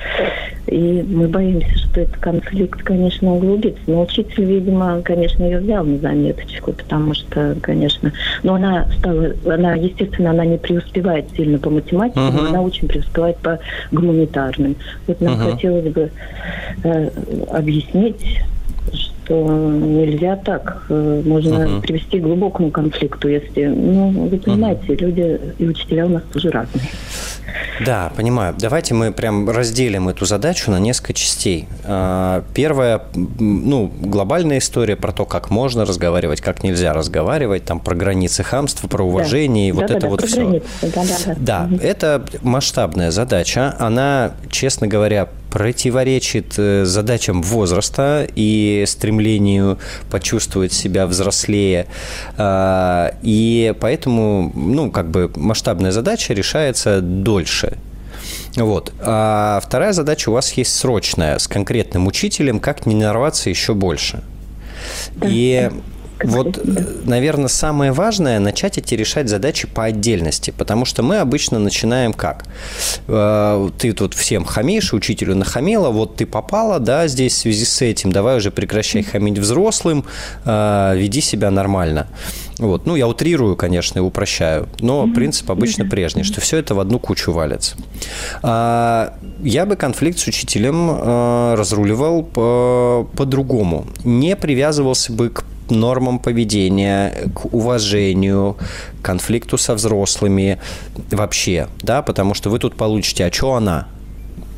И 0.66 1.04
мы 1.08 1.26
боимся, 1.28 1.76
что 1.78 2.02
этот 2.02 2.16
конфликт, 2.18 2.82
конечно, 2.82 3.34
углубится. 3.34 3.80
Но 3.86 4.02
учитель, 4.02 4.44
видимо, 4.44 5.00
конечно, 5.02 5.44
ее 5.44 5.58
взял 5.58 5.84
на 5.84 5.98
заметочку, 5.98 6.72
потому 6.72 7.14
что, 7.14 7.56
конечно... 7.62 8.12
Но 8.42 8.54
она 8.54 8.86
стала... 8.98 9.32
Она, 9.46 9.74
естественно, 9.74 10.30
она 10.30 10.44
не 10.44 10.58
преуспевает 10.58 11.26
сильно 11.34 11.58
по 11.58 11.70
математике, 11.70 12.20
uh-huh. 12.20 12.42
но 12.42 12.48
она 12.48 12.62
очень 12.62 12.88
преуспевает 12.88 13.38
по 13.38 13.58
гуманитарным. 13.90 14.76
Вот 15.06 15.20
нам 15.20 15.34
uh-huh. 15.34 15.52
хотелось 15.52 15.92
бы 15.92 16.11
э, 16.84 17.11
объяснить 17.50 18.40
что 19.31 19.47
нельзя 19.47 20.37
так. 20.37 20.83
Э, 20.89 21.22
можно 21.24 21.55
uh-huh. 21.55 21.81
привести 21.83 22.18
к 22.18 22.22
глубокому 22.22 22.70
конфликту, 22.70 23.28
если, 23.28 23.66
ну, 23.66 24.11
вы 24.28 24.39
понимаете, 24.39 24.87
uh-huh. 24.89 24.97
люди 24.97 25.41
и 25.59 25.68
учителя 25.68 26.07
у 26.07 26.09
нас 26.09 26.22
тоже 26.33 26.51
разные. 26.51 26.89
Да, 27.85 28.12
понимаю. 28.16 28.55
Давайте 28.59 28.95
мы 28.95 29.12
прям 29.12 29.49
разделим 29.49 30.09
эту 30.09 30.24
задачу 30.24 30.70
на 30.70 30.78
несколько 30.78 31.14
частей. 31.14 31.66
А, 31.85 32.45
первая, 32.55 33.03
ну, 33.14 33.91
глобальная 34.01 34.59
история 34.59 34.97
про 34.97 35.12
то, 35.12 35.24
как 35.24 35.51
можно 35.51 35.85
разговаривать, 35.85 36.41
как 36.41 36.62
нельзя 36.62 36.93
разговаривать, 36.93 37.64
там 37.64 37.81
про 37.81 37.95
границы 37.95 38.43
хамства, 38.43 38.89
про 38.89 39.05
уважение, 39.05 39.72
да. 39.72 39.78
и 39.78 39.81
вот 39.81 39.89
да, 39.89 39.95
это 39.95 40.03
да, 40.03 40.09
вот 40.09 40.24
все. 40.24 40.45
Границы. 40.45 40.66
Да, 40.83 40.89
да, 40.95 41.05
да. 41.26 41.35
да, 41.39 41.64
угу. 41.64 41.76
это 41.83 42.24
масштабная 42.43 43.11
задача. 43.11 43.74
Она, 43.78 44.33
честно 44.51 44.87
говоря, 44.87 45.28
противоречит 45.51 46.55
э, 46.59 46.85
задачам 46.85 47.43
возраста 47.43 48.26
и 48.37 48.85
стремлению 48.87 49.20
почувствовать 50.11 50.73
себя 50.73 51.07
взрослее. 51.07 51.87
А, 52.37 53.14
и 53.23 53.75
поэтому, 53.81 54.53
ну, 54.55 54.91
как 54.91 55.11
бы 55.11 55.31
масштабная 55.37 55.93
задача 55.93 56.35
решается 56.35 57.01
дольше. 57.01 57.79
Вот. 58.57 58.93
А 59.01 59.61
вторая 59.62 59.93
задача 59.93 60.31
у 60.31 60.33
вас 60.33 60.53
есть 60.53 60.75
срочная, 60.75 61.39
с 61.39 61.47
конкретным 61.47 62.07
учителем, 62.07 62.61
как 62.61 62.87
не 62.87 62.95
нарваться 62.95 63.51
еще 63.51 63.75
больше. 63.75 64.23
И 65.23 65.71
вот, 66.25 66.59
э, 66.59 66.85
наверное, 67.05 67.49
самое 67.49 67.93
важное– 67.93 68.39
начать 68.41 68.79
эти 68.79 68.95
решать 68.95 69.29
задачи 69.29 69.66
по 69.66 69.85
отдельности, 69.85 70.53
потому 70.57 70.85
что 70.85 71.03
мы 71.03 71.18
обычно 71.18 71.59
начинаем 71.59 72.12
как? 72.12 72.45
Э, 73.09 73.68
ты 73.79 73.93
тут 73.93 74.14
всем 74.14 74.45
хамишь, 74.45 74.93
учителю 74.93 75.35
нахамила, 75.35 75.91
вот 75.91 76.16
ты 76.16 76.27
попала, 76.27 76.79
да, 76.79 77.07
здесь 77.09 77.35
в 77.35 77.39
связи 77.39 77.64
с 77.64 77.83
этим, 77.83 78.12
давай 78.12 78.37
уже 78.37 78.51
прекращай 78.51 79.03
хамить 79.03 79.39
взрослым, 79.39 80.05
э, 80.45 80.95
веди 80.97 81.21
себя 81.21 81.51
нормально. 81.51 82.07
Вот. 82.59 82.85
Ну, 82.85 82.95
я 82.95 83.09
утрирую, 83.09 83.57
конечно, 83.57 83.99
и 83.99 84.03
упрощаю, 84.03 84.68
но 84.81 85.09
принцип 85.09 85.51
обычно 85.51 85.87
прежний, 85.87 86.25
что 86.25 86.43
все 86.43 86.59
это 86.59 86.75
в 86.75 86.81
одну 86.81 86.99
кучу 86.99 87.33
валится. 87.33 87.77
А, 88.43 89.14
я 89.43 89.64
бы 89.64 89.77
конфликт 89.77 90.18
с 90.18 90.27
учителем 90.27 91.55
разруливал 91.55 92.23
по-другому. 92.23 93.87
Не 94.05 94.37
привязывался 94.37 95.11
бы 95.11 95.31
к 95.31 95.45
нормам 95.71 96.18
поведения, 96.18 97.31
к 97.35 97.47
уважению, 97.47 98.57
к 99.01 99.05
конфликту 99.05 99.59
со 99.59 99.75
взрослыми 99.75 100.59
вообще, 101.11 101.68
да, 101.83 102.03
потому 102.03 102.35
что 102.35 102.51
вы 102.51 102.59
тут 102.59 102.77
получите, 102.77 103.27
а 103.27 103.33
что 103.33 103.55
она? 103.55 103.89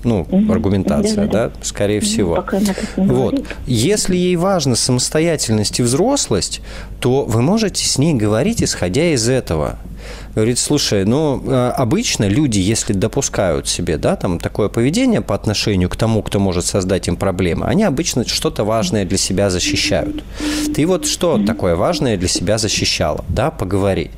ну, 0.04 0.26
угу. 0.28 0.52
аргументация, 0.52 1.26
да, 1.26 1.48
да, 1.48 1.52
скорее 1.62 2.00
ну, 2.00 2.06
всего. 2.06 2.44
вот. 2.96 3.44
Если 3.66 4.16
ей 4.16 4.36
важна 4.36 4.74
самостоятельность 4.74 5.78
и 5.80 5.82
взрослость, 5.82 6.60
то 7.00 7.24
вы 7.24 7.42
можете 7.42 7.84
с 7.84 7.98
ней 7.98 8.14
говорить, 8.14 8.62
исходя 8.62 9.12
из 9.12 9.28
этого. 9.28 9.78
Говорит, 10.34 10.58
слушай, 10.58 11.04
ну, 11.04 11.42
э, 11.44 11.72
обычно 11.76 12.26
люди, 12.26 12.58
если 12.58 12.94
допускают 12.94 13.68
себе, 13.68 13.98
да, 13.98 14.16
там, 14.16 14.38
такое 14.38 14.68
поведение 14.68 15.20
по 15.20 15.34
отношению 15.34 15.90
к 15.90 15.96
тому, 15.96 16.22
кто 16.22 16.40
может 16.40 16.64
создать 16.64 17.06
им 17.08 17.16
проблемы, 17.16 17.66
они 17.66 17.84
обычно 17.84 18.26
что-то 18.26 18.64
важное 18.64 19.04
для 19.04 19.18
себя 19.18 19.50
защищают. 19.50 20.24
Ты 20.74 20.86
вот 20.86 21.06
что 21.06 21.38
такое 21.44 21.76
важное 21.76 22.16
для 22.16 22.28
себя 22.28 22.56
защищала, 22.56 23.24
да, 23.28 23.50
поговорить 23.50 24.10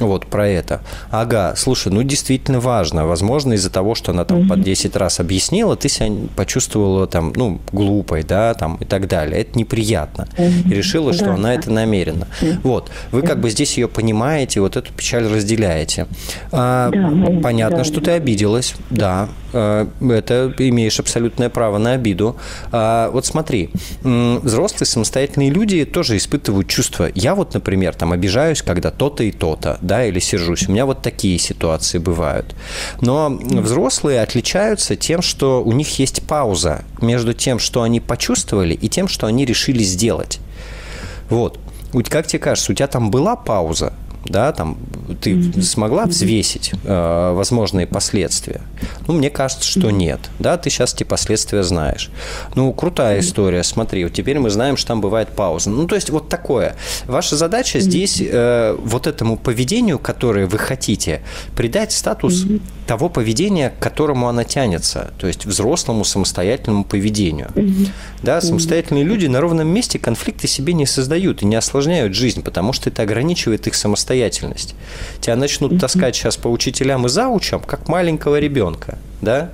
вот 0.00 0.26
про 0.26 0.48
это. 0.48 0.80
Ага, 1.10 1.54
слушай, 1.56 1.92
ну, 1.92 2.02
действительно 2.02 2.58
важно. 2.58 3.06
Возможно, 3.06 3.52
из-за 3.52 3.70
того, 3.70 3.94
что 3.94 4.10
она 4.10 4.24
там 4.24 4.48
по 4.48 4.56
10 4.56 4.96
раз 4.96 5.20
объяснила, 5.20 5.76
ты 5.76 5.88
себя 5.88 6.10
почувствовала 6.34 7.06
там, 7.06 7.32
ну, 7.36 7.60
глупой, 7.72 8.24
да, 8.24 8.54
там, 8.54 8.76
и 8.76 8.84
так 8.84 9.06
далее. 9.06 9.42
Это 9.42 9.56
неприятно. 9.56 10.26
И 10.38 10.70
решила, 10.70 11.12
что 11.12 11.26
Да, 11.26 11.34
она 11.34 11.54
это 11.54 11.70
намеренно. 11.70 12.26
Вот. 12.64 12.90
Вы 13.12 13.22
как 13.22 13.40
бы 13.40 13.50
здесь 13.50 13.78
ее 13.78 13.86
понимаете, 13.86 14.60
вот 14.60 14.76
эту 14.76 14.92
печаль 14.92 15.22
разделяете. 15.24 15.43
А, 16.52 16.90
Да, 16.90 17.40
понятно, 17.42 17.78
да, 17.78 17.84
что 17.84 18.00
ты 18.00 18.12
обиделась, 18.12 18.74
да. 18.90 19.28
э, 19.52 19.86
Это 20.00 20.52
имеешь 20.58 20.98
абсолютное 21.00 21.48
право 21.48 21.78
на 21.78 21.92
обиду. 21.92 22.36
А, 22.72 23.10
Вот 23.10 23.26
смотри, 23.26 23.70
взрослые 24.02 24.86
самостоятельные 24.86 25.50
люди 25.50 25.84
тоже 25.84 26.16
испытывают 26.16 26.68
чувства. 26.68 27.08
Я 27.14 27.34
вот, 27.34 27.54
например, 27.54 27.94
там 27.94 28.12
обижаюсь, 28.12 28.62
когда 28.62 28.90
то-то 28.90 29.22
и 29.22 29.30
то-то, 29.30 29.78
да, 29.80 30.04
или 30.04 30.18
сержусь. 30.18 30.68
У 30.68 30.72
меня 30.72 30.86
вот 30.86 31.02
такие 31.02 31.38
ситуации 31.38 31.98
бывают. 31.98 32.54
Но 33.00 33.30
взрослые 33.30 34.22
отличаются 34.22 34.96
тем, 34.96 35.22
что 35.22 35.62
у 35.62 35.72
них 35.72 35.98
есть 35.98 36.22
пауза 36.26 36.82
между 37.00 37.32
тем, 37.34 37.58
что 37.58 37.82
они 37.82 38.00
почувствовали, 38.00 38.74
и 38.74 38.88
тем, 38.88 39.08
что 39.08 39.26
они 39.26 39.44
решили 39.44 39.82
сделать. 39.82 40.40
Вот 41.28 41.58
Как 42.08 42.26
тебе 42.26 42.40
кажется, 42.40 42.72
у 42.72 42.74
тебя 42.74 42.88
там 42.88 43.10
была 43.10 43.36
пауза? 43.36 43.92
Да, 44.26 44.52
там 44.52 44.78
ты 45.20 45.62
смогла 45.62 46.06
взвесить 46.06 46.72
э, 46.84 47.32
возможные 47.34 47.86
последствия? 47.86 48.62
Ну, 49.06 49.14
мне 49.14 49.30
кажется, 49.30 49.68
что 49.68 49.90
нет. 49.90 50.20
Да, 50.38 50.56
ты 50.56 50.70
сейчас 50.70 50.94
эти 50.94 51.04
последствия 51.04 51.62
знаешь. 51.62 52.10
Ну, 52.54 52.72
крутая 52.72 53.20
история. 53.20 53.62
Смотри, 53.62 54.04
вот 54.04 54.14
теперь 54.14 54.38
мы 54.38 54.50
знаем, 54.50 54.76
что 54.76 54.88
там 54.88 55.00
бывает 55.00 55.28
пауза. 55.28 55.70
Ну, 55.70 55.86
то 55.86 55.94
есть 55.94 56.10
вот 56.10 56.28
такое. 56.28 56.76
Ваша 57.06 57.36
задача 57.36 57.80
здесь 57.80 58.20
э, 58.20 58.76
вот 58.78 59.06
этому 59.06 59.36
поведению, 59.36 59.98
которое 59.98 60.46
вы 60.46 60.58
хотите, 60.58 61.22
придать 61.54 61.92
статус 61.92 62.46
того 62.86 63.08
поведения, 63.08 63.70
к 63.70 63.82
которому 63.82 64.28
она 64.28 64.44
тянется, 64.44 65.12
то 65.18 65.26
есть 65.26 65.46
взрослому 65.46 66.04
самостоятельному 66.04 66.84
поведению. 66.84 67.50
Да, 68.22 68.40
самостоятельные 68.40 69.04
люди 69.04 69.26
на 69.26 69.40
ровном 69.40 69.68
месте 69.68 69.98
конфликты 69.98 70.48
себе 70.48 70.72
не 70.72 70.86
создают 70.86 71.42
и 71.42 71.46
не 71.46 71.56
осложняют 71.56 72.14
жизнь, 72.14 72.42
потому 72.42 72.72
что 72.72 72.90
это 72.90 73.02
ограничивает 73.02 73.66
их 73.66 73.74
самостоятельность. 73.74 74.13
Тебя 75.20 75.36
начнут 75.36 75.78
таскать 75.80 76.16
сейчас 76.16 76.36
по 76.36 76.48
учителям 76.48 77.06
и 77.06 77.08
заучам, 77.08 77.60
как 77.60 77.88
маленького 77.88 78.38
ребенка, 78.38 78.98
да, 79.20 79.50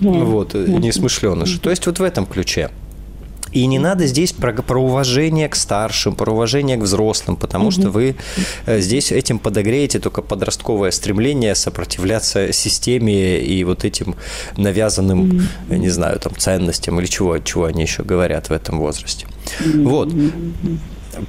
вот, 0.00 0.54
э, 0.54 0.66
несмышленыша. 0.66 1.60
То 1.60 1.70
есть 1.70 1.86
вот 1.86 1.98
в 1.98 2.02
этом 2.02 2.26
ключе. 2.26 2.70
И 3.52 3.66
не 3.66 3.78
надо 3.78 4.06
здесь 4.06 4.32
про, 4.32 4.52
про 4.52 4.80
уважение 4.80 5.48
к 5.48 5.56
старшим, 5.56 6.14
про 6.14 6.32
уважение 6.32 6.76
к 6.76 6.82
взрослым, 6.82 7.36
потому 7.36 7.70
что 7.70 7.90
вы 7.90 8.14
э, 8.66 8.80
здесь 8.80 9.10
этим 9.10 9.38
подогреете 9.38 9.98
только 9.98 10.22
подростковое 10.22 10.92
стремление 10.92 11.54
сопротивляться 11.54 12.52
системе 12.52 13.40
и 13.40 13.64
вот 13.64 13.84
этим 13.84 14.14
навязанным, 14.56 15.48
я 15.68 15.78
не 15.78 15.88
знаю, 15.88 16.20
там, 16.20 16.36
ценностям 16.36 17.00
или 17.00 17.06
чего, 17.06 17.38
чего 17.38 17.64
они 17.64 17.82
еще 17.82 18.04
говорят 18.04 18.50
в 18.50 18.52
этом 18.52 18.78
возрасте. 18.78 19.26
Вот. 19.74 20.12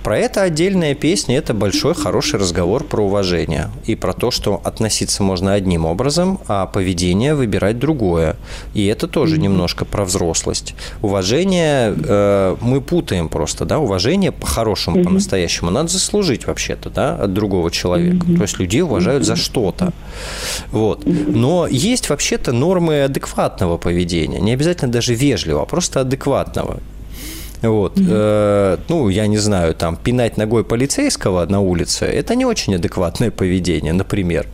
Про 0.04 0.18
это 0.18 0.44
отдельная 0.44 0.94
песня, 0.96 1.38
это 1.38 1.54
большой 1.54 1.96
хороший 1.96 2.40
разговор 2.40 2.84
про 2.84 3.04
уважение 3.04 3.70
и 3.86 3.96
про 3.96 4.14
то, 4.14 4.32
что 4.32 4.62
относиться 4.64 5.24
можно 5.24 5.54
одним 5.54 5.86
образом, 5.86 6.40
а 6.48 6.68
поведение 6.68 7.34
выбирать 7.36 7.80
другое. 7.80 8.36
И 8.74 8.86
это 8.86 9.08
тоже 9.08 9.40
немножко 9.40 9.86
про 9.86 10.06
взрослость. 10.06 10.76
Уважение 11.02 11.96
э, 11.98 12.56
мы 12.62 12.82
путаем 12.82 13.30
просто, 13.30 13.66
да, 13.66 13.80
уважение 13.80 14.32
по-хорошему, 14.32 15.04
по-настоящему 15.04 15.72
надо 15.72 15.90
заслужить 15.90 16.46
вообще-то, 16.48 16.90
да, 16.90 17.16
от 17.16 17.34
другого 17.34 17.72
человека. 17.72 18.26
То 18.26 18.42
есть 18.44 18.60
людей 18.60 18.82
уважают 18.82 19.26
за 19.26 19.36
что-то. 19.36 19.94
Вот. 20.72 21.06
Но 21.06 21.68
есть 21.68 22.10
вообще-то 22.10 22.52
нормы 22.52 23.04
адекватного 23.04 23.78
поведения, 23.78 24.40
не 24.40 24.54
обязательно 24.54 24.92
даже 24.92 25.16
вежливого, 25.16 25.64
а 25.64 25.66
просто 25.66 26.02
адекватного. 26.02 26.80
Вот. 27.62 27.94
Э, 27.98 28.78
ну, 28.90 29.10
я 29.10 29.28
не 29.28 29.38
знаю, 29.38 29.76
там, 29.76 29.96
пинать 29.96 30.38
ногой 30.38 30.64
полицейского 30.64 31.46
на 31.46 31.60
улице– 31.60 32.06
это 32.08 32.36
не 32.36 32.46
очень 32.46 32.76
адекватное 32.76 33.32
поведение, 33.32 33.94
например. 33.94 34.48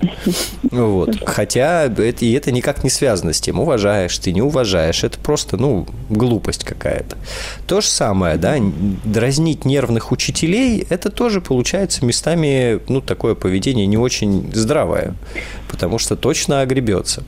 Вот. 0.72 1.24
Хотя 1.26 1.84
это, 1.86 2.26
и 2.26 2.32
это 2.34 2.52
никак 2.52 2.84
не 2.84 2.90
связано 2.90 3.34
с 3.34 3.40
тем, 3.40 3.60
уважаешь 3.60 4.18
ты, 4.18 4.32
не 4.34 4.42
уважаешь. 4.42 5.04
Это 5.04 5.18
просто, 5.20 5.58
ну, 5.58 5.88
глупость 6.10 6.64
какая-то. 6.64 7.18
То 7.66 7.82
же 7.82 7.88
самое, 7.88 8.38
да, 8.38 8.58
дразнить 9.06 9.66
нервных 9.66 10.12
учителей– 10.12 10.86
это 10.90 11.10
тоже 11.10 11.42
получается 11.42 12.06
местами, 12.06 12.82
ну, 12.90 13.02
такое 13.02 13.36
поведение 13.36 13.88
не 13.88 13.98
очень 13.98 14.52
здравое, 14.54 15.14
потому 15.70 15.98
что 16.00 16.16
точно 16.16 16.62
огребется. 16.62 17.24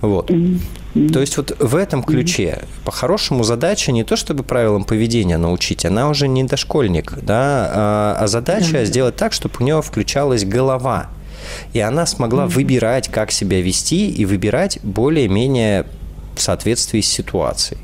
Вот. 0.00 0.30
То 0.94 1.20
есть 1.20 1.38
вот 1.38 1.56
в 1.58 1.74
этом 1.74 2.02
ключе 2.02 2.60
по-хорошему 2.84 3.44
задача 3.44 3.92
не 3.92 4.04
то, 4.04 4.14
чтобы 4.14 4.42
правилам 4.42 4.84
поведения 4.84 5.38
научить, 5.38 5.86
она 5.86 6.10
уже 6.10 6.28
не 6.28 6.44
дошкольник, 6.44 7.14
да, 7.22 7.70
а, 7.72 8.16
а 8.20 8.26
задача 8.26 8.84
сделать 8.84 9.16
так, 9.16 9.32
чтобы 9.32 9.54
у 9.60 9.62
нее 9.62 9.80
включалась 9.80 10.44
голова, 10.44 11.08
и 11.72 11.80
она 11.80 12.04
смогла 12.04 12.46
выбирать, 12.46 13.08
как 13.08 13.30
себя 13.30 13.62
вести, 13.62 14.10
и 14.10 14.26
выбирать 14.26 14.80
более-менее 14.82 15.86
в 16.34 16.40
соответствии 16.40 17.00
с 17.00 17.08
ситуацией. 17.08 17.78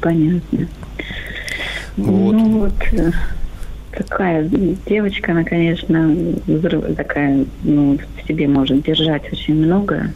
Понятно. 0.00 0.68
Вот. 1.96 2.32
Ну 2.32 2.58
вот 2.60 2.74
э, 2.92 3.10
такая 3.92 4.50
девочка, 4.86 5.32
она, 5.32 5.44
конечно, 5.44 6.14
такая, 6.96 7.46
ну, 7.62 7.98
в 7.98 8.28
себе 8.28 8.48
может 8.48 8.82
держать 8.82 9.32
очень 9.32 9.54
много. 9.54 10.12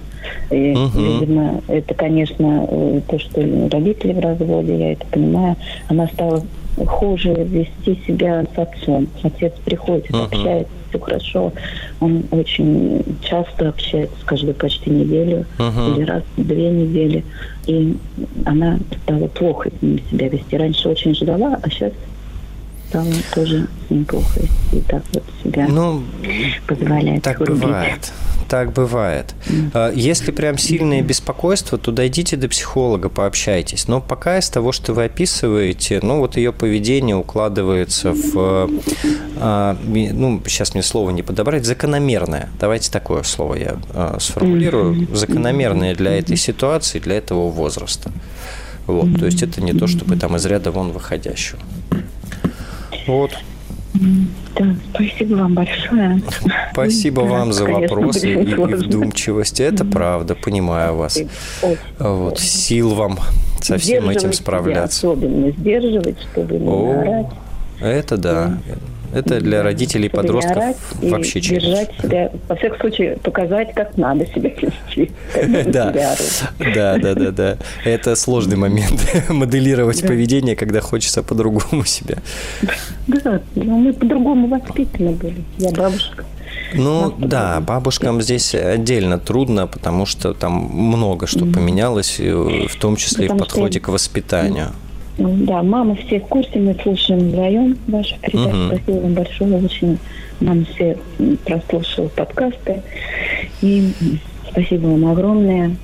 И, 0.50 0.74
Мгм. 0.74 0.90
видимо, 1.20 1.60
это, 1.68 1.94
конечно, 1.94 2.66
э, 2.68 3.00
то, 3.08 3.18
что 3.18 3.40
родители 3.70 4.12
в 4.12 4.20
разводе, 4.20 4.76
я 4.78 4.92
это 4.92 5.06
понимаю, 5.10 5.56
она 5.88 6.06
стала 6.08 6.42
хуже 6.86 7.34
вести 7.34 7.98
себя 8.06 8.44
с 8.54 8.58
отцом. 8.58 9.08
Отец 9.22 9.52
приходит, 9.64 10.10
Мгм. 10.10 10.24
общается, 10.24 10.68
все 10.88 10.98
хорошо. 11.00 11.52
Он 12.00 12.22
очень 12.30 13.02
часто 13.22 13.68
общается, 13.70 14.14
каждую 14.24 14.54
почти 14.54 14.90
неделю 14.90 15.44
Мгм. 15.58 15.94
или 15.96 16.04
раз 16.04 16.22
в 16.36 16.46
две 16.46 16.70
недели. 16.70 17.24
И 17.66 17.96
она 18.44 18.78
стала 19.02 19.26
плохо 19.28 19.70
с 19.70 19.82
ним 19.82 20.00
себя 20.10 20.28
вести. 20.28 20.56
Раньше 20.56 20.88
очень 20.88 21.14
ждала, 21.14 21.58
а 21.62 21.68
сейчас 21.70 21.92
стала 22.88 23.06
тоже 23.34 23.68
с 23.86 23.90
ним 23.90 24.04
плохо 24.04 24.40
вести. 24.40 24.78
И 24.78 24.80
так 24.80 25.02
вот 25.12 25.24
себя 25.42 25.66
Ну, 25.68 26.02
позволяет 26.66 27.22
Так 27.22 27.38
грубить. 27.38 27.62
бывает. 27.62 28.12
Так 28.48 28.72
бывает. 28.72 29.34
А, 29.74 29.92
Если 29.92 30.30
прям 30.30 30.56
сильное 30.56 31.02
беспокойство, 31.02 31.76
то 31.76 31.92
дойдите 31.92 32.36
до 32.36 32.48
психолога, 32.48 33.10
пообщайтесь. 33.10 33.88
Но 33.88 34.00
пока 34.00 34.38
из 34.38 34.48
того, 34.48 34.72
что 34.72 34.94
вы 34.94 35.04
описываете, 35.04 36.00
ну 36.02 36.18
вот 36.20 36.38
ее 36.38 36.52
поведение 36.52 37.14
укладывается 37.14 38.12
в, 38.12 38.70
а, 39.36 39.76
ну 39.84 40.40
сейчас 40.46 40.72
мне 40.72 40.82
слово 40.82 41.10
не 41.10 41.22
подобрать, 41.22 41.66
закономерное. 41.66 42.48
Давайте 42.58 42.90
такое 42.90 43.22
слово 43.22 43.54
я 43.56 43.76
а, 43.92 44.16
сформулирую. 44.18 45.14
Закономерное 45.14 45.94
для 45.94 46.12
этой 46.18 46.36
ситуации, 46.36 47.00
для 47.00 47.16
этого 47.18 47.50
возраста. 47.50 48.10
Вот, 48.86 49.18
то 49.18 49.26
есть 49.26 49.42
это 49.42 49.60
не 49.60 49.74
то, 49.74 49.86
чтобы 49.86 50.16
там 50.16 50.36
из 50.36 50.46
ряда 50.46 50.70
вон 50.70 50.92
выходящего. 50.92 51.58
Вот. 53.08 53.32
Да, 53.94 54.66
спасибо 54.92 55.34
вам 55.36 55.54
большое. 55.54 56.22
Спасибо 56.72 57.22
Да, 57.22 57.28
вам 57.28 57.52
за 57.52 57.64
конечно, 57.64 57.96
вопросы 57.96 58.28
и, 58.28 58.50
и 58.50 58.54
вдумчивость. 58.54 59.60
Это 59.60 59.84
правда, 59.84 60.34
понимаю 60.34 60.94
вас. 60.94 61.18
Вот, 61.98 62.38
сил 62.38 62.94
вам 62.94 63.18
со 63.60 63.78
всем 63.78 64.08
этим 64.08 64.32
себя, 64.32 64.32
справляться. 64.32 64.98
Особенно 65.10 65.50
сдерживать, 65.50 66.16
чтобы 66.32 66.58
не 66.58 66.68
О, 66.68 67.00
орать. 67.00 67.26
это 67.80 68.16
да. 68.16 68.58
Это 69.12 69.40
для 69.40 69.62
родителей 69.62 70.08
подростков 70.08 70.76
вообще 71.02 71.40
челлендж. 71.40 71.64
держать 71.64 71.90
себя, 72.02 72.32
во 72.48 72.56
всяком 72.56 72.80
случае, 72.80 73.16
показать, 73.16 73.74
как 73.74 73.96
надо 73.96 74.26
себя 74.26 74.50
вести. 74.50 75.10
Да, 75.68 75.92
да, 75.92 76.98
да, 76.98 77.14
да, 77.14 77.30
да. 77.30 77.56
Это 77.84 78.16
сложный 78.16 78.56
момент 78.56 79.00
моделировать 79.28 80.02
поведение, 80.02 80.56
когда 80.56 80.80
хочется 80.80 81.22
по-другому 81.22 81.84
себя. 81.84 82.18
Да, 83.06 83.40
мы 83.54 83.92
по-другому 83.92 84.48
воспитаны 84.48 85.12
были. 85.12 85.44
Я 85.58 85.70
бабушка. 85.70 86.24
Ну 86.74 87.14
да, 87.18 87.60
бабушкам 87.60 88.20
здесь 88.20 88.54
отдельно 88.54 89.18
трудно, 89.18 89.66
потому 89.66 90.06
что 90.06 90.34
там 90.34 90.52
много 90.52 91.26
что 91.26 91.40
поменялось, 91.40 92.16
э, 92.18 92.66
в 92.68 92.76
том 92.76 92.96
числе 92.96 93.26
и 93.26 93.28
в 93.28 93.36
подходе 93.36 93.80
к 93.80 93.88
воспитанию. 93.88 94.72
Да, 95.18 95.62
мама 95.64 95.96
все 95.96 96.20
в 96.20 96.26
курсе, 96.26 96.60
мы 96.60 96.76
слушаем 96.80 97.28
вдвоем 97.28 97.76
вашу 97.88 98.16
передачу. 98.20 98.56
Угу. 98.56 98.66
Спасибо 98.68 99.00
вам 99.02 99.14
большое, 99.14 99.56
очень 99.56 99.98
нам 100.40 100.64
все 100.64 100.96
прослушал 101.44 102.08
подкасты. 102.10 102.82
И 103.60 103.92
спасибо 104.50 104.86
вам 104.86 105.06
огромное. 105.06 105.76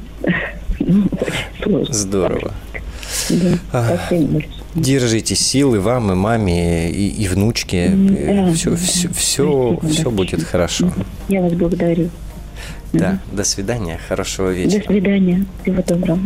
Здорово. 1.89 2.53
Да, 3.73 3.97
спасибо 3.97 4.33
большое. 4.33 4.55
Держите 4.77 5.35
силы 5.37 5.81
вам 5.81 6.13
и 6.13 6.15
маме, 6.15 6.91
и, 6.91 7.09
и 7.09 7.29
внучке. 7.29 7.91
Да, 7.91 8.53
все, 8.53 8.71
да. 8.71 8.77
все, 8.77 9.09
все, 9.13 9.81
все 9.89 10.11
будет 10.11 10.43
хорошо. 10.43 10.93
Я 11.29 11.43
вас 11.43 11.53
благодарю. 11.53 12.11
Да, 12.93 13.19
до 13.33 13.43
свидания, 13.43 13.99
хорошего 14.09 14.51
вечера. 14.51 14.81
До 14.81 14.87
свидания, 14.87 15.45
всего 15.63 15.83
доброго. 15.83 16.21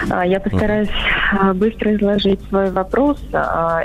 А, 0.09 0.25
я 0.25 0.39
постараюсь 0.39 0.89
быстро 1.55 1.95
изложить 1.95 2.39
свой 2.47 2.71
вопрос. 2.71 3.19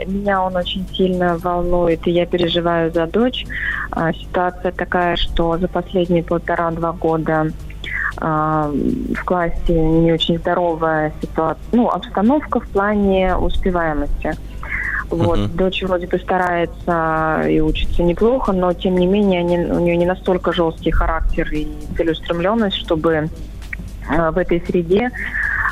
Меня 0.06 0.42
он 0.42 0.56
очень 0.56 0.86
сильно 0.94 1.36
волнует, 1.38 2.06
и 2.06 2.10
я 2.10 2.26
переживаю 2.26 2.92
за 2.92 3.06
дочь. 3.06 3.44
А, 3.90 4.12
ситуация 4.12 4.72
такая, 4.72 5.16
что 5.16 5.58
за 5.58 5.68
последние 5.68 6.22
полтора-два 6.22 6.92
года 6.92 7.48
а, 8.18 8.70
в 8.70 9.24
классе 9.24 9.72
не 9.72 10.12
очень 10.12 10.38
здоровая 10.38 11.12
ситуация, 11.20 11.64
ну, 11.72 11.88
обстановка 11.88 12.60
в 12.60 12.68
плане 12.68 13.36
успеваемости. 13.36 14.34
Вот, 15.10 15.38
uh-huh. 15.38 15.56
дочь 15.56 15.82
вроде 15.82 16.06
бы 16.06 16.18
старается 16.18 17.42
и 17.46 17.60
учится 17.60 18.02
неплохо, 18.02 18.52
но 18.52 18.72
тем 18.72 18.96
не 18.96 19.06
менее 19.06 19.40
они, 19.40 19.58
у 19.58 19.80
нее 19.80 19.98
не 19.98 20.06
настолько 20.06 20.54
жесткий 20.54 20.90
характер 20.90 21.52
и 21.52 21.68
целеустремленность, 21.98 22.76
чтобы 22.76 23.28
в 24.08 24.38
этой 24.38 24.60
среде 24.66 25.10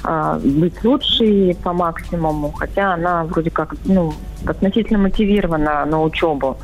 э, 0.05 0.41
быть 0.43 0.83
лучшей 0.85 1.57
по 1.63 1.73
максимуму, 1.73 2.53
хотя 2.53 2.95
она 2.95 3.25
вроде 3.25 3.51
как 3.51 3.75
ну, 3.85 4.13
относительно 4.47 4.99
мотивирована 4.99 5.85
на 5.85 6.03
учебу. 6.03 6.57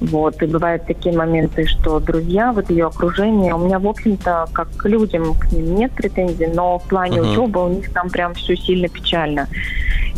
Вот. 0.00 0.42
И 0.42 0.46
бывают 0.46 0.86
такие 0.86 1.16
моменты, 1.16 1.66
что 1.66 2.00
друзья, 2.00 2.52
вот 2.52 2.70
ее 2.70 2.86
окружение, 2.86 3.54
у 3.54 3.58
меня, 3.58 3.78
в 3.78 3.86
общем-то, 3.86 4.46
как 4.52 4.68
к 4.76 4.86
людям 4.86 5.34
к 5.34 5.50
ним 5.52 5.76
нет 5.76 5.92
претензий, 5.92 6.48
но 6.48 6.78
в 6.78 6.84
плане 6.84 7.18
uh-huh. 7.18 7.32
учебы 7.32 7.64
у 7.64 7.68
них 7.68 7.92
там 7.92 8.10
прям 8.10 8.34
все 8.34 8.56
сильно 8.56 8.88
печально. 8.88 9.48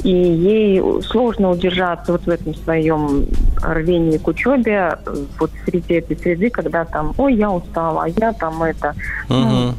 И 0.02 0.10
ей 0.10 0.82
сложно 1.02 1.50
удержаться 1.50 2.12
вот 2.12 2.22
в 2.24 2.28
этом 2.28 2.54
своем 2.54 3.26
рвении 3.62 4.18
к 4.18 4.26
учебе, 4.26 4.98
вот 5.38 5.50
среди 5.64 5.94
этой 5.94 6.16
среды, 6.16 6.50
когда 6.50 6.84
там, 6.84 7.14
ой, 7.16 7.34
я 7.34 7.50
устала, 7.50 8.04
а 8.04 8.08
я 8.08 8.32
там 8.32 8.62
это. 8.62 8.94
Uh-huh. 9.28 9.44
Ну, 9.44 9.74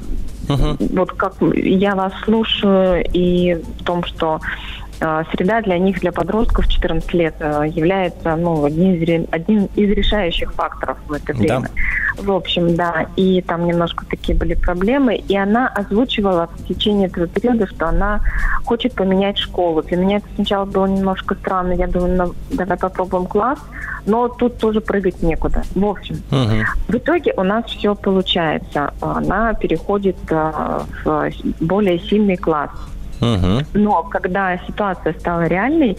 uh-huh. 0.49 0.93
Вот 0.95 1.11
как 1.13 1.33
я 1.55 1.95
вас 1.95 2.13
слушаю 2.23 3.05
и 3.13 3.55
в 3.55 3.83
том, 3.83 4.03
что 4.03 4.39
среда 5.31 5.61
для 5.61 5.77
них, 5.77 5.99
для 6.01 6.11
подростков 6.11 6.67
14 6.67 7.13
лет, 7.13 7.35
э, 7.39 7.63
является 7.67 8.35
ну, 8.35 8.65
одним, 8.65 8.95
из, 8.95 9.27
одним 9.31 9.69
из 9.75 9.89
решающих 9.91 10.53
факторов 10.53 10.97
в 11.07 11.13
это 11.13 11.33
время. 11.33 11.69
Да. 12.17 12.23
В 12.23 12.31
общем, 12.31 12.75
да. 12.75 13.07
И 13.15 13.41
там 13.41 13.65
немножко 13.65 14.05
такие 14.05 14.37
были 14.37 14.55
проблемы. 14.55 15.15
И 15.15 15.37
она 15.37 15.67
озвучивала 15.69 16.47
в 16.47 16.67
течение 16.67 17.07
этого 17.07 17.27
периода, 17.27 17.67
что 17.67 17.87
она 17.87 18.19
хочет 18.65 18.93
поменять 18.93 19.37
школу. 19.37 19.81
Для 19.83 19.97
меня 19.97 20.17
это 20.17 20.27
сначала 20.35 20.65
было 20.65 20.85
немножко 20.85 21.35
странно. 21.35 21.73
Я 21.73 21.87
думаю, 21.87 22.17
ну, 22.17 22.55
давай 22.55 22.77
попробуем 22.77 23.25
класс. 23.25 23.59
Но 24.05 24.27
тут 24.27 24.57
тоже 24.57 24.81
прыгать 24.81 25.21
некуда. 25.21 25.63
В 25.75 25.85
общем, 25.85 26.15
угу. 26.31 26.65
в 26.87 26.95
итоге 26.95 27.33
у 27.37 27.43
нас 27.43 27.65
все 27.65 27.95
получается. 27.95 28.93
Она 29.01 29.53
переходит 29.53 30.17
э, 30.29 30.79
в 31.03 31.31
более 31.59 31.99
сильный 31.99 32.37
класс. 32.37 32.71
Угу. 33.21 33.65
Но 33.73 34.03
когда 34.03 34.57
ситуация 34.67 35.13
стала 35.13 35.47
реальной, 35.47 35.97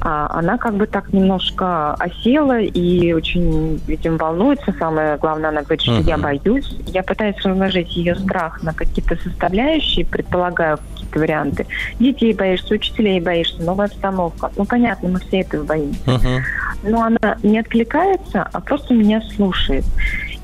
а, 0.00 0.28
она 0.38 0.58
как 0.58 0.74
бы 0.74 0.86
так 0.86 1.12
немножко 1.12 1.94
осела 1.94 2.60
и 2.60 3.12
очень, 3.12 3.80
видимо, 3.86 4.16
волнуется. 4.16 4.74
Самое 4.78 5.16
главное, 5.16 5.50
она 5.50 5.62
говорит, 5.62 5.82
что 5.82 5.98
угу. 5.98 6.08
я 6.08 6.18
боюсь. 6.18 6.76
Я 6.86 7.02
пытаюсь 7.02 7.36
разложить 7.44 7.96
ее 7.96 8.14
страх 8.14 8.62
на 8.62 8.72
какие-то 8.72 9.16
составляющие, 9.16 10.06
предполагаю 10.06 10.78
какие-то 10.78 11.18
варианты. 11.18 11.66
Детей 11.98 12.32
боишься, 12.32 12.74
учителей 12.74 13.20
боишься, 13.20 13.62
новая 13.62 13.86
обстановка. 13.86 14.50
Ну, 14.56 14.64
понятно, 14.64 15.08
мы 15.08 15.20
все 15.20 15.40
этого 15.40 15.64
боимся. 15.64 16.00
Угу. 16.06 16.90
Но 16.90 17.02
она 17.02 17.36
не 17.42 17.58
откликается, 17.58 18.48
а 18.52 18.60
просто 18.60 18.94
меня 18.94 19.20
слушает. 19.36 19.84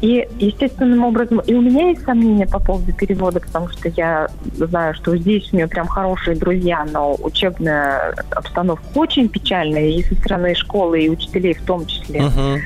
И 0.02 0.28
естественным 0.38 1.04
образом, 1.04 1.40
и 1.40 1.54
у 1.54 1.62
меня 1.62 1.88
есть 1.88 2.04
сомнения 2.04 2.46
по 2.46 2.58
поводу 2.58 2.92
перевода, 2.92 3.40
потому 3.40 3.68
что 3.70 3.88
я 3.88 4.28
знаю, 4.54 4.94
что 4.94 5.16
здесь 5.16 5.50
у 5.52 5.56
нее 5.56 5.68
прям 5.68 5.86
хорошие 5.86 6.36
друзья, 6.36 6.86
но 6.92 7.14
учебная 7.14 8.14
обстановка 8.30 8.84
очень 8.94 9.28
печальная 9.28 9.88
и 9.88 10.02
со 10.02 10.14
стороны 10.16 10.54
школы, 10.54 11.00
и 11.00 11.08
учителей 11.08 11.54
в 11.54 11.62
том 11.62 11.86
числе. 11.86 12.20
Uh-huh. 12.20 12.58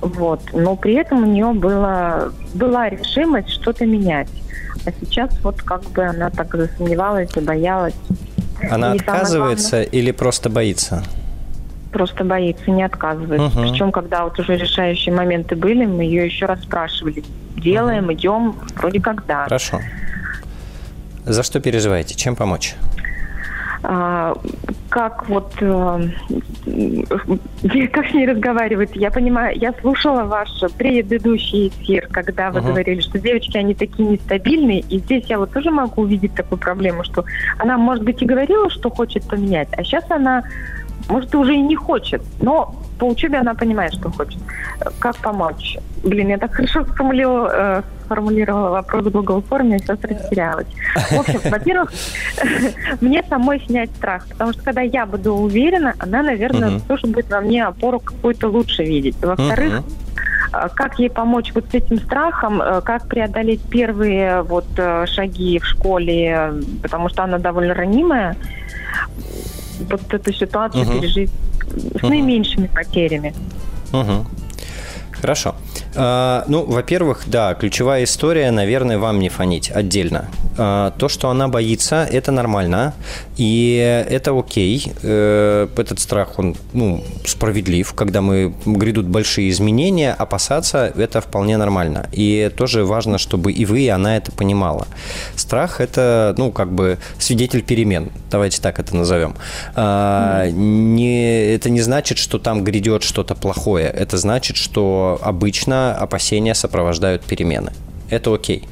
Вот. 0.00 0.40
Но 0.52 0.74
при 0.74 0.94
этом 0.94 1.22
у 1.22 1.26
нее 1.26 1.52
было, 1.52 2.32
была 2.54 2.88
решимость 2.88 3.50
что-то 3.50 3.86
менять. 3.86 4.28
А 4.86 4.90
сейчас 5.00 5.30
вот 5.42 5.62
как 5.62 5.82
бы 5.90 6.02
она 6.02 6.30
так 6.30 6.52
засомневалась, 6.54 7.30
забоялась. 7.32 7.94
Она 8.70 8.94
и 8.94 8.98
отказывается 8.98 9.76
главное, 9.76 9.90
или 9.92 10.10
просто 10.10 10.50
боится? 10.50 11.04
Просто 11.90 12.24
боится, 12.24 12.70
не 12.70 12.82
отказывается. 12.82 13.58
Угу. 13.58 13.68
Причем, 13.68 13.92
когда 13.92 14.24
вот 14.24 14.38
уже 14.38 14.56
решающие 14.56 15.14
моменты 15.14 15.56
были, 15.56 15.86
мы 15.86 16.04
ее 16.04 16.24
еще 16.24 16.46
раз 16.46 16.62
спрашивали, 16.62 17.22
делаем, 17.56 18.04
угу. 18.04 18.14
идем, 18.14 18.56
вроде 18.76 19.00
как 19.00 19.26
да. 19.26 19.44
Хорошо. 19.44 19.80
За 21.24 21.42
что 21.42 21.60
переживаете? 21.60 22.14
Чем 22.14 22.34
помочь? 22.34 22.74
А, 23.82 24.36
как 24.90 25.26
вот 25.28 25.54
э, 25.62 26.08
как 27.92 28.06
с 28.06 28.12
ней 28.12 28.26
разговаривать? 28.26 28.90
Я 28.94 29.10
понимаю, 29.10 29.56
я 29.58 29.72
слушала 29.80 30.24
ваш 30.24 30.50
предыдущий 30.76 31.68
эфир, 31.68 32.06
когда 32.10 32.50
вы 32.50 32.60
uh-huh. 32.60 32.66
говорили, 32.66 33.00
что 33.00 33.18
девочки 33.18 33.56
они 33.56 33.74
такие 33.74 34.06
нестабильные, 34.06 34.80
и 34.80 34.98
здесь 34.98 35.24
я 35.28 35.38
вот 35.38 35.52
тоже 35.52 35.70
могу 35.70 36.02
увидеть 36.02 36.34
такую 36.34 36.58
проблему, 36.58 37.04
что 37.04 37.24
она, 37.58 37.78
может 37.78 38.04
быть, 38.04 38.20
и 38.20 38.26
говорила, 38.26 38.68
что 38.68 38.90
хочет 38.90 39.26
поменять, 39.26 39.68
а 39.72 39.82
сейчас 39.82 40.04
она 40.10 40.44
может, 41.08 41.34
уже 41.34 41.54
и 41.54 41.60
не 41.60 41.76
хочет, 41.76 42.22
но 42.40 42.74
по 43.00 43.06
учебе 43.06 43.38
она 43.38 43.54
понимает, 43.54 43.94
что 43.94 44.10
хочет. 44.10 44.38
Как 44.98 45.16
помочь? 45.16 45.78
Блин, 46.04 46.28
я 46.28 46.38
так 46.38 46.54
хорошо 46.54 46.84
сформулировала, 46.84 47.50
э, 47.52 47.82
сформулировала 48.04 48.70
вопрос 48.70 49.06
в 49.06 49.10
Google 49.10 49.42
форме, 49.42 49.72
я 49.72 49.78
сейчас 49.78 49.98
растерялась. 50.02 50.66
В 51.10 51.18
общем, 51.18 51.40
во-первых, 51.50 51.92
мне 53.00 53.22
самой 53.28 53.60
снять 53.66 53.90
страх, 53.96 54.26
потому 54.28 54.52
что 54.52 54.62
когда 54.62 54.82
я 54.82 55.06
буду 55.06 55.34
уверена, 55.34 55.94
она, 55.98 56.22
наверное, 56.22 56.70
uh 56.70 56.82
тоже 56.88 57.06
будет 57.06 57.30
во 57.30 57.40
мне 57.40 57.64
опору 57.64 58.00
какую-то 58.00 58.48
лучше 58.48 58.84
видеть. 58.84 59.16
Во-вторых, 59.22 59.82
э, 60.52 60.68
как 60.74 60.98
ей 60.98 61.08
помочь 61.10 61.52
вот 61.54 61.64
с 61.70 61.74
этим 61.74 61.98
страхом, 61.98 62.60
э, 62.60 62.80
как 62.82 63.08
преодолеть 63.08 63.62
первые 63.62 64.42
вот 64.42 64.66
шаги 65.06 65.58
в 65.58 65.64
школе, 65.64 66.52
потому 66.82 67.08
что 67.08 67.24
она 67.24 67.38
довольно 67.38 67.74
ранимая 67.74 68.36
вот 69.88 70.12
эту 70.12 70.32
ситуацию 70.32 70.84
угу. 70.84 71.00
пережить 71.00 71.30
с 71.70 71.96
угу. 71.96 72.08
наименьшими 72.08 72.66
потерями. 72.66 73.34
Угу. 73.92 74.26
Хорошо. 75.20 75.54
А, 75.96 76.44
ну, 76.46 76.64
во-первых, 76.64 77.24
да, 77.26 77.54
ключевая 77.54 78.04
история, 78.04 78.50
наверное, 78.50 78.98
вам 78.98 79.18
не 79.18 79.28
фонить 79.28 79.70
отдельно. 79.70 80.28
А, 80.56 80.92
то, 80.92 81.08
что 81.08 81.30
она 81.30 81.48
боится, 81.48 82.06
это 82.10 82.30
нормально, 82.32 82.94
и 83.36 84.04
это 84.08 84.38
окей. 84.38 84.92
Э, 85.02 85.68
этот 85.76 85.98
страх, 85.98 86.38
он 86.38 86.56
ну, 86.72 87.02
справедлив. 87.24 87.92
Когда 87.94 88.20
мы 88.20 88.54
грядут 88.64 89.06
большие 89.06 89.50
изменения, 89.50 90.12
опасаться– 90.12 90.92
это 90.96 91.20
вполне 91.20 91.56
нормально. 91.56 92.08
И 92.12 92.50
тоже 92.56 92.84
важно, 92.84 93.18
чтобы 93.18 93.52
и 93.52 93.64
вы, 93.64 93.80
и 93.80 93.88
она 93.88 94.16
это 94.16 94.30
понимала. 94.32 94.86
Страх– 95.34 95.80
это, 95.82 96.34
ну, 96.38 96.52
как 96.52 96.72
бы 96.72 96.98
свидетель 97.18 97.62
перемен. 97.62 98.10
Давайте 98.30 98.60
так 98.60 98.78
это 98.78 98.94
назовем. 98.94 99.34
А, 99.74 100.48
не, 100.50 101.54
это 101.54 101.70
не 101.70 101.80
значит, 101.80 102.18
что 102.18 102.38
там 102.38 102.62
грядет 102.62 103.02
что-то 103.02 103.34
плохое. 103.34 103.86
Это 103.86 104.18
значит, 104.18 104.56
что 104.56 105.18
обычно 105.22 105.79
опасения 105.88 106.54
сопровождают 106.54 107.22
перемены 107.24 107.72
это 108.10 108.34
окей. 108.34 108.68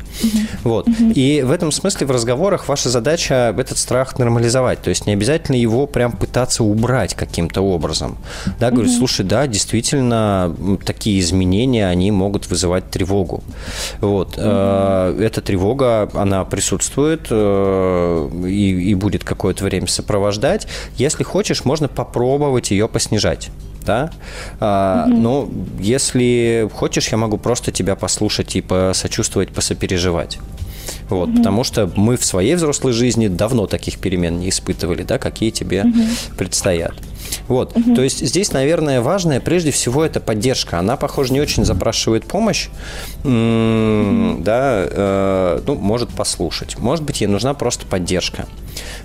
Вот. 0.64 0.88
И 1.14 1.42
в 1.42 1.52
этом 1.52 1.70
смысле 1.70 2.06
в 2.06 2.10
разговорах 2.10 2.68
ваша 2.68 2.90
задача 2.90 3.54
этот 3.56 3.78
страх 3.78 4.18
нормализовать. 4.18 4.82
То 4.82 4.90
есть 4.90 5.06
не 5.06 5.12
обязательно 5.12 5.56
его 5.56 5.86
прям 5.86 6.12
пытаться 6.12 6.64
убрать 6.64 7.14
каким-то 7.14 7.62
образом. 7.62 8.18
Да, 8.58 8.70
uh-huh. 8.70 8.88
слушай, 8.88 9.24
да, 9.24 9.46
действительно, 9.46 10.54
такие 10.84 11.20
изменения, 11.20 11.86
они 11.86 12.10
могут 12.10 12.50
вызывать 12.50 12.90
тревогу. 12.90 13.42
Вот. 14.00 14.36
Uh-huh. 14.36 15.22
Эта 15.22 15.40
тревога, 15.40 16.10
она 16.14 16.44
присутствует 16.44 17.28
э, 17.30 18.30
и, 18.44 18.90
и 18.90 18.94
будет 18.94 19.22
какое-то 19.24 19.64
время 19.64 19.86
сопровождать. 19.86 20.66
Если 20.96 21.22
хочешь, 21.22 21.64
можно 21.64 21.88
попробовать 21.88 22.72
ее 22.72 22.88
поснижать 22.88 23.50
да. 23.88 24.10
А, 24.60 25.06
угу. 25.06 25.16
Ну, 25.16 25.50
если 25.80 26.68
хочешь, 26.74 27.08
я 27.08 27.16
могу 27.16 27.38
просто 27.38 27.72
тебя 27.72 27.96
послушать 27.96 28.56
и 28.56 28.60
посочувствовать, 28.60 29.48
посопереживать. 29.48 30.38
Вот, 31.08 31.28
угу. 31.28 31.38
Потому 31.38 31.64
что 31.64 31.90
мы 31.96 32.16
в 32.16 32.24
своей 32.24 32.54
взрослой 32.54 32.92
жизни 32.92 33.28
давно 33.28 33.66
таких 33.66 33.98
перемен 33.98 34.38
не 34.38 34.48
испытывали, 34.48 35.02
да, 35.02 35.18
какие 35.18 35.50
тебе 35.50 35.82
угу. 35.82 36.00
предстоят. 36.36 36.94
Вот, 37.46 37.76
угу. 37.76 37.94
то 37.94 38.02
есть 38.02 38.26
здесь, 38.26 38.52
наверное, 38.52 39.00
важное 39.00 39.40
прежде 39.40 39.70
всего 39.70 40.04
это 40.04 40.20
поддержка. 40.20 40.78
Она, 40.78 40.96
похоже, 40.96 41.32
не 41.32 41.40
очень 41.40 41.64
запрашивает 41.64 42.24
помощь, 42.24 42.68
угу. 43.24 44.38
да, 44.40 44.84
э, 44.86 45.60
ну, 45.66 45.74
может 45.74 46.10
послушать. 46.10 46.78
Может 46.78 47.04
быть, 47.04 47.20
ей 47.20 47.26
нужна 47.26 47.54
просто 47.54 47.86
поддержка. 47.86 48.46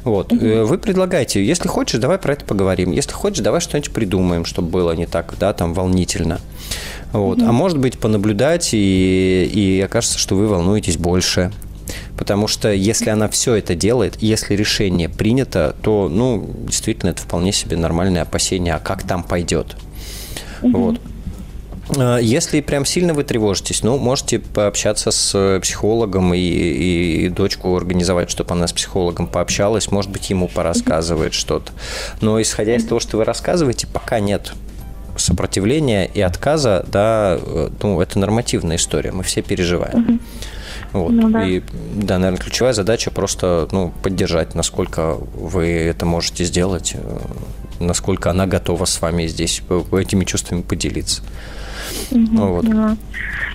Вот, 0.03 0.31
угу. 0.31 0.65
вы 0.65 0.77
предлагаете, 0.77 1.43
если 1.43 1.67
хочешь, 1.67 1.99
давай 1.99 2.17
про 2.17 2.33
это 2.33 2.45
поговорим. 2.45 2.91
Если 2.91 3.11
хочешь, 3.11 3.43
давай 3.43 3.61
что-нибудь 3.61 3.91
придумаем, 3.91 4.45
чтобы 4.45 4.69
было 4.69 4.91
не 4.91 5.05
так, 5.05 5.33
да, 5.39 5.53
там 5.53 5.73
волнительно. 5.73 6.39
Вот. 7.11 7.39
Угу. 7.39 7.47
А 7.47 7.51
может 7.51 7.77
быть, 7.77 7.97
понаблюдать, 7.99 8.69
и, 8.73 9.49
и 9.53 9.81
окажется, 9.81 10.17
что 10.17 10.35
вы 10.35 10.47
волнуетесь 10.47 10.97
больше. 10.97 11.51
Потому 12.23 12.47
что 12.47 12.71
если 12.71 13.09
она 13.09 13.27
все 13.27 13.55
это 13.55 13.75
делает, 13.75 14.15
если 14.21 14.55
решение 14.55 15.09
принято, 15.09 15.75
то, 15.81 16.07
ну, 16.07 16.49
действительно, 16.65 17.09
это 17.09 17.21
вполне 17.21 17.51
себе 17.51 17.75
нормальное 17.75 18.21
опасение, 18.21 18.75
а 18.75 18.79
как 18.79 19.03
там 19.03 19.23
пойдет. 19.23 19.75
Угу. 20.61 20.77
Вот. 20.77 21.01
А, 21.97 22.19
если 22.19 22.61
прям 22.61 22.85
сильно 22.85 23.13
вы 23.13 23.25
тревожитесь, 23.25 23.83
ну, 23.83 23.97
можете 23.97 24.39
пообщаться 24.39 25.11
с 25.11 25.59
психологом 25.61 26.33
и, 26.33 26.37
и, 26.37 27.25
и 27.25 27.29
дочку 27.29 27.75
организовать, 27.75 28.31
чтобы 28.31 28.53
она 28.53 28.67
с 28.67 28.71
психологом 28.71 29.27
пообщалась, 29.27 29.91
может 29.91 30.09
быть, 30.09 30.29
ему 30.29 30.47
порассказывает 30.47 31.33
что-то. 31.33 31.73
Но 32.21 32.41
исходя 32.41 32.77
из 32.77 32.85
того, 32.85 33.01
что 33.01 33.17
вы 33.17 33.25
рассказываете, 33.25 33.85
пока 33.85 34.21
нет 34.21 34.53
сопротивления 35.17 36.05
и 36.05 36.21
отказа, 36.21 36.85
да, 36.87 37.37
э, 37.37 37.69
ну, 37.81 37.99
это 37.99 38.17
нормативная 38.17 38.77
история, 38.77 39.11
мы 39.11 39.23
все 39.23 39.41
переживаем. 39.41 40.21
Вот. 40.93 41.11
Ну, 41.11 41.29
да. 41.29 41.43
И, 41.45 41.61
да, 41.95 42.19
наверное, 42.19 42.39
ключевая 42.39 42.73
задача 42.73 43.11
просто 43.11 43.67
ну, 43.71 43.91
поддержать, 44.03 44.55
насколько 44.55 45.15
вы 45.35 45.67
это 45.67 46.05
можете 46.05 46.43
сделать, 46.43 46.95
э, 46.95 47.19
насколько 47.79 48.29
она 48.29 48.45
готова 48.45 48.85
с 48.85 49.01
вами 49.01 49.25
здесь 49.25 49.63
этими 49.91 50.23
чувствами 50.23 50.61
поделиться. 50.61 51.23
Угу, 52.11 52.37
вот. 52.37 52.65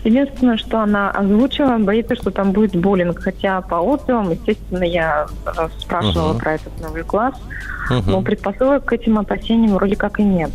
Единственное, 0.05 0.56
что 0.56 0.81
она 0.81 1.10
озвучила, 1.10 1.78
боится, 1.78 2.15
что 2.16 2.31
там 2.31 2.52
будет 2.52 2.74
буллинг. 2.77 3.20
Хотя 3.20 3.60
по 3.60 3.77
отзывам, 3.77 4.31
естественно, 4.31 4.85
я 4.85 5.27
э, 5.47 5.69
спрашивала 5.78 6.32
угу. 6.32 6.40
про 6.40 6.55
этот 6.55 6.81
новый 6.81 7.05
класс, 7.05 7.35
угу. 7.90 8.10
но 8.10 8.23
предпосылок 8.23 8.85
к 8.85 8.93
этим 8.93 9.19
опасениям 9.19 9.74
вроде 9.74 9.97
как 9.97 10.19
и 10.20 10.24
нет. 10.24 10.51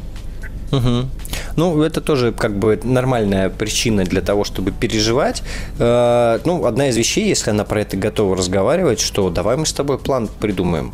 Угу. 0.72 1.07
Ну, 1.56 1.82
это 1.82 2.02
тоже 2.02 2.32
как 2.32 2.57
бы 2.57 2.80
нормальная 2.84 3.49
причина 3.49 4.03
для 4.03 4.22
того, 4.22 4.44
чтобы 4.44 4.72
переживать. 4.72 5.44
Э, 5.80 6.40
ну, 6.45 6.65
одна 6.65 6.90
из 6.90 6.98
вещей, 6.98 7.28
если 7.28 7.52
она 7.52 7.64
про 7.64 7.82
это 7.82 7.98
готова 7.98 8.36
разговаривать, 8.36 8.99
что 8.99 9.30
давай 9.30 9.57
мы 9.57 9.65
с 9.65 9.74
тобой 9.74 9.98
план 9.98 10.30
придумаем 10.40 10.94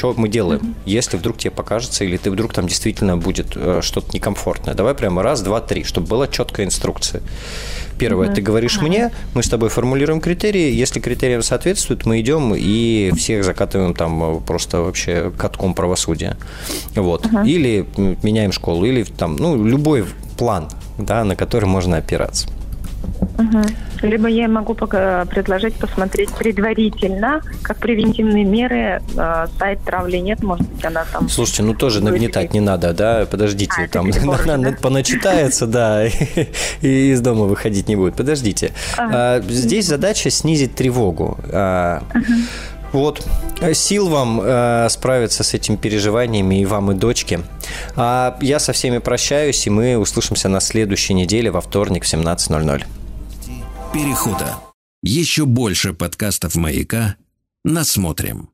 что 0.00 0.14
мы 0.16 0.30
делаем, 0.30 0.60
mm-hmm. 0.62 0.74
если 0.86 1.18
вдруг 1.18 1.36
тебе 1.36 1.50
покажется, 1.50 2.04
или 2.04 2.16
ты 2.16 2.30
вдруг 2.30 2.54
там 2.54 2.66
действительно 2.66 3.18
будет 3.18 3.52
э, 3.54 3.80
что-то 3.82 4.08
некомфортное. 4.14 4.72
Давай 4.72 4.94
прямо 4.94 5.22
раз, 5.22 5.42
два, 5.42 5.60
три, 5.60 5.84
чтобы 5.84 6.06
была 6.06 6.26
четкая 6.26 6.64
инструкция. 6.64 7.20
Первое, 7.98 8.28
mm-hmm. 8.28 8.34
ты 8.34 8.40
говоришь 8.40 8.78
mm-hmm. 8.78 8.88
мне, 8.88 9.10
мы 9.34 9.42
с 9.42 9.50
тобой 9.50 9.68
формулируем 9.68 10.22
критерии, 10.22 10.72
если 10.72 11.00
критериям 11.00 11.42
соответствуют, 11.42 12.06
мы 12.06 12.18
идем 12.20 12.54
и 12.56 13.12
всех 13.14 13.44
закатываем 13.44 13.92
там 13.92 14.22
э, 14.22 14.40
просто 14.40 14.80
вообще 14.80 15.30
катком 15.36 15.74
правосудия. 15.74 16.38
Вот. 16.94 17.26
Mm-hmm. 17.26 17.46
Или 17.46 17.86
меняем 18.22 18.52
школу, 18.52 18.86
или 18.86 19.02
там, 19.02 19.36
ну, 19.36 19.62
любой 19.62 20.06
план, 20.38 20.70
да, 20.96 21.24
на 21.24 21.36
который 21.36 21.66
можно 21.66 21.98
опираться. 21.98 22.48
Угу. 23.40 23.62
Либо 24.02 24.28
я 24.28 24.48
могу 24.48 24.74
предложить 24.74 25.74
посмотреть 25.74 26.32
предварительно, 26.32 27.42
как 27.62 27.78
превентивные 27.78 28.44
меры, 28.44 29.02
э, 29.16 29.46
сайт 29.58 29.80
травли 29.84 30.18
нет, 30.18 30.42
может 30.42 30.68
быть, 30.68 30.84
она 30.84 31.04
там... 31.12 31.28
Слушайте, 31.28 31.62
ну 31.62 31.74
тоже 31.74 32.02
нагнетать 32.02 32.54
не 32.54 32.60
надо, 32.60 32.92
да? 32.92 33.26
Подождите, 33.30 33.72
а, 33.76 33.88
там 33.88 34.10
она 34.44 34.70
да? 34.70 34.76
поначитается, 34.80 35.66
да, 35.66 36.06
и 36.80 37.10
из 37.10 37.20
дома 37.20 37.44
выходить 37.44 37.88
не 37.88 37.96
будет. 37.96 38.14
Подождите. 38.14 38.72
А, 38.96 39.40
здесь 39.40 39.86
задача 39.86 40.30
снизить 40.30 40.74
тревогу. 40.74 41.38
А, 41.52 42.02
вот. 42.92 43.24
Сил 43.74 44.08
вам 44.08 44.40
э, 44.42 44.88
справиться 44.90 45.44
с 45.44 45.54
этими 45.54 45.76
переживаниями 45.76 46.60
и 46.60 46.64
вам, 46.64 46.90
и 46.90 46.94
дочке. 46.94 47.40
А 47.94 48.36
я 48.40 48.58
со 48.58 48.72
всеми 48.72 48.98
прощаюсь, 48.98 49.66
и 49.66 49.70
мы 49.70 49.96
услышимся 49.96 50.48
на 50.48 50.60
следующей 50.60 51.14
неделе 51.14 51.50
во 51.50 51.60
вторник 51.60 52.04
в 52.04 52.12
17.00 52.12 52.84
перехода. 53.92 54.60
Еще 55.02 55.46
больше 55.46 55.92
подкастов 55.92 56.54
«Маяка» 56.56 57.16
насмотрим. 57.64 58.49